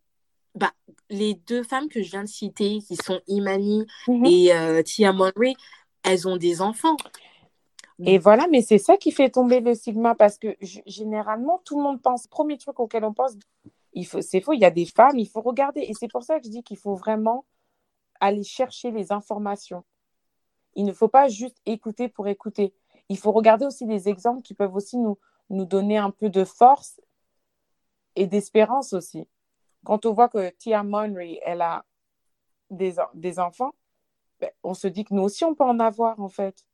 bah, 0.53 0.73
les 1.09 1.33
deux 1.33 1.63
femmes 1.63 1.87
que 1.87 2.03
je 2.03 2.11
viens 2.11 2.23
de 2.23 2.29
citer, 2.29 2.79
qui 2.85 2.95
sont 2.95 3.21
Imani 3.27 3.87
mhm. 4.07 4.25
et 4.25 4.53
euh, 4.53 4.83
Tia 4.83 5.13
Monry, 5.13 5.55
elles 6.03 6.27
ont 6.27 6.37
des 6.37 6.61
enfants. 6.61 6.97
Et 8.05 8.17
voilà, 8.17 8.47
mais 8.51 8.61
c'est 8.61 8.77
ça 8.77 8.97
qui 8.97 9.11
fait 9.11 9.29
tomber 9.29 9.61
le 9.61 9.73
stigma 9.73 10.15
parce 10.15 10.37
que 10.37 10.57
généralement, 10.85 11.61
tout 11.63 11.77
le 11.77 11.83
monde 11.83 12.01
pense, 12.01 12.27
premier 12.27 12.57
truc 12.57 12.79
auquel 12.81 13.05
on 13.05 13.13
pense, 13.13 13.37
il 13.95 14.05
faut, 14.05 14.21
c'est 14.21 14.41
faux, 14.41 14.53
il 14.53 14.59
y 14.59 14.65
a 14.65 14.71
des 14.71 14.85
femmes, 14.85 15.17
il 15.17 15.27
faut 15.27 15.41
regarder. 15.41 15.81
Et 15.81 15.93
c'est 15.93 16.09
pour 16.09 16.23
ça 16.23 16.39
que 16.39 16.45
je 16.45 16.51
dis 16.51 16.63
qu'il 16.63 16.77
faut 16.77 16.95
vraiment 16.95 17.45
aller 18.19 18.43
chercher 18.43 18.91
les 18.91 19.11
informations. 19.11 19.83
Il 20.75 20.85
ne 20.85 20.93
faut 20.93 21.07
pas 21.07 21.29
juste 21.29 21.57
écouter 21.65 22.09
pour 22.09 22.27
écouter. 22.27 22.75
Il 23.07 23.17
faut 23.17 23.31
regarder 23.31 23.65
aussi 23.65 23.85
des 23.85 24.09
exemples 24.09 24.41
qui 24.41 24.53
peuvent 24.53 24.75
aussi 24.75 24.97
nous, 24.97 25.17
nous 25.49 25.65
donner 25.65 25.97
un 25.97 26.11
peu 26.11 26.29
de 26.29 26.43
force 26.43 26.99
et 28.15 28.27
d'espérance 28.27 28.93
aussi. 28.93 29.27
Quand 29.85 30.05
on 30.05 30.13
voit 30.13 30.29
que 30.29 30.49
Tia 30.49 30.83
Monry, 30.83 31.39
elle 31.43 31.61
a 31.61 31.85
des, 32.69 32.95
des 33.13 33.39
enfants, 33.39 33.73
ben, 34.39 34.49
on 34.63 34.73
se 34.73 34.87
dit 34.87 35.05
que 35.05 35.13
nous 35.13 35.23
aussi, 35.23 35.45
on 35.45 35.55
peut 35.55 35.63
en 35.63 35.79
avoir, 35.79 36.19
en 36.19 36.29
fait. 36.29 36.65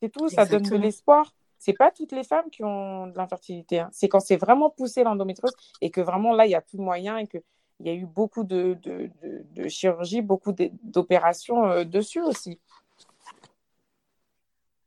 C'est 0.00 0.08
tout, 0.08 0.28
ça 0.28 0.46
donne 0.46 0.62
de 0.62 0.76
l'espoir. 0.76 1.32
C'est 1.58 1.72
pas 1.72 1.90
toutes 1.90 2.12
les 2.12 2.24
femmes 2.24 2.50
qui 2.50 2.62
ont 2.64 3.08
de 3.08 3.16
l'infertilité. 3.16 3.80
Hein. 3.80 3.90
C'est 3.92 4.08
quand 4.08 4.20
c'est 4.20 4.36
vraiment 4.36 4.70
poussé 4.70 5.02
l'endométriose 5.02 5.54
et 5.80 5.90
que 5.90 6.00
vraiment 6.00 6.32
là, 6.32 6.46
il 6.46 6.50
n'y 6.50 6.54
a 6.54 6.60
plus 6.60 6.78
de 6.78 6.82
moyens 6.82 7.20
et 7.20 7.26
qu'il 7.26 7.42
y 7.80 7.90
a 7.90 7.94
eu 7.94 8.06
beaucoup 8.06 8.44
de, 8.44 8.76
chirurgie, 9.68 10.22
beaucoup 10.22 10.54
d'opérations 10.82 11.66
euh, 11.66 11.84
dessus 11.84 12.20
aussi. 12.20 12.58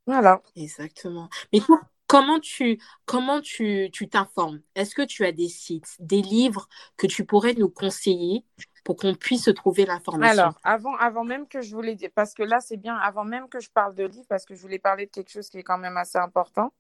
Voilà. 0.08 0.42
Exactement. 0.56 1.30
Mais 1.54 1.60
comment 2.08 2.40
tu 2.40 2.82
comment 3.06 3.40
tu 3.42 3.90
t'informes? 4.10 4.62
Est-ce 4.76 4.96
que 4.96 5.04
tu 5.04 5.26
as 5.26 5.32
des 5.32 5.48
sites, 5.48 5.96
des 6.00 6.22
livres 6.22 6.68
que 6.98 7.08
tu 7.08 7.26
pourrais 7.26 7.54
nous 7.54 7.70
conseiller? 7.70 8.44
Pour 8.84 8.96
qu'on 8.96 9.14
puisse 9.14 9.50
trouver 9.56 9.86
l'information 9.86 10.44
Alors, 10.44 10.60
avant, 10.64 10.96
avant 10.96 11.24
même 11.24 11.48
que 11.48 11.62
je 11.62 11.74
voulais 11.74 11.96
dire, 11.96 12.10
parce 12.14 12.34
que 12.34 12.44
là, 12.44 12.60
c'est 12.60 12.78
bien, 12.78 12.96
avant 12.96 13.24
même 13.24 13.48
que 13.48 13.60
je 13.60 13.70
parle 13.70 13.96
de 13.96 14.04
livre, 14.04 14.26
parce 14.28 14.46
que 14.46 14.56
je 14.56 14.62
voulais 14.62 14.80
parler 14.80 15.06
de 15.06 15.12
quelque 15.12 15.32
chose 15.32 15.50
qui 15.50 15.60
est 15.60 15.64
quand 15.64 15.78
même 15.78 15.98
assez 15.98 16.18
important. 16.18 16.74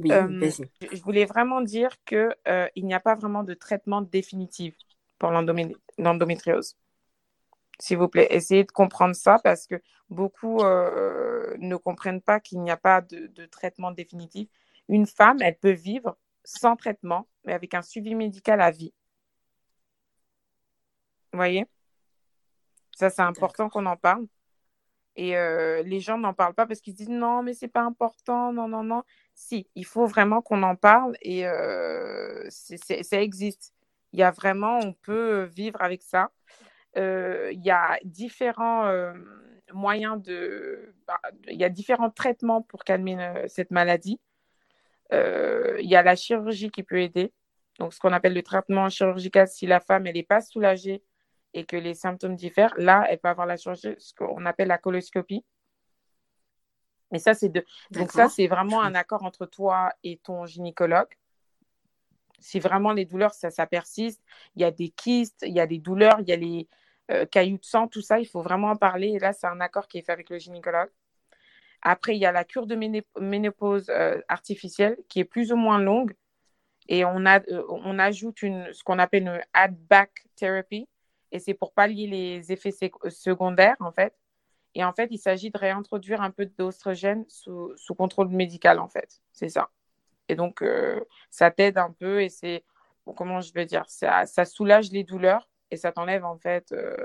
Oui, 0.00 0.12
euh, 0.12 0.50
je 0.92 1.02
voulais 1.02 1.24
vraiment 1.24 1.60
dire 1.60 1.90
qu'il 2.04 2.34
euh, 2.46 2.68
n'y 2.76 2.94
a 2.94 3.00
pas 3.00 3.16
vraiment 3.16 3.42
de 3.42 3.54
traitement 3.54 4.00
définitif 4.00 4.76
pour 5.18 5.30
l'endométriose. 5.30 6.76
S'il 7.80 7.98
vous 7.98 8.08
plaît, 8.08 8.28
essayez 8.30 8.64
de 8.64 8.70
comprendre 8.70 9.14
ça 9.14 9.38
parce 9.42 9.66
que 9.66 9.80
beaucoup 10.08 10.60
euh, 10.60 11.56
ne 11.58 11.76
comprennent 11.76 12.20
pas 12.20 12.38
qu'il 12.38 12.60
n'y 12.60 12.70
a 12.70 12.76
pas 12.76 13.00
de, 13.00 13.26
de, 13.26 13.46
traitement 13.46 13.90
définitif. 13.90 14.48
Une 14.88 15.06
femme, 15.06 15.38
elle 15.42 15.56
peut 15.56 15.72
vivre 15.72 16.16
sans 16.44 16.76
traitement, 16.76 17.26
mais 17.44 17.52
avec 17.52 17.74
un 17.74 17.82
suivi 17.82 18.14
médical 18.14 18.60
à 18.60 18.70
vie. 18.70 18.92
Vous 21.32 21.38
voyez? 21.38 21.66
Ça, 22.96 23.10
c'est 23.10 23.22
important 23.22 23.68
qu'on 23.68 23.86
en 23.86 23.96
parle. 23.96 24.26
Et 25.18 25.36
euh, 25.36 25.82
les 25.82 25.98
gens 25.98 26.16
n'en 26.16 26.32
parlent 26.32 26.54
pas 26.54 26.66
parce 26.66 26.80
qu'ils 26.80 26.94
disent 26.94 27.08
non, 27.08 27.42
mais 27.42 27.52
c'est 27.52 27.68
pas 27.68 27.82
important, 27.82 28.52
non, 28.52 28.68
non, 28.68 28.84
non. 28.84 29.02
Si, 29.34 29.68
il 29.74 29.84
faut 29.84 30.06
vraiment 30.06 30.42
qu'on 30.42 30.62
en 30.62 30.76
parle 30.76 31.16
et 31.22 31.46
euh, 31.46 32.48
ça 32.50 33.20
existe. 33.20 33.74
Il 34.12 34.20
y 34.20 34.22
a 34.22 34.30
vraiment, 34.30 34.78
on 34.78 34.92
peut 34.92 35.42
vivre 35.44 35.82
avec 35.82 36.02
ça. 36.02 36.30
Euh, 36.96 37.50
il 37.52 37.64
y 37.64 37.70
a 37.70 37.98
différents 38.04 39.12
moyens 39.72 40.22
de. 40.22 40.94
Bah, 41.06 41.20
il 41.48 41.58
y 41.58 41.64
a 41.64 41.68
différents 41.68 42.10
traitements 42.10 42.62
pour 42.62 42.84
calmer 42.84 43.16
cette 43.48 43.72
maladie. 43.72 44.20
il 45.12 45.88
y 45.88 45.96
a 45.96 46.02
la 46.02 46.16
chirurgie 46.16 46.70
qui 46.70 46.84
peut 46.84 47.00
aider. 47.00 47.32
Donc, 47.80 47.92
ce 47.92 48.00
qu'on 48.00 48.12
appelle 48.12 48.34
le 48.34 48.42
traitement 48.42 48.88
chirurgical, 48.88 49.48
si 49.48 49.66
la 49.66 49.80
femme, 49.80 50.06
elle 50.06 50.14
n'est 50.14 50.22
pas 50.22 50.40
soulagée 50.40 51.02
et 51.54 51.64
que 51.64 51.76
les 51.76 51.94
symptômes 51.94 52.36
diffèrent, 52.36 52.74
là, 52.76 53.06
elle 53.08 53.18
peut 53.18 53.28
avoir 53.28 53.46
la 53.46 53.56
chirurgie, 53.56 53.94
ce 53.98 54.14
qu'on 54.14 54.44
appelle 54.46 54.68
la 54.68 54.78
coloscopie. 54.78 55.44
Mais 57.10 57.18
ça, 57.18 57.34
c'est 57.34 57.48
de... 57.48 57.64
Donc 57.90 58.12
ça, 58.12 58.28
c'est 58.28 58.46
vraiment 58.46 58.82
un 58.82 58.94
accord 58.94 59.24
entre 59.24 59.46
toi 59.46 59.92
et 60.02 60.18
ton 60.18 60.44
gynécologue. 60.44 61.08
Si 62.38 62.60
vraiment 62.60 62.92
les 62.92 63.04
douleurs, 63.04 63.34
ça, 63.34 63.50
ça 63.50 63.66
persiste, 63.66 64.22
il 64.54 64.62
y 64.62 64.64
a 64.64 64.70
des 64.70 64.90
kystes, 64.90 65.42
il 65.46 65.54
y 65.54 65.60
a 65.60 65.66
des 65.66 65.78
douleurs, 65.78 66.20
il 66.20 66.28
y 66.28 66.32
a 66.32 66.36
les 66.36 66.68
euh, 67.10 67.24
cailloux 67.26 67.58
de 67.58 67.64
sang, 67.64 67.88
tout 67.88 68.02
ça, 68.02 68.20
il 68.20 68.26
faut 68.26 68.42
vraiment 68.42 68.68
en 68.68 68.76
parler. 68.76 69.08
Et 69.08 69.18
là, 69.18 69.32
c'est 69.32 69.46
un 69.46 69.60
accord 69.60 69.88
qui 69.88 69.98
est 69.98 70.02
fait 70.02 70.12
avec 70.12 70.28
le 70.30 70.38
gynécologue. 70.38 70.90
Après, 71.80 72.14
il 72.14 72.18
y 72.18 72.26
a 72.26 72.32
la 72.32 72.44
cure 72.44 72.66
de 72.66 72.76
ménopause 73.20 73.88
euh, 73.88 74.20
artificielle 74.28 74.98
qui 75.08 75.20
est 75.20 75.24
plus 75.24 75.52
ou 75.52 75.56
moins 75.56 75.78
longue. 75.78 76.14
Et 76.88 77.04
on, 77.04 77.24
a, 77.26 77.40
euh, 77.48 77.64
on 77.68 77.98
ajoute 77.98 78.42
une, 78.42 78.72
ce 78.72 78.82
qu'on 78.82 78.98
appelle 78.98 79.22
une 79.22 79.40
add-back 79.52 80.26
therapy 80.36 80.88
et 81.32 81.38
c'est 81.38 81.54
pour 81.54 81.72
pallier 81.72 82.06
les 82.06 82.52
effets 82.52 82.72
secondaires, 83.08 83.76
en 83.80 83.92
fait. 83.92 84.14
Et 84.74 84.84
en 84.84 84.92
fait, 84.92 85.08
il 85.10 85.18
s'agit 85.18 85.50
de 85.50 85.58
réintroduire 85.58 86.20
un 86.22 86.30
peu 86.30 86.46
d'oestrogène 86.46 87.24
sous, 87.28 87.72
sous, 87.76 87.94
contrôle 87.94 88.28
médical, 88.28 88.78
en 88.78 88.88
fait. 88.88 89.20
C'est 89.32 89.48
ça. 89.48 89.70
Et 90.28 90.36
donc, 90.36 90.62
euh, 90.62 91.00
ça 91.30 91.50
t'aide 91.50 91.78
un 91.78 91.90
peu 91.90 92.22
et 92.22 92.28
c'est, 92.28 92.64
comment 93.16 93.40
je 93.40 93.52
vais 93.52 93.66
dire, 93.66 93.84
ça, 93.88 94.24
soulage 94.44 94.90
les 94.90 95.04
douleurs 95.04 95.48
et 95.70 95.76
ça 95.76 95.92
t'enlève, 95.92 96.24
en 96.24 96.38
fait, 96.38 96.72
euh, 96.72 96.96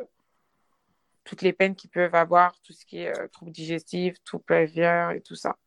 toutes 1.23 1.41
les 1.41 1.53
peines 1.53 1.75
qu'ils 1.75 1.89
peuvent 1.89 2.15
avoir, 2.15 2.59
tout 2.61 2.73
ce 2.73 2.85
qui 2.85 2.99
est 2.99 3.17
euh, 3.17 3.27
troubles 3.29 3.51
digestifs, 3.51 4.21
tout 4.23 4.39
prévient 4.39 5.11
et 5.15 5.21
tout 5.21 5.35
ça. 5.35 5.57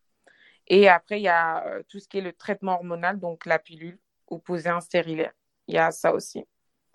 Et 0.68 0.88
après, 0.88 1.20
il 1.20 1.22
y 1.22 1.28
a 1.28 1.80
tout 1.88 2.00
ce 2.00 2.08
qui 2.08 2.18
est 2.18 2.22
le 2.22 2.32
traitement 2.32 2.74
hormonal, 2.74 3.20
donc 3.20 3.46
la 3.46 3.58
pilule 3.58 3.98
opposée 4.26 4.68
un 4.68 4.80
stérilet. 4.80 5.30
Il 5.68 5.74
y 5.76 5.78
a 5.78 5.92
ça 5.92 6.12
aussi. 6.12 6.44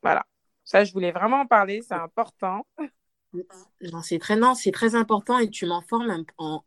Voilà. 0.04 0.26
Ça, 0.72 0.86
je 0.86 0.94
voulais 0.94 1.12
vraiment 1.12 1.42
en 1.42 1.46
parler, 1.46 1.82
c'est 1.86 1.96
important. 1.96 2.66
Non, 3.34 4.02
c'est 4.02 4.20
très, 4.20 4.38
non, 4.38 4.54
c'est 4.54 4.72
très 4.72 4.96
important 4.96 5.38
et 5.38 5.50
tu 5.50 5.66
m'informes 5.66 6.24
en, 6.38 6.64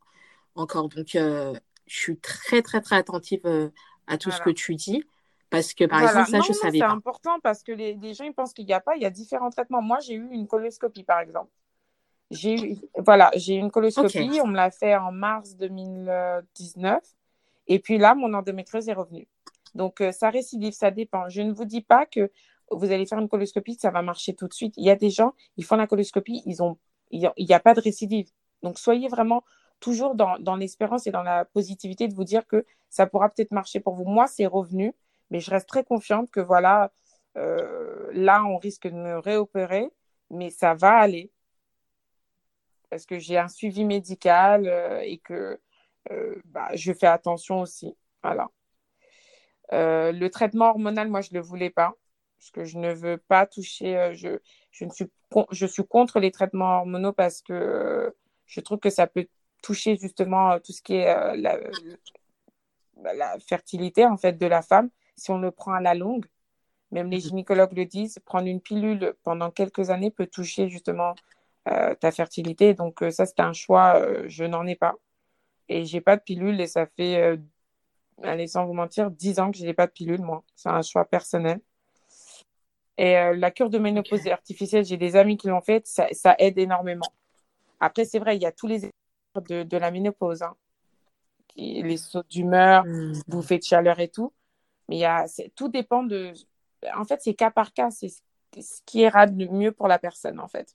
encore. 0.57 0.91
Donc, 0.91 1.15
euh, 1.15 1.55
je 1.87 1.97
suis 1.97 2.19
très, 2.19 2.61
très, 2.61 2.83
très 2.83 2.97
attentive 2.97 3.41
euh, 3.47 3.71
à 4.07 4.19
tout 4.19 4.31
ce 4.31 4.43
que 4.43 4.51
tu 4.51 4.75
dis. 4.75 5.03
Parce 5.49 5.73
que, 5.73 5.85
par 5.85 6.03
exemple, 6.03 6.29
ça, 6.29 6.41
je 6.41 6.49
non, 6.49 6.53
savais 6.53 6.79
pas. 6.81 6.89
C'est 6.89 6.93
important 6.93 7.39
parce 7.43 7.63
que 7.63 7.73
les, 7.73 7.95
les 7.95 8.13
gens, 8.13 8.25
ils 8.25 8.35
pensent 8.35 8.53
qu'il 8.53 8.67
n'y 8.67 8.75
a 8.75 8.81
pas. 8.81 8.95
Il 8.97 9.03
y 9.03 9.07
a 9.07 9.11
différents 9.11 9.49
traitements. 9.49 9.81
Moi, 9.81 10.01
j'ai 10.01 10.17
eu 10.17 10.29
une 10.33 10.47
coloscopie, 10.47 11.05
par 11.05 11.21
exemple. 11.21 11.51
J'ai 12.31 12.73
eu, 12.73 12.77
voilà, 12.99 13.31
j'ai 13.37 13.55
eu 13.55 13.59
une 13.59 13.71
coloscopie. 13.71 14.39
On 14.43 14.49
me 14.49 14.57
l'a 14.57 14.71
fait 14.71 14.95
en 14.97 15.13
mars 15.13 15.57
2019. 15.57 17.03
Et 17.69 17.79
puis 17.79 17.97
là, 17.97 18.15
mon 18.15 18.35
endométriose 18.35 18.87
est 18.87 18.93
revenue. 18.93 19.27
Donc, 19.75 20.03
euh, 20.03 20.13
ça 20.13 20.29
récidive, 20.29 20.75
ça 20.75 20.91
dépend. 20.91 21.31
Je 21.31 21.41
ne 21.41 21.55
vous 21.55 21.65
dis 21.65 21.81
pas 21.81 22.05
que 22.05 22.31
vous 22.71 22.91
allez 22.93 23.07
faire 23.07 23.19
une 23.19 23.29
coloscopie, 23.29 23.75
ça 23.75 23.91
va 23.91 24.03
marcher 24.03 24.35
tout 24.35 24.49
de 24.49 24.55
suite. 24.55 24.75
Il 24.77 24.85
y 24.85 24.91
a 24.91 24.97
des 24.97 25.11
gens, 25.11 25.35
ils 25.57 25.65
font 25.65 25.77
la 25.77 25.87
coloscopie, 25.87 26.43
ils 26.47 26.63
ont, 26.63 26.79
il 27.11 27.31
n'y 27.39 27.55
a, 27.55 27.61
pas 27.61 27.75
de 27.75 27.81
récidive. 27.81 28.31
Donc, 28.63 28.79
soyez 28.79 29.09
vraiment 29.09 29.45
toujours 29.81 30.15
dans, 30.15 30.39
dans 30.39 30.57
l'espérance 30.57 31.07
et 31.07 31.11
dans 31.11 31.23
la 31.23 31.45
positivité 31.45 32.09
de 32.09 32.15
vous 32.15 32.25
dire 32.25 32.47
que 32.47 32.65
ça 32.89 33.07
pourra 33.07 33.29
peut-être 33.29 33.51
marcher 33.53 33.81
pour 33.81 33.95
vous. 33.95 34.05
Moi, 34.05 34.27
c'est 34.27 34.47
revenu, 34.47 34.95
mais 35.31 35.41
je 35.41 35.51
reste 35.51 35.69
très 35.69 35.85
confiante 35.85 36.31
que 36.31 36.41
voilà, 36.41 36.93
euh, 37.37 38.11
là, 38.13 38.45
on 38.45 38.59
risque 38.59 38.87
de 38.89 38.95
me 38.95 39.19
réopérer, 39.19 39.91
mais 40.31 40.51
ça 40.51 40.75
va 40.75 40.93
aller. 40.99 41.33
Parce 42.91 43.07
que 43.07 43.19
j'ai 43.19 43.39
un 43.39 43.49
suivi 43.49 43.85
médical 43.85 44.67
euh, 44.69 45.01
et 45.01 45.19
que 45.19 45.61
euh, 46.11 46.37
bah, 46.45 46.69
je 46.75 46.93
fais 46.93 47.07
attention 47.07 47.61
aussi. 47.61 47.97
Voilà. 48.23 48.49
le 49.73 50.29
traitement 50.29 50.71
hormonal, 50.71 51.09
moi, 51.09 51.21
je 51.21 51.31
ne 51.33 51.39
le 51.39 51.45
voulais 51.45 51.71
pas 51.71 51.95
parce 52.45 52.51
que 52.51 52.65
je 52.65 52.79
ne 52.79 52.93
veux 52.93 53.17
pas 53.17 53.47
toucher, 53.47 53.97
euh, 53.97 54.13
je, 54.13 54.39
je, 54.71 54.85
ne 54.85 54.91
suis, 54.91 55.07
je 55.51 55.65
suis 55.65 55.85
contre 55.87 56.21
les 56.21 56.31
traitements 56.31 56.77
hormonaux 56.81 57.15
parce 57.15 57.41
que 57.41 57.55
euh, 57.55 58.11
je 58.45 58.61
trouve 58.61 58.79
que 58.79 58.91
ça 58.91 59.07
peut 59.07 59.27
toucher 59.63 59.97
justement 59.97 60.53
euh, 60.53 60.59
tout 60.59 60.73
ce 60.73 60.83
qui 60.83 60.95
est 60.97 61.07
la, 61.39 61.59
la, 63.03 63.39
fertilité 63.39 64.05
en 64.05 64.19
fait 64.19 64.35
de 64.35 64.47
la 64.47 64.61
femme 64.61 64.91
si 65.17 65.31
on 65.31 65.39
le 65.39 65.51
prend 65.53 65.73
à 65.73 65.81
la 65.81 65.95
longue. 65.95 66.27
Même 66.91 67.11
les 67.11 67.17
mhm. 67.17 67.23
gynécologues 67.23 67.73
le 67.73 67.87
disent, 67.87 68.19
prendre 68.27 68.47
une 68.47 68.61
pilule 68.61 69.15
pendant 69.23 69.51
quelques 69.51 69.89
années 69.89 70.11
peut 70.11 70.27
toucher 70.27 70.69
justement 70.69 71.15
ta 71.65 72.13
fertilité. 72.13 72.75
Donc 72.75 73.03
ça, 73.11 73.25
c'est 73.25 73.41
un 73.41 73.55
choix, 73.55 74.07
je 74.27 74.45
n'en 74.45 74.67
ai 74.67 74.77
pas. 74.77 74.95
Et 75.71 75.87
j'ai 75.87 76.03
pas 76.03 76.17
de 76.17 76.23
pilule 76.23 76.61
et 76.61 76.67
ça 76.67 76.87
fait, 76.87 77.39
allez, 78.23 78.47
sans 78.49 78.67
vous 78.67 78.75
mentir, 78.75 79.11
10 79.11 79.41
ans 79.41 79.51
que 79.51 79.57
je 79.57 79.65
n'ai 79.65 79.73
pas 79.73 79.87
de 79.87 79.93
pilule, 79.93 80.21
moi. 80.21 80.45
C'est 80.57 80.69
un 80.69 80.83
choix 80.83 81.07
personnel. 81.07 81.61
Et 82.97 83.17
euh, 83.19 83.35
la 83.37 83.51
cure 83.51 83.71
de 83.71 83.79
ménopause 83.79 84.27
artificielle, 84.29 84.85
j'ai 84.85 84.97
des 84.97 85.17
amis 85.17 85.37
qui 85.37 85.49
l'ont 85.49 85.61
faite, 85.61 85.87
ça, 85.87 86.07
ça, 86.13 86.37
aide 86.39 86.59
énormément. 86.59 87.13
Après, 87.81 88.05
c'est 88.05 88.19
vrai, 88.21 88.37
il 88.37 88.43
y 88.43 88.47
a 88.47 88.53
tous 88.53 88.67
les 88.69 88.91
de, 89.49 89.65
de 89.65 89.77
la 89.77 89.91
ménopause. 89.91 90.43
Hein. 90.43 90.55
les 91.57 91.97
sauts 91.97 92.23
d'humeur, 92.29 92.85
Mm. 92.85 93.21
bouffées 93.29 93.59
de 93.59 93.65
chaleur 93.65 93.99
et 94.01 94.09
tout. 94.09 94.33
Mais 94.89 94.99
y 94.99 95.05
a, 95.05 95.27
tout 95.57 95.69
dépend 95.69 96.03
de. 96.05 96.33
En 96.97 97.05
fait, 97.05 97.21
c'est 97.23 97.35
cas 97.35 97.51
par 97.51 97.73
cas. 97.73 97.91
C'est 97.91 98.09
ce 98.09 98.81
qui 98.87 99.01
ira 99.01 99.27
le 99.27 99.49
mieux 99.49 99.73
pour 99.73 99.89
la 99.89 99.99
personne, 99.99 100.39
en 100.39 100.49
fait. 100.49 100.75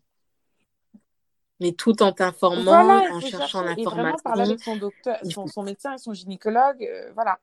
Mais 1.62 1.74
tout 1.74 2.02
en 2.02 2.12
t'informant, 2.14 2.64
Voilà, 2.64 3.14
en 3.14 3.20
cherchant 3.20 3.64
vraiment 3.64 3.84
parler 3.84 4.04
l'information. 4.12 4.44
avec 4.44 4.60
son 4.62 4.76
docteur, 4.78 5.18
son, 5.30 5.48
son 5.48 5.64
médecin 5.64 5.94
et 5.94 5.98
son 5.98 6.14
gynécologue. 6.14 6.84
euh, 6.84 7.12
voilà. 7.14 7.40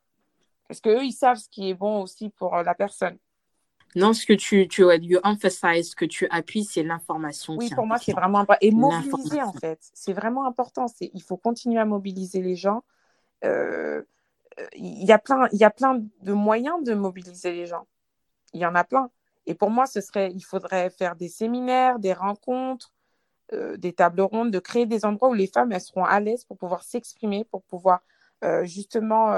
Parce 0.69 0.81
qu'eux, 0.81 1.05
ils 1.05 1.13
savent 1.13 1.37
ce 1.37 1.49
qui 1.49 1.69
est 1.71 1.75
bon 1.75 2.03
aussi 2.03 2.31
pour 2.31 2.55
euh, 2.57 2.63
la 2.63 2.75
personne. 2.75 3.19
Non, 3.97 4.13
ce 4.13 4.27
que 4.27 4.35
tu, 4.35 4.69
tu 4.69 4.83
you 4.83 5.19
emphasize, 5.25 5.91
ce 5.91 5.97
que 5.97 6.05
tu 6.05 6.29
appuies, 6.29 6.65
c'est 6.65 6.83
l'information 6.83 7.57
Oui, 7.57 7.71
pour 7.75 7.87
moi, 7.87 7.97
c'est 7.99 8.13
vraiment 8.13 8.41
important. 8.41 8.59
Et 8.61 8.71
mobiliser, 8.71 9.43
en 9.43 9.55
fait. 9.55 9.79
C'est 9.95 10.13
vraiment 10.13 10.47
important. 10.47 10.85
Il 11.01 11.23
faut 11.23 11.39
continuer 11.39 11.81
à 11.81 11.87
mobiliser 11.87 12.43
les 12.43 12.57
gens. 12.57 12.85
Euh, 13.45 14.03
euh, 14.61 14.67
il 14.75 15.05
y 15.05 15.13
a 15.13 15.19
plein, 15.19 15.49
y 15.53 15.65
a 15.65 15.71
plein 15.71 16.03
de 16.21 16.33
moyens 16.35 16.85
de 16.85 16.93
mobiliser 16.93 17.53
les 17.53 17.65
gens. 17.65 17.87
Il 18.53 18.61
y 18.61 18.67
en 18.67 18.75
a 18.75 18.85
plein. 18.85 19.11
Et 19.47 19.55
pour 19.55 19.71
moi, 19.71 19.87
ce 19.87 20.03
serait, 20.03 20.31
il 20.31 20.43
faudrait 20.43 20.91
faire 20.91 21.17
des 21.17 21.29
séminaires, 21.29 21.99
des 21.99 22.13
rencontres, 22.13 22.93
euh, 23.55 23.79
des 23.79 23.95
tables 23.95 24.21
rondes, 24.21 24.51
de 24.51 24.59
créer 24.59 24.85
des 24.85 25.07
endroits 25.07 25.31
où 25.31 25.35
les 25.35 25.47
femmes 25.47 25.73
elles 25.73 25.81
seront 25.81 26.05
à 26.05 26.21
l'aise 26.21 26.45
pour 26.45 26.59
pouvoir 26.59 26.83
s'exprimer, 26.83 27.45
pour 27.45 27.63
pouvoir 27.63 28.01
euh, 28.45 28.67
justement 28.67 29.33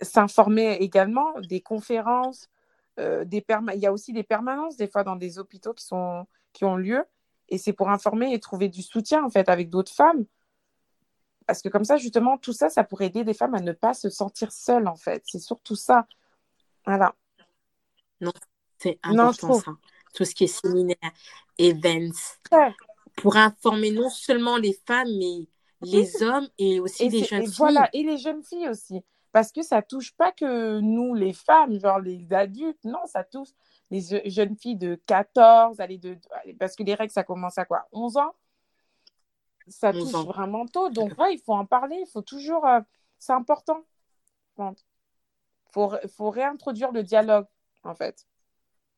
s'informer 0.00 0.74
également, 0.74 1.32
des 1.48 1.60
conférences, 1.60 2.48
euh, 2.98 3.24
des 3.24 3.40
perma- 3.40 3.74
il 3.74 3.80
y 3.80 3.86
a 3.86 3.92
aussi 3.92 4.12
des 4.12 4.22
permanences 4.22 4.76
des 4.76 4.86
fois 4.88 5.04
dans 5.04 5.16
des 5.16 5.38
hôpitaux 5.38 5.74
qui, 5.74 5.84
sont, 5.84 6.26
qui 6.52 6.64
ont 6.64 6.76
lieu. 6.76 7.04
Et 7.48 7.58
c'est 7.58 7.72
pour 7.72 7.90
informer 7.90 8.32
et 8.32 8.40
trouver 8.40 8.68
du 8.68 8.82
soutien 8.82 9.24
en 9.24 9.30
fait 9.30 9.48
avec 9.48 9.68
d'autres 9.70 9.92
femmes. 9.92 10.24
Parce 11.46 11.60
que 11.60 11.68
comme 11.68 11.84
ça, 11.84 11.98
justement, 11.98 12.38
tout 12.38 12.54
ça, 12.54 12.70
ça 12.70 12.84
pourrait 12.84 13.06
aider 13.06 13.22
des 13.24 13.34
femmes 13.34 13.54
à 13.54 13.60
ne 13.60 13.72
pas 13.72 13.92
se 13.94 14.08
sentir 14.08 14.50
seules 14.50 14.88
en 14.88 14.96
fait. 14.96 15.22
C'est 15.26 15.38
surtout 15.40 15.76
ça. 15.76 16.06
Voilà. 16.86 17.14
C'est 18.78 18.98
Non, 19.06 19.12
je 19.14 19.20
important 19.20 19.48
trouve. 19.48 19.64
ça. 19.64 19.72
Tout 20.14 20.24
ce 20.24 20.34
qui 20.34 20.44
est 20.44 20.46
séminaire, 20.46 20.96
events, 21.58 22.38
Ouais. 22.52 22.72
pour 23.16 23.36
informer 23.36 23.90
non 23.90 24.08
seulement 24.08 24.56
les 24.56 24.72
femmes, 24.86 25.08
mais 25.18 25.46
les 25.82 26.22
hommes 26.22 26.48
et 26.58 26.80
aussi 26.80 27.04
Et, 27.04 27.08
les 27.10 27.20
c'est- 27.20 27.26
jeunes 27.26 27.42
et 27.42 27.46
filles. 27.46 27.54
voilà, 27.58 27.88
et 27.92 28.02
les 28.04 28.16
jeunes 28.18 28.42
filles 28.42 28.68
aussi. 28.68 29.02
Parce 29.34 29.50
que 29.50 29.62
ça 29.62 29.82
touche 29.82 30.12
pas 30.14 30.30
que 30.30 30.78
nous, 30.78 31.12
les 31.14 31.32
femmes, 31.32 31.76
genre 31.80 31.98
les 31.98 32.32
adultes. 32.32 32.84
Non, 32.84 33.04
ça 33.06 33.24
touche 33.24 33.48
les 33.90 34.00
je- 34.00 34.30
jeunes 34.30 34.56
filles 34.56 34.76
de 34.76 34.94
14, 35.06 35.80
allez, 35.80 35.98
de, 35.98 36.16
parce 36.60 36.76
que 36.76 36.84
les 36.84 36.94
règles, 36.94 37.12
ça 37.12 37.24
commence 37.24 37.58
à 37.58 37.64
quoi 37.64 37.88
11 37.90 38.16
ans? 38.16 38.32
Ça 39.66 39.90
11 39.92 39.98
touche 40.12 40.14
ans. 40.14 40.24
vraiment 40.24 40.66
tôt. 40.66 40.88
Donc, 40.88 41.18
ouais, 41.18 41.34
il 41.34 41.40
faut 41.40 41.54
en 41.54 41.66
parler. 41.66 41.96
Il 42.00 42.06
faut 42.06 42.22
toujours. 42.22 42.64
euh, 42.64 42.80
c'est 43.18 43.32
important. 43.32 43.82
Il 44.58 44.72
faut, 45.72 45.92
faut 46.16 46.30
réintroduire 46.30 46.92
le 46.92 47.02
dialogue, 47.02 47.46
en 47.82 47.96
fait. 47.96 48.26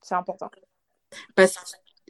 C'est 0.02 0.16
important. 0.16 0.50
Parce, 1.34 1.56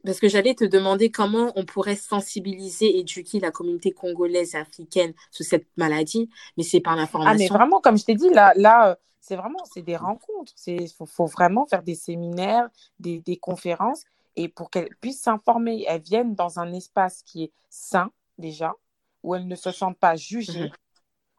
parce 0.07 0.21
que 0.21 0.29
j'allais 0.29 0.55
te 0.55 0.65
demander 0.65 1.11
comment 1.11 1.53
on 1.57 1.65
pourrait 1.67 1.97
sensibiliser 1.97 2.99
éduquer 2.99 3.41
la 3.41 3.51
communauté 3.51 3.93
congolaise 3.93 4.55
et 4.55 4.59
africaine 4.59 5.13
sur 5.31 5.45
cette 5.45 5.67
maladie, 5.77 6.31
mais 6.57 6.63
c'est 6.65 6.81
par 6.81 6.95
Ah, 6.95 6.97
mais 6.97 7.03
l'information. 7.03 7.55
vraiment, 7.55 7.81
comme 7.81 7.99
je 7.99 8.05
t'ai 8.07 8.15
dit, 8.15 8.31
là, 8.31 8.53
là 8.57 8.91
euh, 8.91 8.95
c'est 9.21 9.37
vraiment, 9.37 9.65
c'est 9.73 9.83
des 9.83 9.97
rencontres. 9.97 10.53
Il 10.67 10.89
faut, 10.91 11.07
faut 11.07 11.27
vraiment 11.27 11.67
faire 11.67 11.83
des 11.83 11.95
séminaires, 11.97 12.69
des, 13.01 13.21
des 13.21 13.37
conférences, 13.37 14.05
et 14.37 14.49
pour 14.49 14.71
qu'elles 14.71 14.95
puissent 15.01 15.23
s'informer, 15.23 15.85
elles 15.89 16.03
viennent 16.03 16.35
dans 16.35 16.59
un 16.61 16.73
espace 16.73 17.23
qui 17.23 17.45
est 17.45 17.53
sain, 17.71 18.11
déjà, 18.39 18.75
où 19.23 19.35
elles 19.35 19.47
ne 19.49 19.57
se 19.57 19.73
sentent 19.73 19.99
pas 19.99 20.17
jugées, 20.17 20.65
Mhm. 20.65 20.73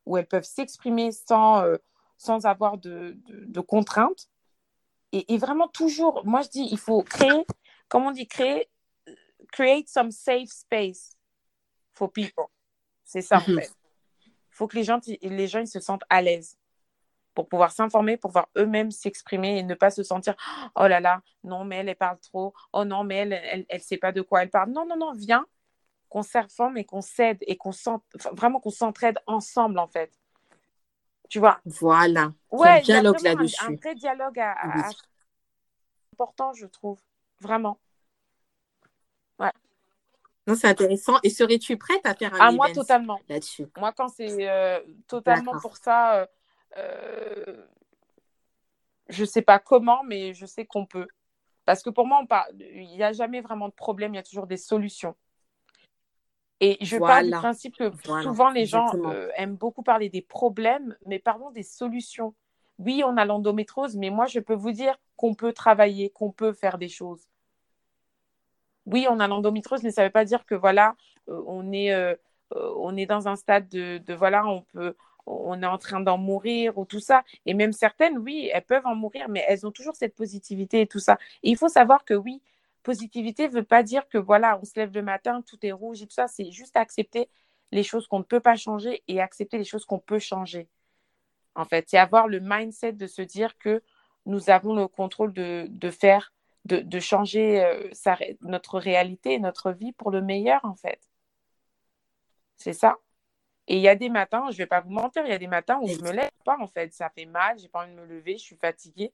où 0.05 0.18
elles 0.18 0.28
peuvent 0.28 0.43
s'exprimer 0.43 1.11
sans, 1.11 1.61
euh, 1.63 1.78
sans 2.18 2.45
avoir 2.45 2.78
de, 2.78 3.18
de, 3.28 3.45
de 3.45 3.59
contraintes. 3.61 4.30
Et, 5.13 5.34
et 5.34 5.38
vraiment, 5.38 5.68
toujours, 5.70 6.22
moi, 6.26 6.41
je 6.41 6.49
dis, 6.49 6.68
il 6.72 6.78
faut 6.78 7.01
créer, 7.01 7.45
comme 7.88 8.06
on 8.06 8.12
dit, 8.12 8.28
créer, 8.28 8.70
create 9.52 9.88
some 9.88 10.12
safe 10.12 10.50
space 10.50 11.16
for 11.94 12.12
people. 12.12 12.46
C'est 13.04 13.22
ça, 13.22 13.38
en 13.38 13.48
Mhm. 13.50 13.60
fait. 13.60 13.72
Il 14.26 14.32
faut 14.58 14.68
que 14.68 14.76
les 14.76 14.84
gens, 14.84 15.00
les 15.22 15.48
gens 15.48 15.60
ils 15.60 15.68
se 15.68 15.80
sentent 15.80 16.04
à 16.10 16.22
l'aise 16.22 16.58
pour 17.34 17.48
pouvoir 17.48 17.72
s'informer, 17.72 18.18
pour 18.18 18.32
pouvoir 18.32 18.50
eux-mêmes 18.58 18.90
s'exprimer 18.92 19.60
et 19.60 19.64
ne 19.64 19.76
pas 19.76 19.92
se 19.92 20.02
sentir 20.04 20.36
oh 20.76 20.88
là 20.88 21.00
là, 21.00 21.22
non, 21.44 21.64
mais 21.64 21.78
elle, 21.78 21.90
elle 21.90 21.96
parle 21.96 22.20
trop. 22.20 22.54
Oh 22.74 22.84
non, 22.84 23.04
mais 23.04 23.18
elle, 23.18 23.34
elle, 23.34 23.66
elle 23.70 23.82
sait 23.82 23.98
pas 23.98 24.12
de 24.12 24.22
quoi 24.22 24.42
elle 24.44 24.50
parle. 24.50 24.72
Non, 24.72 24.86
non, 24.86 24.98
non, 24.98 25.14
viens, 25.14 25.46
qu'on 26.10 26.24
s'informe 26.24 26.78
et 26.78 26.86
qu'on 26.86 27.02
s'aide 27.02 27.38
et 27.42 27.56
qu'on 27.56 27.72
vraiment 28.32 28.60
qu'on 28.60 28.72
s'entraide 28.72 29.20
ensemble, 29.28 29.78
en 29.78 29.88
fait. 29.88 30.12
Tu 31.30 31.40
vois? 31.40 31.60
Voilà. 31.66 32.34
Ouais, 32.50 32.70
un 32.70 32.82
dialogue 32.82 33.20
vraiment 33.20 33.42
un, 33.42 33.44
un 33.44 33.44
là-dessus. 33.44 33.76
vrai 33.76 33.96
dialogue 33.96 34.40
à, 34.40 34.52
à- 34.54 34.68
Oui. 34.76 34.82
à- 34.84 34.90
important, 36.14 36.54
je 36.54 36.66
trouve. 36.66 37.00
Vraiment. 37.40 37.80
Non, 40.48 40.56
c'est 40.56 40.70
intéressant. 40.70 41.18
Et 41.24 41.30
serais-tu 41.30 41.78
prête 41.78 42.06
à 42.06 42.16
faire 42.16 42.34
un 42.34 42.38
Ah, 42.40 42.52
moi, 42.52 42.70
totalement. 42.72 43.20
là-dessus? 43.28 43.68
Moi, 43.78 43.92
quand 43.92 44.08
c'est 44.08 44.50
euh, 44.50 44.80
totalement 45.08 45.60
pour 45.60 45.76
ça, 45.76 46.22
euh, 46.22 46.26
euh, 46.78 47.66
je 49.10 49.26
sais 49.26 49.42
pas 49.42 49.60
comment, 49.60 50.04
mais 50.06 50.34
je 50.34 50.46
sais 50.46 50.66
qu'on 50.66 50.86
peut. 50.86 51.08
Parce 51.66 51.84
que 51.84 51.90
pour 51.90 52.08
moi, 52.08 52.20
on 52.24 52.26
parle, 52.26 52.50
il 52.60 52.88
n'y 52.88 53.04
a 53.04 53.12
jamais 53.12 53.42
vraiment 53.42 53.68
de 53.68 53.74
problème, 53.74 54.14
il 54.14 54.18
y 54.18 54.20
a 54.20 54.24
toujours 54.24 54.48
des 54.48 54.56
solutions. 54.56 55.18
Et 56.62 56.78
je 56.82 56.98
pars 56.98 57.22
du 57.22 57.30
principe 57.30 57.76
que 57.76 57.92
Voilà. 58.06 58.24
souvent 58.24 58.50
les 58.50 58.66
gens 58.66 58.88
euh, 59.06 59.30
aiment 59.36 59.58
beaucoup 59.58 59.84
parler 59.84 60.10
des 60.10 60.22
problèmes, 60.22 60.96
mais 61.06 61.20
parlons 61.20 61.52
des 61.52 61.62
solutions. 61.62 62.34
Oui, 62.80 63.04
on 63.06 63.18
a 63.18 63.26
l'endométrose, 63.26 63.96
mais 63.96 64.10
moi, 64.10 64.26
je 64.28 64.40
peux 64.40 64.54
vous 64.56 64.72
dire 64.72 65.00
qu'on 65.16 65.34
peut 65.36 65.54
travailler, 65.54 66.10
qu'on 66.12 66.32
peut 66.32 66.54
faire 66.54 66.78
des 66.78 66.90
choses. 66.90 67.28
Oui, 68.86 69.06
on 69.10 69.20
a 69.20 69.28
l'endométrose, 69.28 69.84
mais 69.84 69.92
ça 69.92 70.02
ne 70.04 70.08
veut 70.08 70.12
pas 70.12 70.26
dire 70.26 70.46
que 70.46 70.56
voilà, 70.56 70.96
euh, 71.30 71.44
on 71.48 71.72
est, 71.74 71.92
euh, 71.94 72.16
euh, 72.56 72.74
on 72.78 72.96
est 72.96 73.06
dans 73.06 73.28
un 73.28 73.36
stade 73.36 73.68
de, 73.70 73.98
de, 74.00 74.14
voilà, 74.14 74.48
on 74.48 74.62
peut, 74.62 74.96
on 75.26 75.62
est 75.62 75.66
en 75.66 75.78
train 75.78 76.00
d'en 76.00 76.18
mourir 76.18 76.78
ou 76.78 76.86
tout 76.86 77.00
ça. 77.02 77.24
Et 77.46 77.54
même 77.54 77.74
certaines, 77.74 78.18
oui, 78.18 78.50
elles 78.54 78.64
peuvent 78.64 78.86
en 78.86 78.96
mourir, 78.96 79.28
mais 79.30 79.44
elles 79.48 79.66
ont 79.68 79.72
toujours 79.72 79.96
cette 79.96 80.16
positivité 80.16 80.82
et 80.82 80.88
tout 80.88 81.00
ça. 81.00 81.18
Et 81.44 81.50
il 81.50 81.58
faut 81.58 81.68
savoir 81.70 82.06
que 82.06 82.14
oui, 82.14 82.42
positivité 82.84 83.48
ne 83.50 83.54
veut 83.54 83.64
pas 83.64 83.84
dire 83.84 84.08
que 84.08 84.18
voilà, 84.18 84.58
on 84.62 84.66
se 84.66 84.74
lève 84.80 84.94
le 84.94 85.02
matin, 85.02 85.42
tout 85.42 85.58
est 85.66 85.72
rouge 85.74 86.02
et 86.02 86.08
tout 86.08 86.14
ça. 86.14 86.28
C'est 86.28 86.52
juste 86.52 86.78
accepter 86.78 87.30
les 87.72 87.84
choses 87.84 88.08
qu'on 88.08 88.20
ne 88.20 88.24
peut 88.24 88.40
pas 88.40 88.56
changer 88.56 89.04
et 89.10 89.20
accepter 89.22 89.58
les 89.58 89.66
choses 89.66 89.86
qu'on 89.86 90.00
peut 90.00 90.20
changer. 90.20 90.70
En 91.58 91.66
fait, 91.66 91.89
c'est 91.89 91.97
avoir 91.97 92.28
le 92.28 92.39
mindset 92.39 92.93
de 92.93 93.08
se 93.08 93.22
dire 93.22 93.58
que 93.58 93.84
nous 94.26 94.49
avons 94.49 94.76
le 94.76 94.88
contrôle 94.88 95.34
de, 95.34 95.66
de 95.70 95.89
faire 95.89 96.32
de, 96.66 96.78
de 96.78 96.99
changer 96.99 97.64
euh, 97.64 97.89
notre 98.41 98.80
réalité, 98.80 99.39
notre 99.39 99.72
vie 99.72 99.91
pour 99.93 100.12
le 100.12 100.22
meilleur, 100.22 100.64
en 100.66 100.76
fait. 100.76 100.99
C'est 102.58 102.74
ça. 102.74 102.97
Et 103.68 103.78
il 103.78 103.82
y 103.82 103.88
a 103.88 103.95
des 103.95 104.10
matins, 104.10 104.45
je 104.49 104.53
ne 104.53 104.58
vais 104.58 104.66
pas 104.68 104.82
vous 104.82 104.91
mentir, 104.91 105.26
il 105.26 105.30
y 105.30 105.34
a 105.34 105.38
des 105.38 105.47
matins 105.47 105.80
où 105.82 105.88
je 105.88 105.97
ne 105.97 106.03
me 106.03 106.12
lève 106.12 106.32
pas, 106.45 106.58
en 106.60 106.68
fait. 106.68 106.93
Ça 106.93 107.10
fait 107.10 107.26
mal, 107.26 107.58
j'ai 107.60 107.68
pas 107.70 107.84
envie 107.84 107.91
de 107.91 107.99
me 107.99 108.05
lever, 108.05 108.38
je 108.38 108.43
suis 108.43 108.55
fatiguée. 108.58 109.12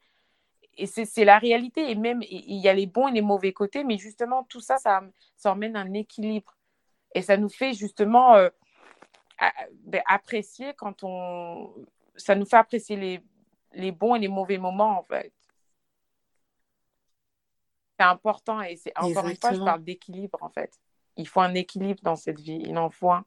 Et 0.76 0.88
c'est 0.88 1.26
la 1.26 1.40
réalité. 1.40 1.92
Et 1.92 1.96
même, 1.96 2.22
il 2.24 2.58
y 2.58 2.68
a 2.68 2.74
les 2.74 2.88
bons 2.88 3.08
et 3.08 3.12
les 3.12 3.22
mauvais 3.22 3.54
côtés, 3.54 3.84
mais 3.84 3.98
justement, 3.98 4.44
tout 4.44 4.60
ça, 4.60 4.78
ça, 4.78 5.02
ça 5.38 5.52
emmène 5.52 5.76
un 5.76 5.94
équilibre. 5.94 6.58
Et 7.16 7.22
ça 7.22 7.38
nous 7.38 7.50
fait 7.50 7.74
justement 7.74 8.36
euh, 8.36 8.50
ben, 9.86 10.02
apprécier 10.08 10.74
quand 10.74 11.04
on. 11.04 11.72
Ça 12.16 12.36
nous 12.36 12.46
fait 12.46 12.58
apprécier 12.58 12.96
les, 12.96 13.22
les 13.74 13.92
bons 13.92 14.16
et 14.16 14.20
les 14.20 14.28
mauvais 14.28 14.58
moments, 14.58 15.00
en 15.00 15.04
fait 15.04 15.34
c'est 18.00 18.06
important 18.06 18.62
et 18.62 18.76
c'est 18.76 18.92
encore 18.96 19.10
Exactement. 19.10 19.30
une 19.30 19.38
fois, 19.38 19.54
je 19.54 19.60
parle 19.60 19.84
d'équilibre 19.84 20.40
en 20.42 20.50
fait. 20.50 20.80
Il 21.18 21.28
faut 21.28 21.42
un 21.42 21.54
équilibre 21.54 22.00
dans 22.04 22.16
cette 22.16 22.40
vie, 22.40 22.62
il 22.66 22.78
en 22.78 22.90
faut 22.90 23.12
un. 23.12 23.26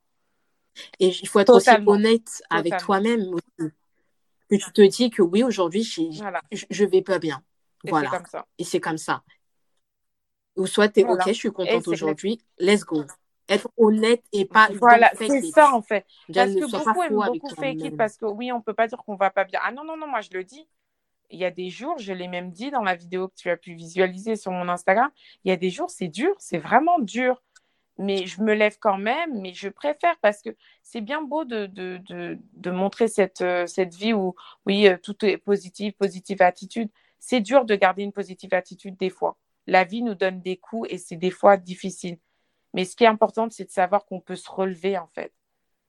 Et 0.99 1.09
il 1.09 1.29
faut 1.29 1.41
être 1.41 1.53
Totalement. 1.53 1.93
aussi 1.93 2.01
honnête 2.01 2.25
Totalement. 2.25 2.59
avec 2.61 2.77
toi-même 2.79 3.21
aussi. 3.35 3.71
Que 4.49 4.57
tu 4.57 4.73
te 4.73 4.83
dis 4.83 5.11
que 5.11 5.23
oui, 5.23 5.43
aujourd'hui, 5.43 5.89
voilà. 6.19 6.41
je, 6.53 6.67
je 6.71 6.85
vais 6.85 7.03
pas 7.03 7.19
bien. 7.19 7.43
Et 7.85 7.91
voilà. 7.91 8.11
Comme 8.11 8.27
ça. 8.27 8.47
Et 8.59 8.65
c'est 8.65 8.81
comme 8.81 8.99
ça. 8.99 9.23
Ou 10.57 10.67
soit 10.67 10.89
tu 10.89 11.01
es 11.01 11.03
voilà. 11.05 11.23
OK, 11.25 11.29
je 11.29 11.33
suis 11.35 11.53
contente 11.53 11.89
aujourd'hui, 11.89 12.41
let's 12.59 12.85
go. 12.85 13.05
Être 13.49 13.71
honnête 13.77 14.25
et 14.33 14.45
pas. 14.45 14.69
Voilà, 14.81 15.11
c'est 15.17 15.43
ça 15.43 15.73
en 15.73 15.83
fait. 15.83 16.05
Parce 16.33 16.55
que 16.55 16.71
beaucoup 16.71 17.03
aiment 17.03 17.27
beaucoup 17.27 17.55
fake 17.55 17.83
it 17.85 17.97
parce 17.97 18.17
que 18.17 18.27
oui, 18.27 18.51
on 18.53 18.61
peut 18.61 18.75
pas 18.75 18.89
dire 18.89 18.99
qu'on 19.05 19.17
va 19.17 19.31
pas 19.31 19.45
bien. 19.45 19.61
Ah 19.63 19.73
non, 19.73 19.85
non, 19.85 19.97
non, 19.97 20.09
moi 20.09 20.21
je 20.21 20.31
le 20.33 20.43
dis 20.43 20.67
il 21.31 21.39
y 21.39 21.45
a 21.45 21.51
des 21.51 21.71
jours, 21.71 21.99
je 21.99 22.13
l'ai 22.13 22.29
même 22.29 22.51
dit 22.51 22.71
dans 22.71 22.83
la 22.83 22.95
vidéo 22.95 23.29
que 23.29 23.35
tu 23.37 23.51
as 23.51 23.57
pu 23.57 23.75
visualiser 23.75 24.37
sur 24.37 24.53
mon 24.53 24.69
Instagram, 24.69 25.11
il 25.45 25.49
y 25.49 25.53
a 25.53 25.57
des 25.57 25.71
jours, 25.71 25.91
c'est 25.91 26.09
dur, 26.09 26.35
c'est 26.39 26.59
vraiment 26.59 26.99
dur. 26.99 27.43
Mais 27.99 28.27
je 28.27 28.43
me 28.43 28.53
lève 28.53 28.77
quand 28.79 28.99
même, 28.99 29.41
mais 29.41 29.55
je 29.55 29.71
préfère 29.71 30.19
parce 30.21 30.43
que 30.43 30.51
c'est 30.83 31.01
bien 31.01 31.23
beau 31.23 31.47
de, 31.47 31.65
de, 31.65 31.99
de, 32.07 32.39
de 32.53 32.71
montrer 32.71 33.09
cette, 33.09 33.41
euh, 33.41 33.67
cette 33.67 33.95
vie 33.95 34.13
où, 34.13 34.35
oui, 34.67 34.87
euh, 34.87 34.99
tout 35.03 35.25
est 35.25 35.39
positif, 35.39 35.95
positive 35.97 36.43
attitude. 36.43 36.91
C'est 37.19 37.41
dur 37.41 37.65
de 37.65 37.75
garder 37.75 38.03
une 38.03 38.13
positive 38.13 38.53
attitude 38.53 38.99
des 38.99 39.09
fois. 39.09 39.39
La 39.67 39.85
vie 39.85 40.03
nous 40.03 40.15
donne 40.15 40.43
des 40.43 40.59
coups 40.59 40.93
et 40.93 40.99
c'est 40.99 41.17
des 41.17 41.31
fois 41.31 41.57
difficile. 41.57 42.19
Mais 42.77 42.85
ce 42.85 42.95
qui 42.95 43.05
est 43.05 43.09
important, 43.09 43.49
c'est 43.49 43.65
de 43.65 43.71
savoir 43.71 44.05
qu'on 44.05 44.21
peut 44.21 44.37
se 44.37 44.51
relever, 44.51 44.99
en 44.99 45.07
fait. 45.09 45.33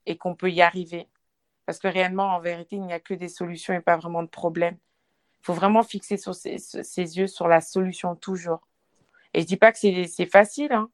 et 0.06 0.18
qu'on 0.18 0.36
peut 0.36 0.50
y 0.50 0.62
arriver. 0.62 1.10
Parce 1.66 1.80
que 1.80 1.90
réellement, 1.90 2.28
en 2.28 2.40
vérité, 2.40 2.78
il 2.78 2.84
n'y 2.84 2.94
a 2.94 3.00
que 3.02 3.14
des 3.14 3.28
solutions 3.28 3.74
et 3.74 3.82
pas 3.82 3.98
vraiment 3.98 4.24
de 4.24 4.30
problèmes. 4.30 4.78
Il 5.42 5.46
faut 5.46 5.54
vraiment 5.54 5.84
fixer 5.84 6.16
ses, 6.16 7.18
yeux 7.18 7.28
sur 7.28 7.50
la 7.50 7.60
solution 7.60 8.16
toujours. 8.16 8.66
Et 9.34 9.42
je 9.42 9.46
dis 9.46 9.58
pas 9.58 9.74
que 9.74 9.78
c'est 9.78 10.26
facile, 10.28 10.72
hein, 10.72 10.90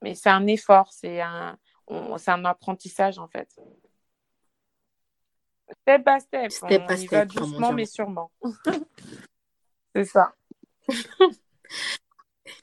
mais 0.00 0.14
c'est 0.14 0.30
un 0.30 0.46
effort, 0.46 0.92
c'est 0.92 1.20
un, 1.20 1.58
un 1.88 2.44
apprentissage 2.44 3.18
en 3.18 3.26
fait. 3.26 3.48
Step 5.80 6.04
by 6.06 6.20
step. 6.20 6.52
Step 6.52 6.82
on 6.82 6.86
by 6.86 6.98
step, 6.98 7.28
doucement 7.30 7.72
mais 7.72 7.86
sûrement. 7.86 8.30
c'est 9.96 10.04
ça. 10.04 10.36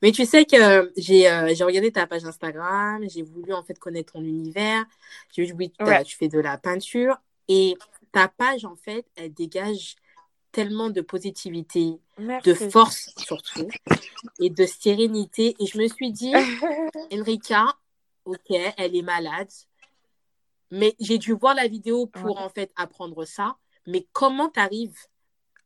Mais 0.01 0.11
tu 0.11 0.25
sais 0.25 0.45
que 0.45 0.91
j'ai 0.95 1.29
euh, 1.29 1.53
j'ai 1.53 1.63
regardé 1.63 1.91
ta 1.91 2.07
page 2.07 2.23
Instagram, 2.25 3.03
j'ai 3.09 3.21
voulu 3.21 3.53
en 3.53 3.63
fait 3.63 3.77
connaître 3.77 4.13
ton 4.13 4.23
univers. 4.23 4.85
J'ai 5.31 5.45
vu 5.45 5.55
que 5.55 6.03
tu 6.03 6.15
fais 6.15 6.27
de 6.27 6.39
la 6.39 6.57
peinture 6.57 7.17
et 7.47 7.75
ta 8.11 8.27
page 8.27 8.65
en 8.65 8.75
fait, 8.75 9.05
elle 9.15 9.33
dégage 9.33 9.95
tellement 10.51 10.89
de 10.89 11.01
positivité, 11.01 11.99
de 12.17 12.53
force 12.53 13.13
surtout 13.17 13.67
et 14.39 14.49
de 14.49 14.65
sérénité. 14.65 15.55
Et 15.59 15.65
je 15.65 15.77
me 15.77 15.87
suis 15.87 16.11
dit, 16.11 16.33
Enrica, 17.13 17.65
ok, 18.25 18.49
elle 18.49 18.95
est 18.95 19.01
malade, 19.01 19.49
mais 20.71 20.95
j'ai 20.99 21.17
dû 21.17 21.33
voir 21.33 21.55
la 21.55 21.67
vidéo 21.67 22.07
pour 22.07 22.39
en 22.39 22.49
fait 22.49 22.71
apprendre 22.75 23.25
ça. 23.25 23.57
Mais 23.87 24.07
comment 24.11 24.49
tu 24.49 24.59
arrives 24.59 24.97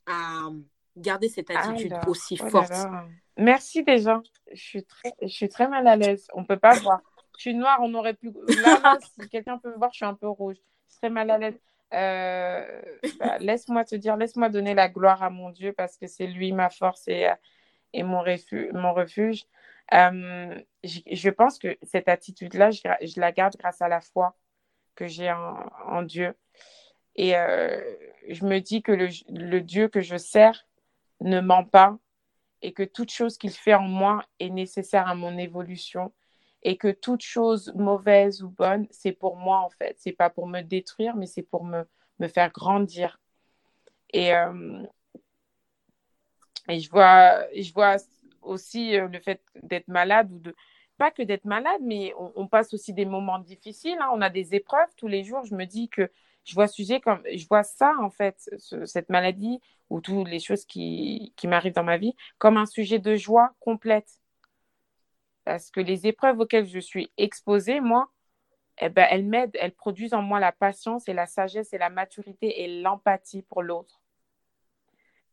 à 0.06 0.50
garder 0.98 1.30
cette 1.30 1.50
attitude 1.50 1.94
aussi 2.08 2.40
oh 2.42 2.50
forte 2.50 2.74
Merci 3.38 3.84
déjà. 3.84 4.22
Je 4.52 4.62
suis 4.62 4.84
très, 4.84 5.14
je 5.22 5.28
suis 5.28 5.50
très 5.50 5.68
mal 5.68 5.88
à 5.88 5.96
l'aise. 5.96 6.28
On 6.34 6.44
peut 6.44 6.58
pas 6.58 6.78
voir. 6.80 7.02
Je 7.38 7.42
suis 7.42 7.56
noire, 7.56 7.80
on 7.82 7.94
aurait 7.96 8.14
pu. 8.14 8.32
Là, 8.64 8.98
si 9.02 9.28
quelqu'un 9.30 9.58
peut 9.58 9.72
me 9.72 9.78
voir, 9.78 9.92
je 9.92 9.98
suis 9.98 10.06
un 10.06 10.14
peu 10.14 10.28
rouge. 10.28 10.58
Je 10.58 10.94
suis 10.94 11.00
très 11.00 11.10
mal 11.10 11.30
à 11.32 11.38
l'aise. 11.38 11.60
Euh, 11.94 12.82
bah, 13.20 13.38
laisse-moi 13.40 13.86
te 13.86 13.96
dire, 13.96 14.18
laisse-moi 14.18 14.50
donner 14.50 14.74
la 14.74 14.90
gloire 14.90 15.24
à 15.24 15.30
mon 15.30 15.50
Dieu 15.50 15.74
parce 15.74 15.98
que 15.98 16.08
c'est 16.08 16.28
lui 16.28 16.52
ma 16.52 16.70
force 16.70 17.08
et, 17.08 17.28
et 17.94 18.04
mon, 18.04 18.22
refuge. 18.22 18.72
Mon 18.74 18.94
refuge. 18.94 19.46
Euh, 19.94 20.60
je, 20.84 21.30
pense 21.30 21.60
que 21.60 21.78
cette 21.82 22.08
attitude-là, 22.08 22.72
je, 22.72 22.82
je, 23.02 23.20
la 23.20 23.32
garde 23.32 23.56
grâce 23.58 23.82
à 23.82 23.88
la 23.88 24.00
foi 24.00 24.36
que 24.96 25.08
j'ai 25.08 25.32
en, 25.32 25.58
en, 25.88 26.04
Dieu. 26.04 26.36
Et 27.16 27.36
euh, 27.36 27.82
je 28.30 28.46
me 28.46 28.60
dis 28.60 28.82
que 28.82 28.92
le, 28.92 29.10
le 29.30 29.60
Dieu 29.60 29.88
que 29.88 30.02
je 30.02 30.18
sers 30.18 30.66
ne 31.24 31.42
ment 31.42 31.64
pas 31.64 31.98
et 32.62 32.74
que 32.74 32.84
toute 32.84 33.12
chose 33.12 33.38
qu'il 33.38 33.52
fait 33.52 33.74
en 33.74 33.88
moi 33.88 34.24
est 34.40 34.50
nécessaire 34.50 35.08
à 35.08 35.16
mon 35.16 35.38
évolution 35.38 36.14
et 36.62 36.78
que 36.78 36.90
toute 36.92 37.22
chose 37.22 37.74
mauvaise 37.76 38.42
ou 38.42 38.50
bonne, 38.50 38.88
c'est 38.90 39.12
pour 39.12 39.36
moi 39.36 39.60
en 39.60 39.70
fait. 39.70 39.96
C'est 40.00 40.14
pas 40.14 40.30
pour 40.30 40.48
me 40.48 40.62
détruire, 40.62 41.16
mais 41.16 41.26
c'est 41.26 41.44
pour 41.44 41.66
me, 41.66 41.84
me 42.20 42.28
faire 42.28 42.52
grandir. 42.52 43.20
Et, 44.14 44.34
euh, 44.34 44.84
et 46.70 46.80
je, 46.80 46.90
vois, 46.90 47.46
je 47.54 47.74
vois 47.74 47.98
aussi 48.42 48.98
euh, 48.98 49.08
le 49.08 49.20
fait 49.20 49.42
d'être 49.62 49.88
malade 49.88 50.32
ou 50.32 50.40
de 50.40 50.56
pas 50.98 51.12
que 51.12 51.22
d'être 51.24 51.46
malade, 51.46 51.82
mais 51.82 52.14
on, 52.18 52.48
passe 52.48 52.74
aussi 52.74 52.94
des 52.94 53.06
moments 53.06 53.40
difficiles. 53.40 53.98
Hein. 54.00 54.10
On 54.14 54.22
a 54.22 54.30
des 54.30 54.56
épreuves 54.56 54.90
tous 54.96 55.08
les 55.08 55.24
jours. 55.24 55.44
Je 55.44 55.56
me 55.56 55.66
dis 55.66 55.90
que 55.90 56.10
je 56.46 56.54
vois 56.54 56.68
sujet 56.68 57.00
comme 57.00 57.22
je 57.34 57.48
vois 57.48 57.64
ça 57.64 57.94
en 58.02 58.10
fait, 58.10 58.50
cette 58.86 59.10
maladie 59.10 59.60
ou 59.90 60.02
toutes 60.02 60.28
les 60.28 60.40
choses 60.40 60.66
qui, 60.66 61.34
qui 61.36 61.48
m'arrivent 61.48 61.74
dans 61.74 61.84
ma 61.84 61.98
vie 61.98 62.16
comme 62.38 62.58
un 62.58 62.66
sujet 62.66 63.00
de 63.00 63.16
joie 63.16 63.54
complète. 63.60 64.20
Parce 65.46 65.72
que 65.72 65.82
les 65.82 66.08
épreuves 66.08 66.40
auxquelles 66.40 66.68
je 66.68 66.80
suis 66.80 67.12
exposée, 67.18 67.80
moi, 67.80 68.10
eh 68.80 68.90
ben, 68.90 69.08
elles 69.10 69.26
m'aident, 69.26 69.58
elles 69.60 69.74
produisent 69.74 70.14
en 70.14 70.22
moi 70.22 70.40
la 70.40 70.52
patience 70.52 71.08
et 71.08 71.14
la 71.14 71.26
sagesse 71.26 71.74
et 71.74 71.78
la 71.78 71.90
maturité 71.90 72.64
et 72.64 72.82
l'empathie 72.82 73.44
pour 73.44 73.62
l'autre. 73.62 74.02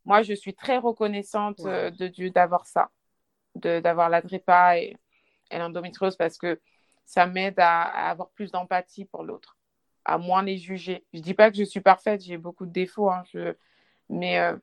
Moi, 0.05 0.21
je 0.23 0.33
suis 0.33 0.53
très 0.53 0.77
reconnaissante 0.77 1.61
euh, 1.61 1.91
de 1.91 2.07
Dieu 2.07 2.29
d'avoir 2.29 2.65
ça, 2.65 2.91
d'avoir 3.55 4.09
la 4.09 4.21
DREPA 4.21 4.79
et, 4.79 4.97
et 5.51 5.59
l'endométriose 5.59 6.15
parce 6.15 6.37
que 6.37 6.59
ça 7.05 7.25
m'aide 7.25 7.59
à, 7.59 7.81
avoir 8.09 8.29
plus 8.29 8.51
d'empathie 8.51 9.05
pour 9.05 9.23
l'autre 9.23 9.57
à 10.05 10.17
moins 10.17 10.43
les 10.43 10.57
juger. 10.57 11.05
Je 11.13 11.19
dis 11.19 11.33
pas 11.33 11.51
que 11.51 11.57
je 11.57 11.63
suis 11.63 11.81
parfaite, 11.81 12.21
j'ai 12.21 12.37
beaucoup 12.37 12.65
de 12.65 12.71
défauts, 12.71 13.09
hein, 13.09 13.23
mais 14.09 14.39
euh, 14.39 14.57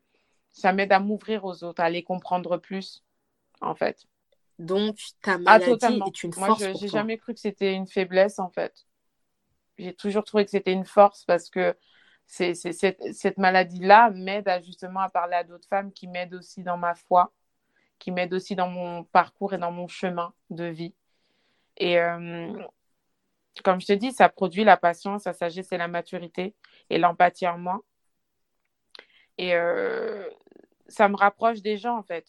ça 0.52 0.72
m'aide 0.72 0.92
à 0.92 1.00
m'ouvrir 1.00 1.44
aux 1.44 1.62
autres, 1.64 1.80
à 1.80 1.90
les 1.90 2.02
comprendre 2.02 2.56
plus, 2.56 3.04
en 3.60 3.74
fait. 3.74 4.04
Donc, 4.58 4.98
ta 5.22 5.34
ah, 5.34 5.38
maladie 5.38 6.00
est 6.06 6.22
une 6.24 6.32
force. 6.32 6.60
Moi, 6.60 6.72
je 6.72 6.82
n'ai 6.82 6.88
jamais 6.88 7.18
cru 7.18 7.34
que 7.34 7.40
c'était 7.40 7.74
une 7.74 7.86
faiblesse, 7.86 8.38
en 8.38 8.50
fait. 8.50 8.86
J'ai 9.78 9.94
toujours 9.94 10.24
trouvé 10.24 10.44
que 10.44 10.50
c'était 10.50 10.72
une 10.72 10.84
force 10.84 11.24
parce 11.24 11.48
que 11.48 11.76
c'est, 12.26 12.54
cette, 12.54 13.00
cette 13.14 13.38
maladie-là 13.38 14.10
m'aide 14.10 14.48
à, 14.48 14.60
justement 14.60 15.00
à 15.00 15.08
parler 15.08 15.36
à 15.36 15.44
d'autres 15.44 15.68
femmes 15.68 15.92
qui 15.92 16.08
m'aident 16.08 16.34
aussi 16.34 16.62
dans 16.62 16.76
ma 16.76 16.94
foi, 16.94 17.32
qui 17.98 18.10
m'aident 18.12 18.34
aussi 18.34 18.56
dans 18.56 18.68
mon 18.68 19.04
parcours 19.04 19.54
et 19.54 19.58
dans 19.58 19.72
mon 19.72 19.88
chemin 19.88 20.32
de 20.50 20.64
vie. 20.64 20.94
Et, 21.78 21.98
euh, 21.98 22.52
comme 23.64 23.80
je 23.80 23.86
te 23.86 23.92
dis, 23.92 24.12
ça 24.12 24.28
produit 24.28 24.64
la 24.64 24.76
patience, 24.76 25.24
la 25.24 25.32
sagesse 25.32 25.72
et 25.72 25.78
la 25.78 25.88
maturité 25.88 26.54
et 26.90 26.98
l'empathie 26.98 27.46
en 27.46 27.58
moi. 27.58 27.82
Et 29.38 29.54
euh, 29.54 30.28
ça 30.88 31.08
me 31.08 31.16
rapproche 31.16 31.62
des 31.62 31.76
gens, 31.76 31.96
en 31.96 32.02
fait. 32.02 32.26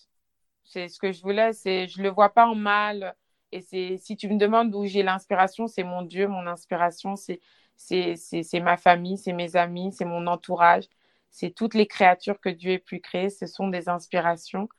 C'est 0.64 0.88
ce 0.88 1.00
que 1.00 1.12
je 1.12 1.22
voulais, 1.22 1.54
c'est 1.54 1.88
je 1.88 2.02
le 2.02 2.10
vois 2.10 2.30
pas 2.30 2.46
en 2.46 2.56
mal. 2.56 3.16
Et 3.52 3.62
si 3.98 4.16
tu 4.16 4.30
me 4.30 4.38
demandes 4.38 4.72
d'où 4.72 4.86
j'ai 4.86 5.02
l'inspiration, 5.04 5.68
c'est 5.68 5.84
mon 5.84 6.04
Dieu, 6.04 6.28
mon 6.28 6.46
inspiration, 6.48 7.16
c'est 7.16 7.42
c'est 7.76 8.60
ma 8.62 8.78
famille, 8.78 9.18
c'est 9.18 9.34
mes 9.34 9.56
amis, 9.56 9.92
c'est 9.94 10.06
mon 10.06 10.28
entourage, 10.28 10.86
c'est 11.32 11.52
toutes 11.52 11.74
les 11.74 11.88
créatures 11.88 12.40
que 12.42 12.50
Dieu 12.50 12.74
ait 12.74 12.80
pu 12.80 13.00
créer. 13.00 13.30
Ce 13.30 13.48
sont 13.48 13.70
des 13.70 13.90
inspirations 13.90 14.70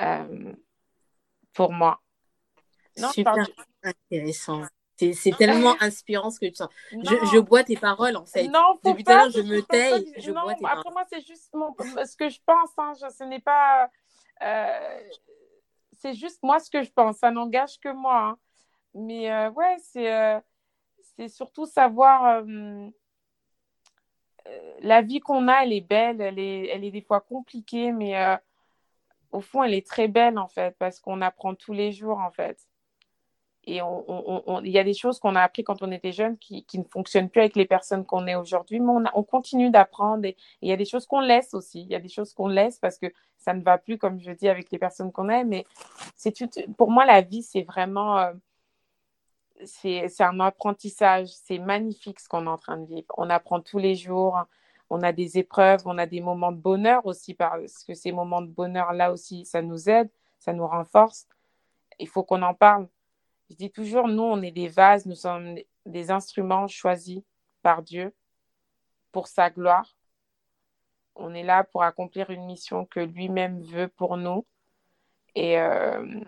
euh, 0.00 0.52
pour 1.52 1.72
moi. 1.72 2.00
Super 2.96 3.46
intéressant. 3.82 4.62
C'est 5.14 5.36
tellement 5.36 5.74
inspirant 5.80 6.30
ce 6.30 6.38
que 6.38 6.46
tu 6.46 6.56
sens. 6.56 6.68
Je, 6.92 6.98
je, 7.32 7.38
bois 7.38 7.64
tes 7.64 7.76
paroles, 7.76 8.16
en 8.16 8.26
fait. 8.26 8.48
Non, 8.48 8.78
Depuis 8.84 9.04
tout 9.04 9.12
à 9.12 9.16
l'heure, 9.16 9.30
je 9.30 9.40
me 9.40 9.62
tais, 9.62 10.20
je 10.20 10.30
non, 10.30 10.42
bois 10.42 10.54
tes 10.54 10.64
après 10.66 10.90
moi, 10.90 11.04
c'est 11.10 11.26
juste 11.26 11.50
ce 11.52 12.16
que 12.16 12.28
je 12.28 12.38
pense. 12.44 12.70
Hein. 12.76 12.92
ce 12.94 13.24
n'est 13.24 13.40
pas... 13.40 13.90
Euh, 14.42 15.00
c'est 15.92 16.14
juste 16.14 16.42
moi 16.42 16.58
ce 16.60 16.70
que 16.70 16.82
je 16.82 16.90
pense. 16.90 17.18
Ça 17.18 17.30
n'engage 17.30 17.78
que 17.78 17.92
moi. 17.92 18.20
Hein. 18.20 18.38
Mais 18.94 19.30
euh, 19.30 19.50
ouais, 19.50 19.76
c'est 19.82 20.12
euh, 20.12 20.40
c'est 21.16 21.28
surtout 21.28 21.66
savoir... 21.66 22.42
la 24.80 25.02
vie 25.02 25.20
qu'on 25.20 25.48
a, 25.48 25.64
elle 25.64 25.72
est 25.72 25.80
belle. 25.80 26.20
Elle 26.20 26.38
est, 26.38 26.68
elle 26.68 26.84
est 26.84 26.90
des 26.90 27.02
fois 27.02 27.20
compliquée, 27.20 27.92
mais 27.92 28.14
au 29.32 29.40
fond, 29.40 29.62
elle 29.62 29.74
est 29.74 29.86
très 29.86 30.08
belle, 30.08 30.38
en 30.38 30.48
fait, 30.48 30.76
parce 30.78 31.00
qu'on 31.00 31.20
apprend 31.22 31.54
tous 31.54 31.72
les 31.72 31.92
jours, 31.92 32.18
en 32.18 32.30
fait. 32.30 32.58
Et 33.64 33.76
il 33.76 34.70
y 34.70 34.78
a 34.78 34.84
des 34.84 34.94
choses 34.94 35.18
qu'on 35.18 35.36
a 35.36 35.42
appris 35.42 35.64
quand 35.64 35.82
on 35.82 35.92
était 35.92 36.12
jeune 36.12 36.38
qui, 36.38 36.64
ne 36.74 36.82
fonctionnent 36.84 37.28
plus 37.28 37.40
avec 37.40 37.56
les 37.56 37.66
personnes 37.66 38.06
qu'on 38.06 38.26
est 38.26 38.34
aujourd'hui, 38.34 38.80
mais 38.80 38.92
on, 39.14 39.22
continue 39.22 39.70
d'apprendre. 39.70 40.24
Et 40.24 40.36
il 40.62 40.68
y 40.68 40.72
a 40.72 40.76
des 40.76 40.86
choses 40.86 41.06
qu'on 41.06 41.20
laisse 41.20 41.52
aussi. 41.52 41.82
Il 41.82 41.88
y 41.88 41.94
a 41.94 42.00
des 42.00 42.08
choses 42.08 42.32
qu'on 42.32 42.48
laisse 42.48 42.78
parce 42.78 42.98
que 42.98 43.06
ça 43.36 43.52
ne 43.52 43.62
va 43.62 43.76
plus, 43.76 43.98
comme 43.98 44.18
je 44.18 44.32
dis, 44.32 44.48
avec 44.48 44.70
les 44.70 44.78
personnes 44.78 45.12
qu'on 45.12 45.28
est. 45.28 45.44
Mais 45.44 45.66
c'est 46.16 46.34
pour 46.78 46.90
moi, 46.90 47.04
la 47.04 47.20
vie, 47.20 47.42
c'est 47.42 47.62
vraiment. 47.62 48.18
Euh, 48.18 48.32
c'est 49.64 50.08
un 50.20 50.40
apprentissage. 50.40 51.28
C'est 51.28 51.58
magnifique 51.58 52.18
ce 52.18 52.28
qu'on 52.28 52.46
est 52.46 52.50
en 52.50 52.56
train 52.56 52.78
de 52.78 52.86
vivre. 52.86 53.12
On 53.18 53.28
apprend 53.28 53.60
tous 53.60 53.78
les 53.78 53.94
jours. 53.94 54.38
On 54.90 55.02
a 55.02 55.12
des 55.12 55.38
épreuves, 55.38 55.82
on 55.86 55.98
a 55.98 56.06
des 56.06 56.20
moments 56.20 56.52
de 56.52 56.58
bonheur 56.60 57.06
aussi, 57.06 57.34
parce 57.34 57.84
que 57.84 57.94
ces 57.94 58.12
moments 58.12 58.42
de 58.42 58.48
bonheur-là 58.48 59.12
aussi, 59.12 59.44
ça 59.44 59.62
nous 59.62 59.88
aide, 59.88 60.10
ça 60.38 60.52
nous 60.52 60.66
renforce. 60.66 61.26
Il 61.98 62.08
faut 62.08 62.24
qu'on 62.24 62.42
en 62.42 62.54
parle 62.54 62.88
je 63.50 63.56
dis 63.56 63.70
toujours, 63.70 64.06
nous, 64.06 64.22
on 64.22 64.40
est 64.42 64.52
des 64.52 64.68
vases, 64.68 65.06
nous 65.06 65.16
sommes 65.16 65.56
des 65.84 66.10
instruments 66.12 66.68
choisis 66.68 67.22
par 67.62 67.82
Dieu 67.82 68.14
pour 69.10 69.26
sa 69.26 69.50
gloire. 69.50 69.96
On 71.16 71.34
est 71.34 71.42
là 71.42 71.64
pour 71.64 71.82
accomplir 71.82 72.30
une 72.30 72.46
mission 72.46 72.86
que 72.86 73.00
lui-même 73.00 73.60
veut 73.60 73.88
pour 73.88 74.16
nous. 74.16 74.46
Et 75.34 75.58
euh, 75.58 76.20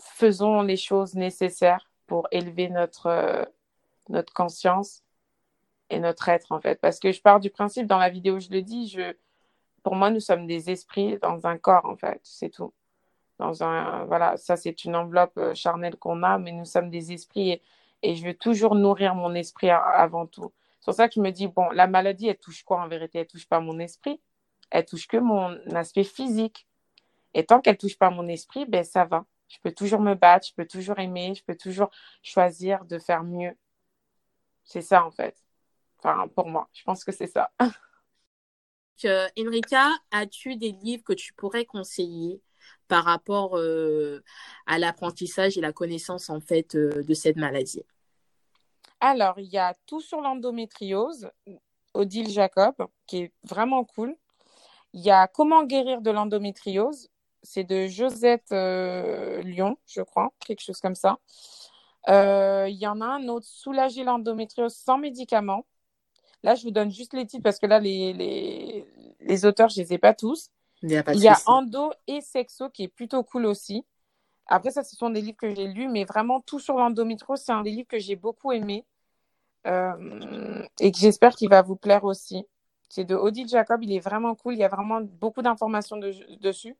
faisons 0.00 0.62
les 0.62 0.78
choses 0.78 1.14
nécessaires 1.14 1.90
pour 2.06 2.26
élever 2.30 2.70
notre, 2.70 3.06
euh, 3.06 3.44
notre 4.08 4.32
conscience 4.32 5.02
et 5.90 5.98
notre 6.00 6.28
être, 6.28 6.52
en 6.52 6.60
fait. 6.60 6.80
Parce 6.80 6.98
que 6.98 7.12
je 7.12 7.20
pars 7.20 7.40
du 7.40 7.50
principe, 7.50 7.86
dans 7.86 7.98
la 7.98 8.10
vidéo, 8.10 8.40
je 8.40 8.50
le 8.50 8.62
dis, 8.62 8.88
je, 8.88 9.14
pour 9.82 9.94
moi, 9.96 10.10
nous 10.10 10.20
sommes 10.20 10.46
des 10.46 10.70
esprits 10.70 11.18
dans 11.18 11.46
un 11.46 11.58
corps, 11.58 11.86
en 11.86 11.96
fait. 11.96 12.20
C'est 12.22 12.50
tout 12.50 12.72
dans 13.38 13.62
un 13.62 14.04
voilà 14.06 14.36
ça 14.36 14.56
c'est 14.56 14.84
une 14.84 14.96
enveloppe 14.96 15.38
euh, 15.38 15.54
charnelle 15.54 15.96
qu'on 15.96 16.22
a 16.22 16.38
mais 16.38 16.52
nous 16.52 16.64
sommes 16.64 16.90
des 16.90 17.12
esprits 17.12 17.60
et, 18.02 18.14
je 18.14 18.24
veux 18.24 18.34
toujours 18.34 18.74
nourrir 18.74 19.14
mon 19.14 19.34
esprit 19.34 19.70
avant 19.70 20.26
tout 20.26 20.52
c'est 20.80 20.86
pour 20.86 20.94
ça 20.94 21.08
que 21.08 21.14
je 21.14 21.20
me 21.20 21.30
dis 21.30 21.48
bon 21.48 21.68
la 21.70 21.86
maladie 21.86 22.28
elle 22.28 22.38
touche 22.38 22.62
quoi 22.62 22.80
en 22.82 22.88
vérité? 22.88 23.20
Elle 23.20 23.26
touche 23.26 23.48
pas 23.48 23.60
mon 23.60 23.78
esprit 23.78 24.20
elle 24.70 24.84
touche 24.84 25.06
que 25.08 25.16
mon 25.16 25.56
aspect 25.74 26.04
physique 26.04 26.66
et 27.34 27.44
tant 27.44 27.60
qu'elle 27.60 27.78
touche 27.78 27.98
pas 27.98 28.10
mon 28.10 28.28
esprit 28.28 28.66
ben 28.66 28.84
ça 28.84 29.04
va 29.04 29.24
Je 29.48 29.58
peux 29.62 29.72
toujours 29.72 30.00
me 30.00 30.14
battre, 30.14 30.46
je 30.48 30.54
peux 30.54 30.66
toujours 30.66 30.98
aimer, 30.98 31.34
je 31.34 31.44
peux 31.44 31.56
toujours 31.56 31.90
choisir 32.22 32.84
de 32.84 32.98
faire 32.98 33.24
mieux. 33.24 33.56
C'est 34.64 34.82
ça, 34.82 35.04
en 35.04 35.10
fait. 35.10 35.36
Enfin, 35.98 36.28
pour 36.28 36.46
moi, 36.46 36.68
je 36.72 36.82
pense 36.84 37.04
que 37.04 37.12
c'est 37.12 37.26
ça. 37.26 37.50
Euh, 39.04 39.28
Enrica, 39.38 39.90
as-tu 40.10 40.56
des 40.56 40.72
livres 40.72 41.04
que 41.04 41.12
tu 41.12 41.32
pourrais 41.34 41.64
conseiller 41.64 42.40
par 42.88 43.04
rapport 43.04 43.56
euh, 43.56 44.22
à 44.66 44.78
l'apprentissage 44.78 45.56
et 45.56 45.60
la 45.60 45.72
connaissance, 45.72 46.30
en 46.30 46.40
fait, 46.40 46.74
euh, 46.74 47.02
de 47.02 47.14
cette 47.14 47.36
maladie? 47.36 47.84
Alors, 49.00 49.38
il 49.38 49.46
y 49.46 49.58
a 49.58 49.74
Tout 49.86 50.00
sur 50.00 50.20
l'endométriose, 50.20 51.30
Odile 51.94 52.30
Jacob, 52.30 52.74
qui 53.06 53.18
est 53.18 53.32
vraiment 53.44 53.84
cool. 53.84 54.16
Il 54.92 55.00
y 55.00 55.10
a 55.10 55.28
Comment 55.28 55.64
guérir 55.64 56.00
de 56.00 56.10
l'endométriose, 56.10 57.08
c'est 57.42 57.64
de 57.64 57.86
Josette 57.86 58.50
Lyon, 58.50 59.78
je 59.86 60.02
crois, 60.02 60.32
quelque 60.40 60.62
chose 60.62 60.80
comme 60.80 60.96
ça. 60.96 61.18
Il 62.08 62.76
y 62.76 62.86
en 62.86 63.00
a 63.00 63.06
un 63.06 63.28
autre, 63.28 63.46
Soulager 63.46 64.02
l'endométriose 64.02 64.74
sans 64.74 64.98
médicaments. 64.98 65.64
Là, 66.42 66.54
je 66.54 66.62
vous 66.62 66.70
donne 66.70 66.90
juste 66.90 67.14
les 67.14 67.26
titres 67.26 67.42
parce 67.42 67.58
que 67.58 67.66
là, 67.66 67.80
les, 67.80 68.12
les, 68.12 68.86
les 69.20 69.44
auteurs, 69.44 69.68
je 69.68 69.80
ne 69.80 69.84
les 69.84 69.94
ai 69.94 69.98
pas 69.98 70.14
tous. 70.14 70.50
Il 70.82 70.90
y 70.90 70.96
a, 70.96 71.04
Il 71.12 71.20
y 71.20 71.28
a 71.28 71.38
Endo 71.46 71.92
et 72.06 72.20
Sexo 72.20 72.70
qui 72.70 72.84
est 72.84 72.88
plutôt 72.88 73.22
cool 73.24 73.46
aussi. 73.46 73.84
Après, 74.46 74.70
ça, 74.70 74.82
ce 74.82 74.96
sont 74.96 75.10
des 75.10 75.20
livres 75.20 75.36
que 75.36 75.54
j'ai 75.54 75.66
lus, 75.66 75.88
mais 75.88 76.04
vraiment, 76.04 76.40
tout 76.40 76.58
sur 76.58 76.76
l'endométriose, 76.76 77.40
c'est 77.40 77.52
un 77.52 77.62
des 77.62 77.70
livres 77.70 77.88
que 77.88 77.98
j'ai 77.98 78.16
beaucoup 78.16 78.52
aimé 78.52 78.84
euh, 79.66 80.64
et 80.80 80.90
que 80.92 80.98
j'espère 80.98 81.34
qu'il 81.34 81.50
va 81.50 81.62
vous 81.62 81.76
plaire 81.76 82.04
aussi. 82.04 82.46
C'est 82.88 83.04
de 83.04 83.14
Odile 83.14 83.48
Jacob, 83.48 83.82
il 83.82 83.92
est 83.92 84.00
vraiment 84.00 84.34
cool, 84.34 84.54
il 84.54 84.60
y 84.60 84.64
a 84.64 84.68
vraiment 84.68 85.00
beaucoup 85.02 85.42
d'informations 85.42 85.98
dessus. 86.40 86.74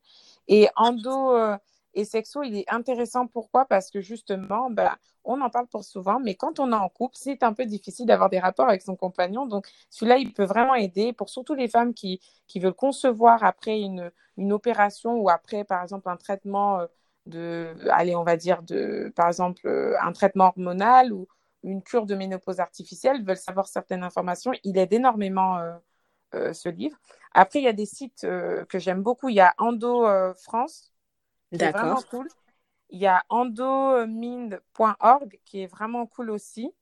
Et 0.47 0.69
Endo, 0.77 1.37
euh, 1.37 1.59
et 1.95 2.05
sexo, 2.05 2.43
il 2.43 2.57
est 2.57 2.71
intéressant. 2.73 3.27
Pourquoi? 3.27 3.65
Parce 3.67 3.91
que 3.91 4.01
justement, 4.01 4.71
bah, 4.71 4.99
on 5.25 5.41
en 5.41 5.51
parle 5.51 5.67
pour 5.67 5.85
souvent, 5.85 6.21
mais 6.21 6.35
quand 6.35 6.61
on 6.61 6.73
est 6.73 6.77
en 6.77 6.89
couple, 6.89 7.17
c'est 7.19 7.43
un 7.43 7.53
peu 7.53 7.67
difficile 7.67 8.07
d'avoir 8.07 8.31
des 8.31 8.39
rapports 8.39 8.69
avec 8.69 8.83
son 8.83 8.97
compagnon. 8.97 9.47
Donc, 9.47 9.67
celui-là, 9.91 10.19
il 10.19 10.33
peut 10.33 10.45
vraiment 10.45 10.75
aider 10.75 11.13
pour 11.13 11.29
surtout 11.29 11.55
les 11.55 11.69
femmes 11.69 11.95
qui, 11.95 12.21
veulent 12.57 12.73
concevoir 12.75 13.45
après 13.45 13.81
une, 13.81 14.11
une 14.37 14.53
opération 14.53 15.17
ou 15.17 15.29
après, 15.31 15.65
par 15.65 15.83
exemple, 15.83 16.09
un 16.09 16.17
traitement 16.17 16.81
euh, 16.81 16.87
de, 17.27 17.75
allez, 17.91 18.15
on 18.17 18.25
va 18.25 18.37
dire, 18.37 18.63
de, 18.63 19.13
par 19.17 19.29
exemple, 19.29 19.67
euh, 19.67 19.95
un 20.01 20.13
traitement 20.13 20.47
hormonal 20.47 21.13
ou 21.13 21.27
une 21.65 21.83
cure 21.83 22.07
de 22.07 22.15
ménopause 22.15 22.61
artificielle, 22.61 23.25
veulent 23.25 23.37
savoir 23.37 23.67
certaines 23.69 24.03
informations. 24.05 24.53
Il 24.65 24.79
aide 24.79 24.93
énormément. 24.93 25.59
Euh, 25.59 26.53
ce 26.53 26.69
livre. 26.69 26.99
Après, 27.33 27.59
il 27.59 27.63
y 27.63 27.69
a 27.69 27.73
des 27.73 27.87
sites 27.87 28.21
que 28.21 28.79
j'aime 28.79 29.03
beaucoup. 29.03 29.31
Il 29.31 29.37
y 29.37 29.41
a 29.41 29.55
Endo 29.57 30.07
France, 30.35 30.93
D'accord. 31.53 32.07
cool. 32.07 32.29
Il 32.91 32.99
y 32.99 33.07
a 33.07 33.23
endomind.org 33.29 34.61
qui 35.45 35.63
est 35.63 35.67
vraiment 35.67 36.07
cool 36.07 36.31
aussi. 36.31 36.73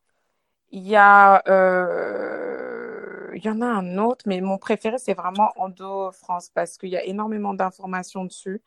Il 0.71 0.87
y 0.87 0.95
a, 0.97 1.43
euh, 1.49 3.31
il 3.35 3.45
y 3.45 3.49
en 3.49 3.61
a 3.61 3.67
un 3.67 3.99
autre, 3.99 4.25
mais 4.27 4.41
mon 4.41 4.59
préféré 4.59 4.99
c'est 4.99 5.15
vraiment 5.15 5.53
Endo 5.57 6.13
France 6.13 6.51
parce 6.53 6.79
qu'il 6.79 6.91
y 6.91 6.97
a 6.97 7.05
énormément 7.05 7.55
d'informations 7.55 8.25
dessus. 8.25 8.63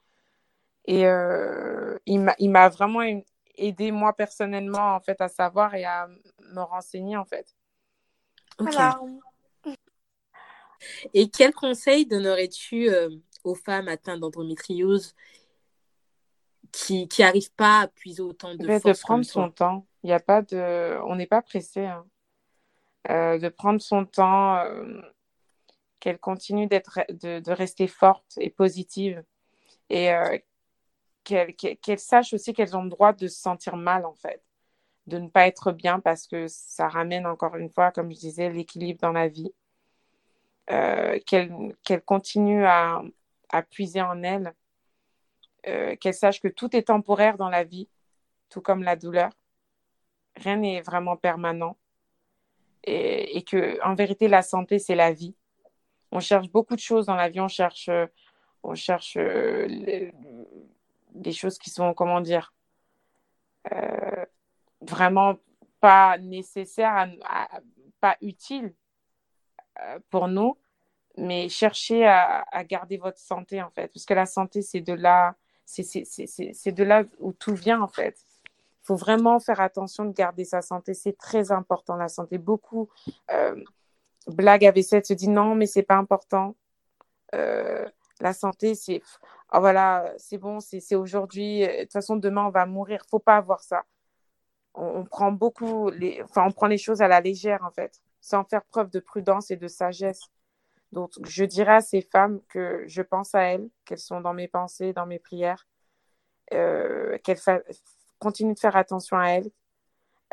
Et 0.85 1.05
euh, 1.07 1.97
il 2.05 2.19
m'a 2.49 2.69
vraiment 2.69 3.01
aidé 3.55 3.91
moi 3.91 4.13
personnellement 4.13 4.95
en 4.95 4.99
fait 4.99 5.21
à 5.21 5.27
savoir 5.27 5.75
et 5.75 5.85
à 5.85 6.07
me 6.53 6.61
renseigner 6.61 7.17
en 7.17 7.25
fait. 7.25 7.55
Voilà. 8.57 8.99
Et 11.13 11.29
quel 11.29 11.53
conseil 11.53 12.05
donnerais-tu 12.05 12.89
euh, 12.89 13.09
aux 13.43 13.55
femmes 13.55 13.87
atteintes 13.87 14.19
d'endométriose 14.19 15.15
qui 16.71 17.07
qui 17.07 17.23
arrive 17.23 17.51
pas 17.53 17.81
à 17.81 17.87
puiser 17.87 18.21
autant 18.21 18.55
de 18.55 18.67
force 18.67 18.83
de 18.83 19.01
prendre 19.01 19.25
son 19.25 19.49
temps. 19.49 19.85
Il 20.03 20.11
a 20.11 20.19
pas 20.19 20.41
de 20.41 20.97
on 21.05 21.15
n'est 21.15 21.27
pas 21.27 21.41
pressé 21.41 21.85
hein. 21.85 22.05
euh, 23.09 23.37
de 23.37 23.49
prendre 23.49 23.81
son 23.81 24.05
temps 24.05 24.57
euh, 24.57 25.01
qu'elle 25.99 26.19
continue 26.19 26.67
d'être 26.67 26.99
de, 27.09 27.39
de, 27.39 27.51
rester 27.51 27.87
forte 27.87 28.37
et 28.37 28.49
positive 28.49 29.23
et 29.89 30.13
euh, 30.13 30.37
qu'elle 31.23 31.99
sache 31.99 32.33
aussi 32.33 32.53
qu'elles 32.53 32.75
ont 32.75 32.83
le 32.83 32.89
droit 32.89 33.13
de 33.13 33.27
se 33.27 33.39
sentir 33.39 33.75
mal 33.75 34.05
en 34.05 34.15
fait. 34.15 34.41
De 35.07 35.17
ne 35.17 35.27
pas 35.27 35.47
être 35.47 35.71
bien 35.71 35.99
parce 35.99 36.27
que 36.27 36.47
ça 36.47 36.87
ramène 36.87 37.25
encore 37.25 37.55
une 37.55 37.69
fois 37.69 37.91
comme 37.91 38.11
je 38.11 38.19
disais 38.19 38.49
l'équilibre 38.49 39.01
dans 39.01 39.11
la 39.11 39.27
vie. 39.27 39.53
Qu'elle 41.25 41.75
qu'elle 41.83 42.03
continue 42.03 42.63
à, 42.63 43.01
à 43.49 43.63
puiser 43.63 44.01
en 44.01 44.21
elle 44.21 44.53
euh, 45.67 45.95
qu'elle 45.95 46.13
sache 46.13 46.39
que 46.39 46.47
tout 46.47 46.75
est 46.75 46.83
temporaire 46.83 47.37
dans 47.37 47.49
la 47.49 47.63
vie, 47.63 47.89
tout 48.49 48.61
comme 48.61 48.83
la 48.83 48.95
douleur. 48.95 49.31
Rien 50.35 50.57
n'est 50.57 50.81
vraiment 50.81 51.17
permanent. 51.17 51.77
Et, 52.83 53.37
et, 53.37 53.43
que, 53.43 53.81
en 53.83 53.95
vérité, 53.95 54.27
la 54.27 54.41
santé, 54.41 54.79
c'est 54.79 54.95
la 54.95 55.11
vie. 55.11 55.35
On 56.11 56.19
cherche 56.19 56.49
beaucoup 56.49 56.75
de 56.75 56.79
choses 56.79 57.05
dans 57.05 57.15
la 57.15 57.29
vie. 57.29 57.41
On 57.41 57.47
cherche, 57.47 57.89
on 58.63 58.73
cherche 58.75 59.17
euh, 59.17 59.67
des 61.13 61.33
choses 61.33 61.57
qui 61.57 61.69
sont, 61.69 61.93
comment 61.93 62.21
dire, 62.21 62.53
euh, 63.73 64.25
vraiment 64.81 65.35
pas 65.81 66.17
nécessaires, 66.17 67.09
pas 67.99 68.17
utiles 68.21 68.73
pour 70.09 70.27
nous 70.27 70.57
mais 71.19 71.49
cherchez 71.49 72.05
à, 72.05 72.45
à, 72.51 72.63
garder 72.63 72.97
votre 72.97 73.19
santé 73.19 73.61
en 73.61 73.69
fait, 73.69 73.87
parce 73.93 74.05
que 74.05 74.13
la 74.13 74.25
santé 74.25 74.61
c'est 74.61 74.81
de 74.81 74.93
là, 74.93 75.35
c'est 75.69 76.71
de 76.71 76.83
là 76.83 77.03
où 77.19 77.31
tout 77.31 77.53
vient 77.53 77.81
en 77.81 77.87
fait. 77.87 78.17
Il 78.47 78.85
faut 78.85 78.95
vraiment 78.95 79.39
faire 79.39 79.61
attention 79.61 80.05
de 80.05 80.13
garder 80.13 80.45
sa 80.45 80.61
santé. 80.63 80.95
C'est 80.95 81.17
très 81.17 81.51
important 81.51 81.95
la 81.95 82.07
santé. 82.07 82.39
Beaucoup 82.39 82.89
euh, 83.31 83.55
blagues 84.27 84.65
avec 84.65 84.83
ça, 84.83 85.03
se 85.03 85.13
disent 85.13 85.29
non, 85.29 85.53
mais 85.53 85.67
c'est 85.67 85.83
pas 85.83 85.97
important. 85.97 86.55
Euh, 87.35 87.87
la 88.19 88.33
santé, 88.33 88.73
c'est 88.73 89.03
oh, 89.53 89.59
voilà, 89.59 90.11
bon, 90.39 90.59
c'est 90.59 90.95
aujourd'hui. 90.95 91.61
De 91.61 91.81
toute 91.83 91.93
façon, 91.93 92.15
demain 92.15 92.45
on 92.45 92.49
va 92.49 92.65
mourir. 92.65 93.03
Faut 93.09 93.19
pas 93.19 93.37
avoir 93.37 93.61
ça. 93.61 93.83
On, 94.73 95.03
prend 95.03 95.31
beaucoup, 95.31 95.91
enfin, 96.23 96.45
on 96.47 96.51
prend 96.51 96.67
les 96.67 96.77
choses 96.77 97.01
à 97.01 97.07
la 97.07 97.21
légère 97.21 97.63
en 97.65 97.71
fait, 97.71 98.01
sans 98.21 98.43
faire 98.45 98.63
preuve 98.65 98.89
de 98.89 98.99
prudence 98.99 99.51
et 99.51 99.57
de 99.57 99.67
sagesse. 99.67 100.21
Donc, 100.91 101.11
je 101.23 101.43
dirais 101.43 101.75
à 101.75 101.81
ces 101.81 102.01
femmes 102.01 102.41
que 102.49 102.83
je 102.87 103.01
pense 103.01 103.35
à 103.35 103.43
elles, 103.43 103.69
qu'elles 103.85 103.99
sont 103.99 104.21
dans 104.21 104.33
mes 104.33 104.47
pensées, 104.47 104.93
dans 104.93 105.05
mes 105.05 105.19
prières, 105.19 105.67
euh, 106.53 107.17
qu'elles 107.19 107.39
continuent 108.17 108.55
de 108.55 108.59
faire 108.59 108.75
attention 108.75 109.17
à 109.17 109.27
elles, 109.27 109.51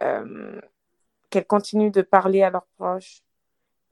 euh, 0.03 0.61
qu'elles 1.31 1.47
continuent 1.47 1.91
de 1.91 2.03
parler 2.03 2.43
à 2.43 2.51
leurs 2.51 2.67
proches, 2.79 3.23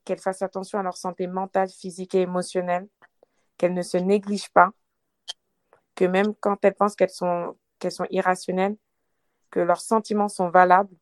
qu'elles 0.04 0.18
fassent 0.18 0.42
attention 0.42 0.78
à 0.78 0.82
leur 0.82 0.96
santé 0.96 1.26
mentale, 1.26 1.68
physique 1.68 2.14
et 2.14 2.22
émotionnelle, 2.22 2.88
qu'elles 3.58 3.74
ne 3.74 3.82
se 3.82 3.98
négligent 3.98 4.50
pas, 4.50 4.70
que 5.94 6.04
même 6.04 6.34
quand 6.34 6.64
elles 6.64 6.74
pensent 6.74 6.96
qu'elles 6.96 7.10
sont, 7.10 7.56
qu'elles 7.78 7.92
sont 7.92 8.06
irrationnelles, 8.10 8.76
que 9.50 9.60
leurs 9.60 9.80
sentiments 9.80 10.28
sont 10.28 10.48
valables, 10.48 10.96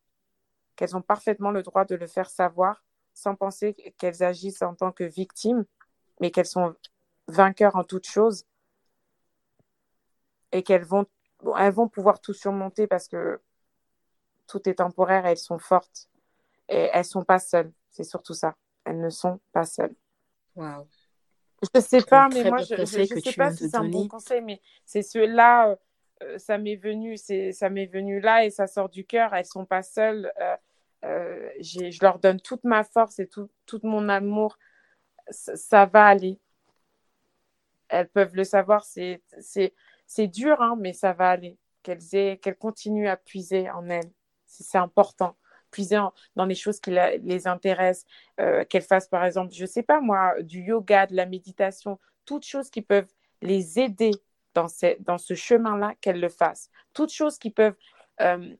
qu'elles 0.77 0.97
ont 0.97 1.03
parfaitement 1.03 1.51
le 1.51 1.63
droit 1.63 1.85
de 1.85 1.95
le 1.95 2.07
faire 2.07 2.29
savoir 2.29 2.85
sans 3.15 3.35
penser 3.35 3.75
qu'elles 3.99 4.23
agissent 4.23 4.63
en 4.63 4.75
tant 4.75 4.93
que 4.93 5.05
victimes, 5.05 5.65
mais 6.21 6.31
qu'elles 6.31 6.47
sont 6.47 6.75
vainqueurs 7.29 7.77
en 7.77 7.85
toutes 7.85 8.07
choses 8.07 8.45
et 10.53 10.63
qu'elles 10.63 10.85
vont, 10.85 11.07
elles 11.59 11.73
vont 11.73 11.89
pouvoir 11.89 12.21
tout 12.21 12.35
surmonter 12.35 12.87
parce 12.87 13.09
que 13.09 13.41
tout 14.47 14.69
est 14.69 14.75
temporaire 14.75 15.27
et 15.27 15.31
elles 15.31 15.39
sont 15.39 15.59
fortes. 15.59 16.09
Et 16.69 16.91
elles 16.93 17.01
ne 17.01 17.05
sont 17.05 17.25
pas 17.25 17.39
seules. 17.39 17.73
C'est 17.91 18.05
surtout 18.05 18.35
ça. 18.35 18.55
Elles 18.85 19.01
ne 19.01 19.11
sont 19.11 19.41
pas 19.53 19.65
seules. 19.65 19.95
Wow. 20.55 20.87
Je 21.63 21.69
ne 21.75 21.81
sais 21.81 22.03
pas, 22.03 22.29
mais 22.29 22.45
moi, 22.45 22.59
je 22.63 22.75
ne 22.75 22.85
sais 22.85 23.07
pas 23.37 23.53
si 23.53 23.71
c'est 23.71 23.77
un 23.77 23.89
bon 23.89 24.09
conseil, 24.09 24.41
mais 24.41 24.61
c'est 24.85 25.03
ceux-là, 25.03 25.77
euh, 26.23 26.39
ça 26.39 26.59
m'est 26.59 26.77
venu, 26.77 27.17
ça 27.17 27.71
m'est 27.71 27.87
venu 27.87 28.21
là 28.21 28.45
et 28.45 28.51
ça 28.51 28.67
sort 28.67 28.89
du 28.89 29.05
cœur. 29.05 29.33
Elles 29.33 29.43
ne 29.43 29.47
sont 29.47 29.65
pas 29.65 29.83
seules. 29.83 30.33
Euh, 30.41 30.57
euh, 31.05 31.50
je 31.61 31.98
leur 32.03 32.18
donne 32.18 32.40
toute 32.40 32.64
ma 32.64 32.84
force 32.84 33.18
et 33.18 33.28
tout, 33.28 33.50
tout 33.66 33.80
mon 33.82 34.09
amour. 34.09 34.59
Ça, 35.30 35.86
va 35.86 36.07
aller. 36.07 36.40
Elles 37.88 38.09
peuvent 38.09 38.34
le 38.34 38.44
savoir, 38.44 38.84
c'est 38.84 39.20
dur, 40.28 40.61
hein, 40.61 40.76
mais 40.78 40.92
ça 40.92 41.12
va 41.12 41.30
aller. 41.30 41.59
Qu'elles 41.82 42.38
qu'elles 42.38 42.57
continuent 42.57 43.09
à 43.09 43.16
puiser 43.16 43.70
en 43.70 43.88
elles. 43.88 44.11
C'est 44.46 44.78
important. 44.78 45.36
Puiser 45.70 45.98
dans 46.36 46.44
les 46.44 46.55
choses 46.55 46.80
qui 46.80 46.90
les 46.90 47.46
intéressent. 47.48 48.07
Euh, 48.40 48.64
qu'elles 48.64 48.82
fassent, 48.82 49.09
par 49.09 49.24
exemple, 49.24 49.53
je 49.53 49.62
ne 49.62 49.66
sais 49.66 49.82
pas 49.82 50.00
moi, 50.00 50.34
du 50.42 50.62
yoga, 50.62 51.07
de 51.07 51.16
la 51.16 51.26
méditation, 51.26 51.98
toutes 52.24 52.44
choses 52.44 52.70
qui 52.70 52.82
peuvent 52.82 53.12
les 53.40 53.80
aider 53.80 54.12
dans, 54.55 54.66
dans 55.00 55.18
ce 55.18 55.34
chemin-là, 55.34 55.94
qu'elles 56.00 56.20
le 56.20 56.28
fassent. 56.28 56.70
Toutes 56.92 57.12
choses 57.12 57.38
qui 57.38 57.50
peuvent 57.50 57.76
euh, 58.20 58.55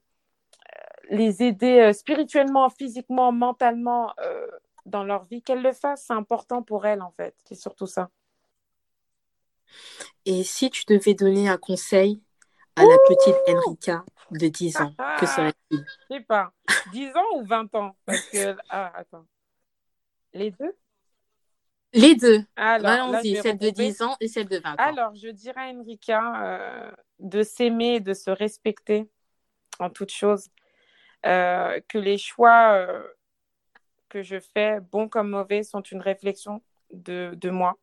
les 1.09 1.43
aider 1.43 1.79
euh, 1.79 1.93
spirituellement, 1.93 2.69
physiquement, 2.69 3.31
mentalement 3.31 4.13
euh, 4.19 4.47
dans 4.85 5.03
leur 5.03 5.25
vie, 5.25 5.41
qu'elles 5.41 5.61
le 5.61 5.71
fassent, 5.71 6.05
c'est 6.07 6.13
important 6.13 6.63
pour 6.63 6.85
elles 6.85 7.01
en 7.01 7.11
fait. 7.11 7.35
C'est 7.45 7.55
surtout 7.55 7.87
ça. 7.87 8.09
Et 10.25 10.43
si 10.43 10.69
tu 10.69 10.83
devais 10.87 11.13
donner 11.13 11.49
un 11.49 11.57
conseil 11.57 12.21
à 12.75 12.83
la 12.83 12.97
petite 13.07 13.35
Enrica 13.47 14.03
de 14.31 14.47
10 14.47 14.77
ans, 14.77 14.93
que 15.19 15.25
serait-il 15.25 15.85
Je 16.09 16.15
sais 16.15 16.21
pas. 16.21 16.51
10 16.91 17.09
ans 17.09 17.37
ou 17.37 17.45
20 17.45 17.75
ans? 17.75 17.95
Parce 18.05 18.21
que. 18.29 18.55
Ah, 18.69 18.91
attends. 18.95 19.25
Les 20.33 20.51
deux? 20.51 20.75
Les 21.93 22.15
deux. 22.15 22.43
Allons-y, 22.55 23.35
celle 23.37 23.59
de 23.59 23.69
10 23.69 24.01
ans 24.01 24.15
et 24.19 24.27
celle 24.27 24.47
de 24.47 24.57
20 24.57 24.71
ans. 24.71 24.75
Alors, 24.77 25.15
je 25.15 25.29
dirais 25.29 25.61
à 25.61 25.73
Enrica 25.73 26.43
euh, 26.43 26.91
de 27.19 27.43
s'aimer, 27.43 27.99
de 27.99 28.13
se 28.13 28.31
respecter 28.31 29.09
en 29.79 29.89
toute 29.89 30.11
chose. 30.11 30.49
Euh, 31.25 31.79
que 31.87 31.97
les 31.97 32.17
choix 32.17 32.73
euh, 32.73 33.03
que 34.09 34.21
je 34.23 34.39
fais, 34.39 34.79
bons 34.79 35.07
comme 35.07 35.29
mauvais, 35.29 35.63
sont 35.63 35.81
une 35.81 36.01
réflexion 36.01 36.61
de, 36.91 37.33
de 37.35 37.49
moi. 37.49 37.77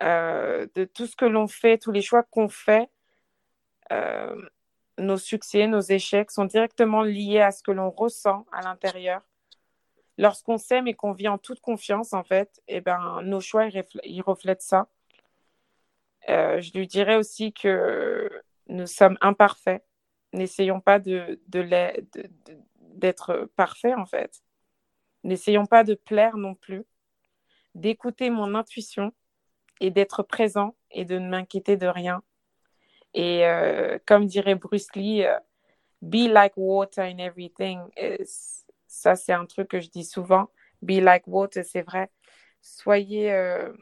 de 0.00 0.84
tout 0.84 1.06
ce 1.06 1.16
que 1.16 1.24
l'on 1.24 1.48
fait, 1.48 1.78
tous 1.78 1.92
les 1.92 2.02
choix 2.02 2.22
qu'on 2.22 2.48
fait, 2.48 2.88
nos 4.98 5.16
succès, 5.18 5.66
nos 5.66 5.80
échecs 5.80 6.30
sont 6.30 6.44
directement 6.44 7.02
liés 7.02 7.40
à 7.40 7.50
ce 7.50 7.62
que 7.62 7.70
l'on 7.70 7.90
ressent 7.90 8.46
à 8.52 8.62
l'intérieur. 8.62 9.22
Lorsqu'on 10.18 10.56
s'aime 10.58 10.86
et 10.86 10.94
qu'on 10.94 11.12
vit 11.12 11.28
en 11.28 11.38
toute 11.38 11.60
confiance, 11.60 12.14
en 12.14 12.24
fait, 12.24 12.62
eh 12.68 12.80
ben, 12.80 13.20
nos 13.22 13.40
choix, 13.40 13.66
ils, 13.66 14.22
reflètent 14.22 14.62
ça. 14.62 14.88
Euh, 16.28 16.60
je 16.60 16.72
lui 16.72 16.86
dirais 16.86 17.16
aussi 17.16 17.52
que 17.52 18.30
nous 18.68 18.86
sommes 18.86 19.18
imparfaits. 19.20 19.84
N'essayons 20.32 20.80
pas 20.80 20.98
de, 20.98 21.40
d'être 22.80 23.50
parfaits, 23.56 23.96
en 23.96 24.06
fait. 24.06 24.42
N'essayons 25.24 25.66
pas 25.66 25.84
de 25.84 25.94
plaire 25.94 26.36
non 26.36 26.54
plus. 26.54 26.84
D'écouter 27.74 28.30
mon 28.30 28.54
intuition 28.54 29.12
et 29.80 29.90
d'être 29.90 30.22
présent 30.22 30.74
et 30.90 31.04
de 31.04 31.18
ne 31.18 31.28
m'inquiéter 31.28 31.76
de 31.76 31.86
rien 31.86 32.22
et 33.16 33.46
euh, 33.46 33.98
comme 34.06 34.26
dirait 34.26 34.54
Bruce 34.54 34.94
Lee, 34.94 35.24
euh, 35.24 35.38
be 36.02 36.28
like 36.28 36.52
water 36.56 37.02
in 37.02 37.18
everything. 37.18 37.80
ça, 38.86 39.16
c'est 39.16 39.32
un 39.32 39.46
truc 39.46 39.68
que 39.68 39.80
je 39.80 39.88
dis 39.88 40.04
souvent. 40.04 40.50
Be 40.82 41.00
like 41.00 41.26
water, 41.26 41.64
c'est 41.64 41.82
vrai. 41.82 42.10
Soyez 42.60 43.32
euh, 43.32 43.72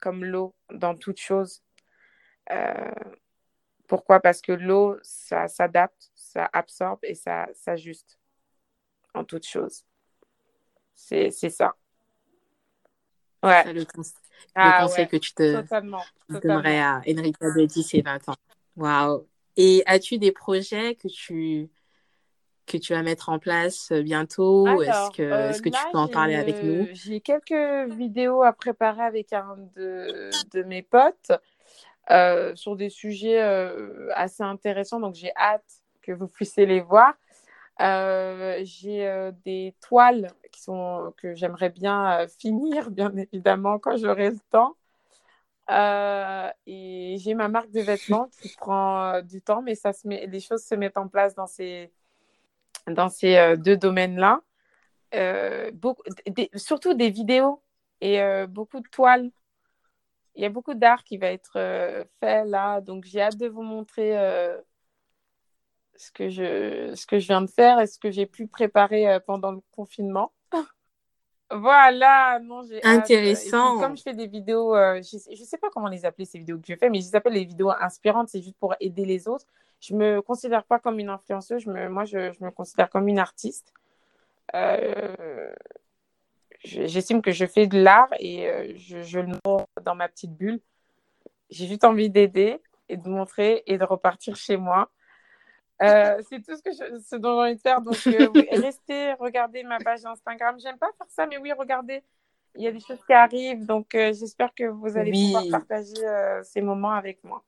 comme 0.00 0.24
l'eau 0.24 0.54
dans 0.72 0.94
toute 0.94 1.18
chose. 1.18 1.62
Pourquoi? 3.88 4.20
Parce 4.20 4.40
que 4.40 4.52
l'eau, 4.52 4.96
ça 5.02 5.48
s'adapte, 5.48 6.12
ça 6.14 6.48
absorbe 6.52 7.00
et 7.02 7.14
ça 7.14 7.48
s'ajuste 7.54 8.18
en 9.14 9.24
toute 9.24 9.46
chose. 9.46 9.84
C'est 10.94 11.30
ça. 11.30 11.74
Ouais. 13.42 13.72
le, 13.72 13.86
ah 14.54 14.80
conseil 14.82 15.06
que 15.08 15.16
tu 15.16 15.32
te 15.32 15.62
donnerais 16.28 16.80
à 16.80 17.00
Enrica 17.08 17.50
de 17.50 17.64
10 17.64 17.94
et 17.94 18.02
20 18.02 18.28
ans. 18.28 18.34
Waouh. 18.76 19.26
Et 19.56 19.82
as-tu 19.86 20.18
des 20.18 20.32
projets 20.32 20.94
que 20.94 21.08
tu 21.08 21.70
que 22.66 22.76
tu 22.76 22.92
vas 22.92 23.02
mettre 23.02 23.30
en 23.30 23.38
place 23.38 23.90
euh, 23.92 24.02
bientôt? 24.02 24.68
Est-ce 24.82 25.16
que, 25.16 25.22
euh, 25.22 25.50
est 25.52 25.62
que 25.62 25.70
tu 25.70 25.80
peux 25.90 25.98
en 25.98 26.06
parler 26.06 26.34
avec 26.34 26.62
nous? 26.62 26.86
J'ai 26.92 27.20
quelques 27.20 27.90
vidéos 27.94 28.42
à 28.42 28.52
préparer 28.52 29.02
avec 29.02 29.32
un 29.32 29.56
de, 29.74 30.30
de 30.52 30.62
mes 30.64 30.82
potes 30.82 31.32
euh, 32.10 32.54
sur 32.56 32.76
des 32.76 32.90
sujets 32.90 33.40
assez 34.14 34.42
intéressants. 34.42 35.00
Donc, 35.00 35.14
j'ai 35.14 35.32
hâte 35.36 35.82
que 36.02 36.12
vous 36.12 36.28
puissiez 36.28 36.66
les 36.66 36.80
voir. 36.80 37.14
j'ai 37.78 39.30
des 39.44 39.74
toiles 39.80 40.30
qui 40.52 40.62
sont, 40.62 41.12
que 41.16 41.34
j'aimerais 41.34 41.70
bien 41.70 42.26
finir, 42.38 42.90
bien 42.92 43.12
évidemment, 43.16 43.78
quand 43.78 43.96
j'aurai 43.96 44.30
le 44.30 44.38
temps. 44.50 44.76
Euh, 45.70 46.50
et 46.66 47.16
j'ai 47.18 47.34
ma 47.34 47.48
marque 47.48 47.70
de 47.70 47.80
vêtements 47.80 48.30
qui 48.40 48.48
prend 48.56 49.12
euh, 49.12 49.20
du 49.20 49.42
temps, 49.42 49.60
mais 49.60 49.74
ça 49.74 49.92
se 49.92 50.08
met, 50.08 50.26
les 50.26 50.40
choses 50.40 50.64
se 50.64 50.74
mettent 50.74 50.96
en 50.96 51.08
place 51.08 51.34
dans 51.34 51.46
ces, 51.46 51.92
dans 52.86 53.10
ces 53.10 53.36
euh, 53.36 53.56
deux 53.56 53.76
domaines-là. 53.76 54.40
beaucoup, 55.74 56.02
surtout 56.54 56.94
des 56.94 57.10
vidéos 57.10 57.62
et 58.00 58.20
beaucoup 58.48 58.80
de 58.80 58.88
toiles. 58.88 59.30
Il 60.38 60.42
y 60.42 60.46
a 60.46 60.48
beaucoup 60.48 60.74
d'art 60.74 61.04
qui 61.04 61.18
va 61.18 61.26
être 61.26 61.54
fait 62.20 62.44
là, 62.46 62.80
donc 62.80 63.04
j'ai 63.04 63.20
hâte 63.20 63.36
de 63.36 63.48
vous 63.48 63.62
montrer 63.62 64.12
ce, 65.96 66.10
que 66.12 66.30
je, 66.30 66.94
ce 66.94 67.06
que 67.06 67.18
je 67.18 67.26
viens 67.26 67.42
de 67.42 67.50
faire 67.50 67.80
et 67.80 67.86
ce 67.86 67.98
que 67.98 68.10
j'ai 68.10 68.24
pu 68.24 68.46
préparer 68.46 69.18
pendant 69.26 69.52
le 69.52 69.60
confinement. 69.72 70.32
Voilà, 71.50 72.38
non, 72.40 72.62
j'ai 72.62 72.84
Intéressant. 72.84 73.80
comme 73.80 73.96
je 73.96 74.02
fais 74.02 74.12
des 74.12 74.26
vidéos, 74.26 74.76
euh, 74.76 75.00
je 75.02 75.16
ne 75.30 75.46
sais 75.46 75.56
pas 75.56 75.70
comment 75.70 75.88
les 75.88 76.04
appeler 76.04 76.26
ces 76.26 76.38
vidéos 76.38 76.58
que 76.58 76.66
je 76.68 76.74
fais, 76.74 76.90
mais 76.90 77.00
je 77.00 77.06
les 77.06 77.16
appelle 77.16 77.32
les 77.32 77.46
vidéos 77.46 77.70
inspirantes, 77.70 78.28
c'est 78.28 78.42
juste 78.42 78.58
pour 78.58 78.74
aider 78.80 79.06
les 79.06 79.28
autres. 79.28 79.46
Je 79.80 79.94
ne 79.94 79.98
me 79.98 80.20
considère 80.20 80.64
pas 80.64 80.78
comme 80.78 80.98
une 80.98 81.08
influenceuse, 81.08 81.62
je 81.62 81.70
me, 81.70 81.88
moi 81.88 82.04
je, 82.04 82.32
je, 82.32 82.44
me 82.44 82.50
considère 82.50 82.90
comme 82.90 83.08
une 83.08 83.18
artiste. 83.18 83.72
Euh, 84.54 85.54
j'estime 86.64 87.22
que 87.22 87.30
je 87.30 87.46
fais 87.46 87.66
de 87.66 87.80
l'art 87.80 88.08
et 88.18 88.48
euh, 88.48 88.72
je, 88.76 89.02
je, 89.02 89.20
le 89.20 89.32
montre 89.44 89.66
dans 89.82 89.94
ma 89.94 90.08
petite 90.08 90.32
bulle. 90.32 90.60
J'ai 91.50 91.66
juste 91.66 91.84
envie 91.84 92.10
d'aider 92.10 92.60
et 92.88 92.96
de 92.96 93.08
montrer 93.08 93.62
et 93.66 93.78
de 93.78 93.84
repartir 93.84 94.36
chez 94.36 94.56
moi. 94.56 94.90
Euh, 95.80 96.20
c'est 96.28 96.42
tout 96.42 96.56
ce, 96.56 96.62
que 96.62 96.72
je, 96.72 97.00
ce 97.00 97.16
dont 97.16 97.34
j'ai 97.34 97.50
envie 97.50 97.56
de 97.56 97.60
faire. 97.60 97.80
Donc, 97.80 98.06
euh, 98.06 98.28
restez, 98.62 99.12
regardez 99.14 99.62
ma 99.62 99.78
page 99.78 100.04
Instagram. 100.04 100.58
J'aime 100.60 100.78
pas 100.78 100.90
faire 100.98 101.06
ça, 101.08 101.26
mais 101.26 101.38
oui, 101.38 101.52
regardez. 101.52 102.02
Il 102.56 102.62
y 102.62 102.66
a 102.66 102.72
des 102.72 102.80
choses 102.80 102.98
qui 103.06 103.12
arrivent. 103.12 103.64
Donc, 103.64 103.94
euh, 103.94 104.12
j'espère 104.12 104.52
que 104.54 104.64
vous 104.64 104.96
allez 104.96 105.12
pouvoir 105.12 105.44
partager 105.50 106.42
ces 106.42 106.60
moments 106.60 106.92
avec 106.92 107.22
moi. 107.22 107.44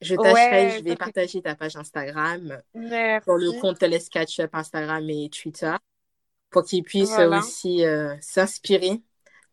Je 0.00 0.16
tâcherai, 0.16 0.70
je 0.78 0.84
vais 0.84 0.96
partager 0.96 1.40
ta 1.40 1.54
page 1.54 1.76
Instagram 1.76 2.60
Merci. 2.74 3.24
pour 3.24 3.38
le 3.38 3.58
compte 3.60 3.80
Les 3.82 4.00
Sketchup 4.00 4.50
Instagram 4.52 5.08
et 5.08 5.30
Twitter 5.30 5.74
pour 6.54 6.62
qu'ils 6.64 6.84
puissent 6.84 7.18
aussi 7.18 7.82
s'inspirer 8.20 9.02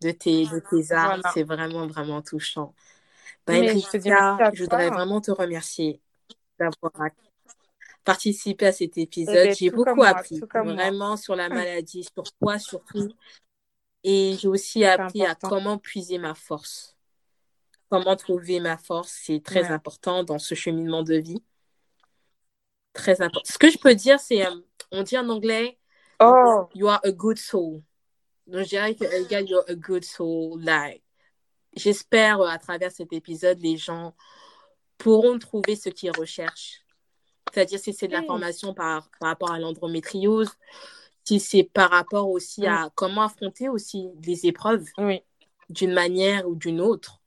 de 0.02 0.12
tes, 0.12 0.46
de 0.46 0.60
tes 0.60 0.94
arts. 0.94 1.20
C'est 1.34 1.42
vraiment, 1.42 1.88
vraiment 1.88 2.22
touchant. 2.22 2.76
Bah, 3.48 3.56
je, 3.56 3.74
je 3.74 4.62
voudrais 4.62 4.90
vraiment 4.90 5.20
te 5.20 5.32
remercier 5.32 6.00
d'avoir 6.60 7.10
participer 8.04 8.68
à 8.68 8.72
cet 8.72 9.00
épisode. 9.00 9.36
Eh 9.36 9.48
ben, 9.48 9.56
j'ai 9.56 9.72
beaucoup 9.72 10.04
appris, 10.04 10.40
vraiment 10.40 11.18
sur 11.18 11.36
la 11.36 11.50
maladie, 11.50 12.04
sur 12.04 12.24
toi 12.40 12.60
surtout. 12.60 13.10
Et 14.04 14.36
j'ai 14.40 14.48
aussi 14.48 14.86
appris 14.86 15.26
à 15.26 15.34
comment 15.34 15.80
puiser 15.80 16.20
ma 16.20 16.36
force. 16.36 16.96
Comment 17.90 18.16
trouver 18.16 18.60
ma 18.60 18.78
force, 18.78 19.20
c'est 19.24 19.44
très 19.44 19.66
important 19.66 20.24
dans 20.24 20.40
ce 20.40 20.54
cheminement 20.54 21.02
de 21.02 21.16
vie. 21.16 21.44
Très 22.94 23.22
important. 23.22 23.52
Ce 23.52 23.58
que 23.58 23.72
je 23.72 23.78
peux 23.78 23.96
dire, 23.96 24.20
c'est, 24.20 24.46
euh, 24.46 24.56
on 24.92 25.04
dit 25.04 25.18
en 25.18 25.28
anglais, 25.30 25.78
oh. 26.22 26.70
you 26.76 26.88
are 26.88 27.02
a 27.04 27.12
good 27.12 27.38
soul. 27.38 27.82
Donc, 28.48 28.64
je 28.64 28.70
dirais 28.70 28.96
que, 28.96 29.06
you 29.06 29.46
you're 29.48 29.66
a 29.68 29.76
good 29.76 30.04
soul. 30.04 30.62
Like, 30.62 31.04
j'espère, 31.76 32.42
euh, 32.42 32.48
à 32.48 32.58
travers 32.58 32.92
cet 32.92 33.14
épisode, 33.14 33.60
les 33.60 33.78
gens 33.78 34.16
pourront 34.98 35.40
trouver 35.40 35.76
ce 35.76 35.90
qu'ils 35.90 36.12
recherchent 36.12 36.82
c'est-à-dire 37.54 37.80
si 37.80 37.94
c'est 37.94 38.08
de 38.08 38.14
l'information 38.14 38.74
par, 38.74 39.10
par 39.20 39.30
rapport 39.30 39.52
à 39.52 39.60
l'endométriose, 39.60 40.52
si 41.24 41.40
c'est 41.40 41.64
par 41.64 41.90
rapport 41.90 42.30
aussi 42.30 42.66
à 42.66 42.90
comment 42.96 43.24
affronter 43.24 43.70
aussi 43.70 44.10
les 44.24 44.46
épreuves 44.46 44.86
d'une 45.70 45.94
manière 45.94 46.48
ou 46.48 46.56
d'une 46.56 46.82
autre. 46.82 47.22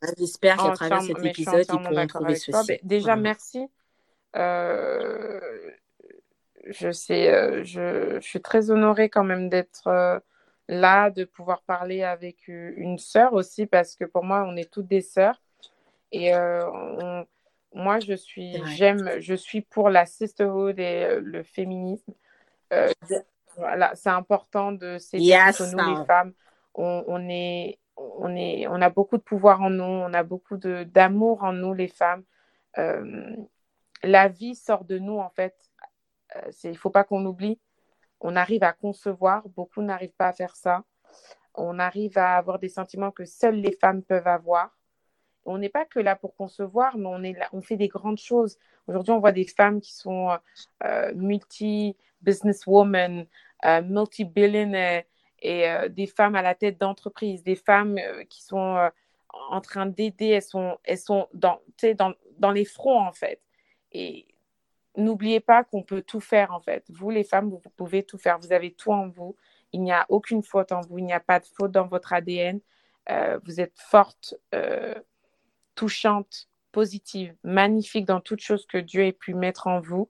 Bah, 0.00 0.08
j'espère 0.18 0.56
qu'à 0.56 0.70
travers 0.72 1.02
cet 1.02 1.24
épisode, 1.24 1.66
ils 1.68 1.82
pourront 1.82 2.06
trouver 2.06 2.36
ceci. 2.36 2.66
Ben, 2.66 2.78
déjà, 2.82 3.16
merci. 3.16 3.66
Euh, 4.36 5.40
je 6.66 6.90
sais, 6.90 7.32
euh, 7.32 7.64
je, 7.64 8.18
je, 8.20 8.26
suis 8.26 8.42
très 8.42 8.70
honorée 8.70 9.08
quand 9.08 9.24
même 9.24 9.48
d'être 9.48 9.86
euh, 9.88 10.18
là, 10.68 11.10
de 11.10 11.24
pouvoir 11.24 11.62
parler 11.62 12.02
avec 12.02 12.48
une 12.48 12.98
sœur 12.98 13.32
aussi, 13.34 13.66
parce 13.66 13.96
que 13.96 14.04
pour 14.04 14.24
moi, 14.24 14.44
on 14.48 14.56
est 14.56 14.70
toutes 14.70 14.88
des 14.88 15.00
sœurs. 15.00 15.40
Et 16.12 16.34
on, 16.34 17.26
moi, 17.76 18.00
je 18.00 18.14
suis, 18.14 18.56
j'aime, 18.74 19.20
je 19.20 19.34
suis 19.34 19.60
pour 19.60 19.90
la 19.90 20.06
sisterhood 20.06 20.78
et 20.78 21.04
euh, 21.04 21.20
le 21.22 21.42
féminisme. 21.42 22.14
Euh, 22.72 22.90
voilà, 23.56 23.94
c'est 23.94 24.08
important 24.08 24.72
de 24.72 24.96
s'aider 24.96 25.36
entre 25.36 25.70
nous, 25.76 25.98
les 25.98 26.04
femmes. 26.06 26.32
On, 26.74 27.04
on, 27.06 27.28
est, 27.28 27.78
on, 27.96 28.34
est, 28.34 28.66
on 28.68 28.80
a 28.80 28.88
beaucoup 28.88 29.18
de 29.18 29.22
pouvoir 29.22 29.60
en 29.60 29.68
nous, 29.68 29.84
on 29.84 30.12
a 30.14 30.22
beaucoup 30.22 30.56
d'amour 30.56 31.44
en 31.44 31.52
nous, 31.52 31.74
les 31.74 31.88
femmes. 31.88 32.24
Euh, 32.78 33.36
la 34.02 34.28
vie 34.28 34.54
sort 34.54 34.84
de 34.84 34.98
nous, 34.98 35.18
en 35.18 35.28
fait. 35.28 35.54
Il 36.64 36.70
ne 36.70 36.76
faut 36.76 36.90
pas 36.90 37.04
qu'on 37.04 37.24
oublie. 37.26 37.58
On 38.20 38.36
arrive 38.36 38.62
à 38.62 38.72
concevoir, 38.72 39.48
beaucoup 39.50 39.82
n'arrivent 39.82 40.14
pas 40.16 40.28
à 40.28 40.32
faire 40.32 40.56
ça. 40.56 40.84
On 41.54 41.78
arrive 41.78 42.18
à 42.18 42.36
avoir 42.36 42.58
des 42.58 42.68
sentiments 42.68 43.10
que 43.10 43.24
seules 43.24 43.56
les 43.56 43.72
femmes 43.72 44.02
peuvent 44.02 44.26
avoir 44.26 44.76
on 45.46 45.58
n'est 45.58 45.68
pas 45.68 45.84
que 45.84 46.00
là 46.00 46.16
pour 46.16 46.34
concevoir, 46.34 46.98
mais 46.98 47.06
on, 47.06 47.22
est 47.22 47.36
on 47.52 47.62
fait 47.62 47.76
des 47.76 47.86
grandes 47.88 48.18
choses. 48.18 48.58
Aujourd'hui, 48.86 49.12
on 49.12 49.20
voit 49.20 49.32
des 49.32 49.46
femmes 49.46 49.80
qui 49.80 49.94
sont 49.94 50.36
euh, 50.84 51.14
multi-businesswomen, 51.14 53.26
euh, 53.64 53.82
multi-billionaires, 53.82 55.04
et 55.40 55.68
euh, 55.68 55.88
des 55.88 56.06
femmes 56.06 56.34
à 56.34 56.42
la 56.42 56.54
tête 56.54 56.78
d'entreprise, 56.78 57.42
des 57.42 57.56
femmes 57.56 57.98
qui 58.28 58.42
sont 58.42 58.90
en 59.50 59.60
train 59.60 59.86
d'aider, 59.86 60.28
elles 60.28 60.42
sont, 60.42 60.78
elles 60.84 60.98
sont 60.98 61.28
dans, 61.32 61.60
dans, 61.96 62.14
dans 62.38 62.50
les 62.50 62.64
fronts, 62.64 63.00
en 63.00 63.12
fait. 63.12 63.40
Et 63.92 64.26
n'oubliez 64.96 65.40
pas 65.40 65.64
qu'on 65.64 65.82
peut 65.82 66.02
tout 66.02 66.20
faire, 66.20 66.52
en 66.52 66.60
fait. 66.60 66.84
Vous, 66.88 67.10
les 67.10 67.24
femmes, 67.24 67.50
vous, 67.50 67.60
pouvez 67.76 68.02
tout 68.02 68.18
faire. 68.18 68.38
Vous 68.38 68.52
avez 68.52 68.72
tout 68.72 68.92
en 68.92 69.08
vous. 69.08 69.36
Il 69.72 69.82
n'y 69.82 69.92
a 69.92 70.06
aucune 70.08 70.42
faute 70.42 70.72
en 70.72 70.80
vous. 70.80 70.98
Il 70.98 71.04
n'y 71.04 71.12
a 71.12 71.20
pas 71.20 71.40
de 71.40 71.46
faute 71.46 71.72
dans 71.72 71.86
votre 71.86 72.12
ADN. 72.12 72.60
Euh, 73.10 73.38
vous 73.44 73.60
êtes 73.60 73.78
forte, 73.78 74.34
euh, 74.54 74.94
touchante, 75.74 76.48
positive, 76.72 77.34
magnifique 77.44 78.04
dans 78.04 78.20
toute 78.20 78.40
chose 78.40 78.66
que 78.66 78.78
Dieu 78.78 79.04
ait 79.04 79.12
pu 79.12 79.34
mettre 79.34 79.66
en 79.66 79.80
vous. 79.80 80.08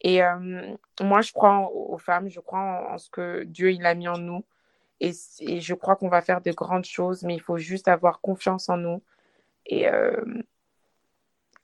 Et 0.00 0.22
euh, 0.22 0.74
moi, 1.00 1.20
je 1.20 1.32
crois 1.32 1.70
aux 1.72 1.98
femmes, 1.98 2.28
je 2.28 2.40
crois 2.40 2.92
en, 2.92 2.98
ce 2.98 3.10
que 3.10 3.44
Dieu 3.44 3.72
il 3.72 3.84
a 3.84 3.94
mis 3.94 4.08
en 4.08 4.18
nous. 4.18 4.44
Et, 5.00 5.12
je 5.60 5.74
crois 5.74 5.96
qu'on 5.96 6.08
va 6.08 6.22
faire 6.22 6.40
de 6.40 6.52
grandes 6.52 6.84
choses, 6.84 7.22
mais 7.22 7.34
il 7.34 7.40
faut 7.40 7.58
juste 7.58 7.88
avoir 7.88 8.20
confiance 8.20 8.68
en 8.68 8.76
nous 8.76 9.02
et 9.66 9.86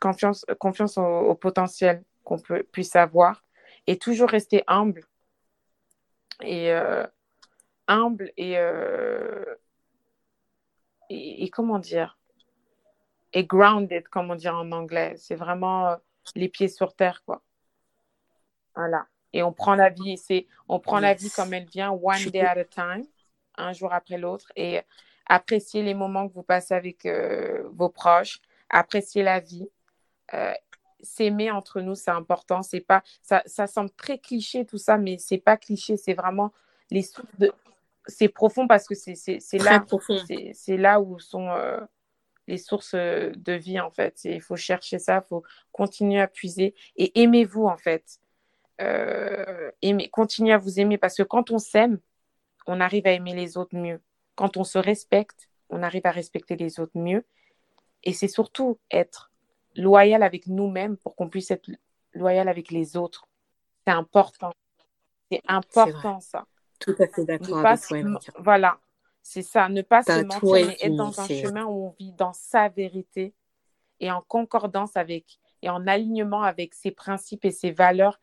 confiance, 0.00 0.44
confiance 0.58 0.96
au, 0.98 1.34
potentiel 1.34 2.02
qu'on 2.26 2.38
puisse 2.72 2.96
avoir 2.96 3.42
et 3.86 3.96
toujours 3.98 4.28
rester 4.28 4.64
humble. 4.66 5.06
Et 6.42 6.70
humble 7.86 8.32
et, 8.36 8.58
et, 11.08 11.48
comment 11.50 11.78
dire? 11.78 12.18
Et 13.32 13.44
grounded, 13.44 14.08
comme 14.08 14.30
on 14.30 14.34
dit 14.34 14.48
en 14.48 14.70
anglais. 14.72 15.14
C'est 15.18 15.34
vraiment 15.34 15.88
euh, 15.88 15.96
les 16.34 16.48
pieds 16.48 16.68
sur 16.68 16.94
terre, 16.94 17.22
quoi. 17.24 17.42
Voilà. 18.74 19.06
Et 19.32 19.42
on 19.42 19.52
prend 19.52 19.74
la 19.74 19.90
vie, 19.90 20.16
c'est, 20.16 20.46
on 20.68 20.78
prend 20.78 21.00
la 21.00 21.14
vie 21.14 21.30
comme 21.30 21.52
elle 21.52 21.66
vient, 21.66 21.90
one 21.90 22.24
day 22.30 22.40
at 22.40 22.58
a 22.58 22.64
time, 22.64 23.06
un 23.56 23.72
jour 23.72 23.92
après 23.92 24.16
l'autre, 24.16 24.50
et 24.56 24.80
apprécier 25.26 25.82
les 25.82 25.92
moments 25.94 26.28
que 26.28 26.34
vous 26.34 26.42
passez 26.42 26.72
avec 26.72 27.04
euh, 27.04 27.68
vos 27.72 27.88
proches, 27.88 28.40
apprécier 28.70 29.22
la 29.22 29.40
vie. 29.40 29.68
Euh, 30.34 30.54
s'aimer 31.00 31.50
entre 31.50 31.80
nous, 31.80 31.94
c'est 31.94 32.10
important. 32.10 32.62
C'est 32.62 32.80
pas, 32.80 33.02
ça, 33.22 33.42
ça 33.46 33.66
semble 33.66 33.90
très 33.90 34.18
cliché 34.18 34.64
tout 34.64 34.78
ça, 34.78 34.98
mais 34.98 35.18
c'est 35.18 35.38
pas 35.38 35.56
cliché. 35.56 35.96
C'est 35.96 36.14
vraiment 36.14 36.52
les 36.90 37.02
sources 37.02 37.26
de, 37.38 37.52
c'est 38.06 38.28
profond 38.28 38.66
parce 38.66 38.86
que 38.86 38.94
c'est 38.94 39.14
là, 39.58 39.84
c'est 40.52 40.76
là 40.76 41.00
où 41.00 41.18
sont 41.18 41.48
euh, 41.48 41.80
les 42.46 42.58
sources 42.58 42.94
euh, 42.94 43.30
de 43.36 43.52
vie 43.52 43.80
en 43.80 43.90
fait. 43.90 44.20
Il 44.24 44.40
faut 44.40 44.56
chercher 44.56 44.98
ça, 44.98 45.22
il 45.24 45.28
faut 45.28 45.42
continuer 45.72 46.20
à 46.20 46.28
puiser 46.28 46.74
et 46.96 47.20
aimez-vous 47.20 47.66
en 47.66 47.76
fait. 47.76 48.20
Euh, 48.80 49.70
aimez, 49.82 50.08
continuez 50.10 50.52
à 50.52 50.58
vous 50.58 50.80
aimer 50.80 50.98
parce 50.98 51.16
que 51.16 51.22
quand 51.22 51.50
on 51.50 51.58
s'aime, 51.58 51.98
on 52.66 52.80
arrive 52.80 53.06
à 53.06 53.12
aimer 53.12 53.34
les 53.34 53.56
autres 53.56 53.76
mieux. 53.76 54.00
Quand 54.34 54.56
on 54.56 54.64
se 54.64 54.78
respecte, 54.78 55.48
on 55.70 55.82
arrive 55.82 56.06
à 56.06 56.10
respecter 56.10 56.56
les 56.56 56.78
autres 56.78 56.98
mieux. 56.98 57.24
Et 58.04 58.12
c'est 58.12 58.28
surtout 58.28 58.78
être 58.90 59.32
loyal 59.76 60.22
avec 60.22 60.46
nous-mêmes 60.46 60.96
pour 60.96 61.14
qu'on 61.16 61.28
puisse 61.28 61.50
être 61.50 61.70
loyal 62.14 62.48
avec 62.48 62.70
les 62.70 62.96
autres. 62.96 63.28
C'est 63.86 63.92
important. 63.92 64.52
C'est 65.30 65.42
important 65.46 66.20
ça. 66.20 66.46
Tout 66.78 66.94
à 66.98 67.06
fait 67.06 67.24
d'accord 67.24 67.62
Voilà, 68.38 68.78
c'est 69.22 69.42
ça. 69.42 69.68
Ne 69.68 69.82
pas 69.82 70.02
se 70.02 70.22
mentir, 70.22 70.66
mais 70.66 70.76
être 70.80 70.96
dans 70.96 71.20
un 71.20 71.28
chemin 71.28 71.64
où 71.64 71.86
on 71.86 71.94
vit 71.98 72.12
dans 72.12 72.32
sa 72.32 72.68
vérité 72.68 73.34
et 74.00 74.10
en 74.10 74.20
concordance 74.20 74.96
avec 74.96 75.38
et 75.62 75.70
en 75.70 75.86
alignement 75.86 76.42
avec 76.42 76.74
ses 76.74 76.90
principes 76.90 77.44
et 77.44 77.50
ses 77.50 77.70
valeurs 77.70 78.20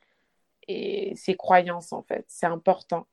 et 0.68 1.14
ses 1.16 1.36
croyances, 1.36 1.92
en 1.92 2.04
fait. 2.04 2.26
C'est 2.28 2.46
important. 2.46 3.08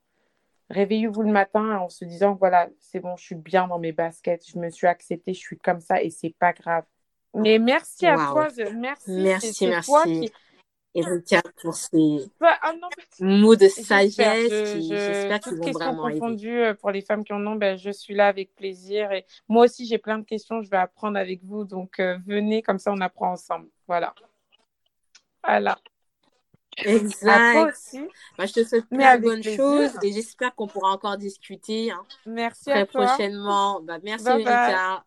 Réveillez-vous 0.69 1.23
le 1.23 1.31
matin 1.31 1.79
en 1.79 1.89
se 1.89 2.05
disant 2.05 2.35
voilà, 2.35 2.69
c'est 2.79 3.01
bon, 3.01 3.17
je 3.17 3.25
suis 3.25 3.35
bien 3.35 3.67
dans 3.67 3.79
mes 3.79 3.91
baskets, 3.91 4.47
je 4.47 4.57
me 4.57 4.69
suis 4.69 4.87
acceptée, 4.87 5.33
je 5.33 5.39
suis 5.39 5.57
comme 5.57 5.81
ça 5.81 6.01
et 6.01 6.09
c'est 6.09 6.33
pas 6.39 6.53
grave. 6.53 6.85
Mais 7.33 7.59
merci 7.59 8.05
à 8.05 8.15
toi, 8.15 8.47
merci. 8.75 9.11
Merci, 9.11 9.67
merci. 9.67 10.31
Erika 10.93 11.41
pour 11.61 11.73
ces 11.73 12.29
ah 12.41 12.73
mots 13.21 13.55
de 13.55 13.67
sagesse. 13.67 14.51
J'espère 14.81 15.39
qu'ils 15.39 15.57
vont 15.57 15.71
vraiment 15.71 16.09
confondues 16.09 16.63
euh, 16.63 16.73
pour 16.73 16.91
les 16.91 17.01
femmes 17.01 17.23
qui 17.23 17.31
en 17.31 17.45
ont, 17.47 17.55
ben, 17.55 17.77
je 17.77 17.91
suis 17.91 18.13
là 18.13 18.27
avec 18.27 18.53
plaisir. 18.55 19.11
Et 19.11 19.25
moi 19.47 19.65
aussi, 19.65 19.85
j'ai 19.85 19.97
plein 19.97 20.17
de 20.17 20.25
questions, 20.25 20.61
je 20.61 20.69
vais 20.69 20.77
apprendre 20.77 21.17
avec 21.17 21.43
vous. 21.43 21.63
Donc, 21.63 21.99
euh, 21.99 22.17
venez, 22.27 22.61
comme 22.61 22.77
ça, 22.77 22.91
on 22.91 22.99
apprend 22.99 23.31
ensemble. 23.31 23.69
Voilà. 23.87 24.13
Voilà. 25.43 25.79
Exact. 26.77 27.95
Moi, 28.37 28.45
je 28.47 28.53
te 28.53 28.63
souhaite 28.63 28.87
plein 28.89 29.17
de 29.17 29.23
bonnes 29.23 29.43
choses 29.43 29.97
et 30.03 30.11
j'espère 30.11 30.53
qu'on 30.55 30.67
pourra 30.67 30.91
encore 30.91 31.17
discuter. 31.17 31.91
Hein, 31.91 32.03
merci 32.25 32.65
très 32.65 32.81
à 32.81 32.85
toi. 32.85 33.05
prochainement. 33.05 33.81
Bah, 33.81 33.99
merci, 34.03 34.27
Erika. 34.27 35.05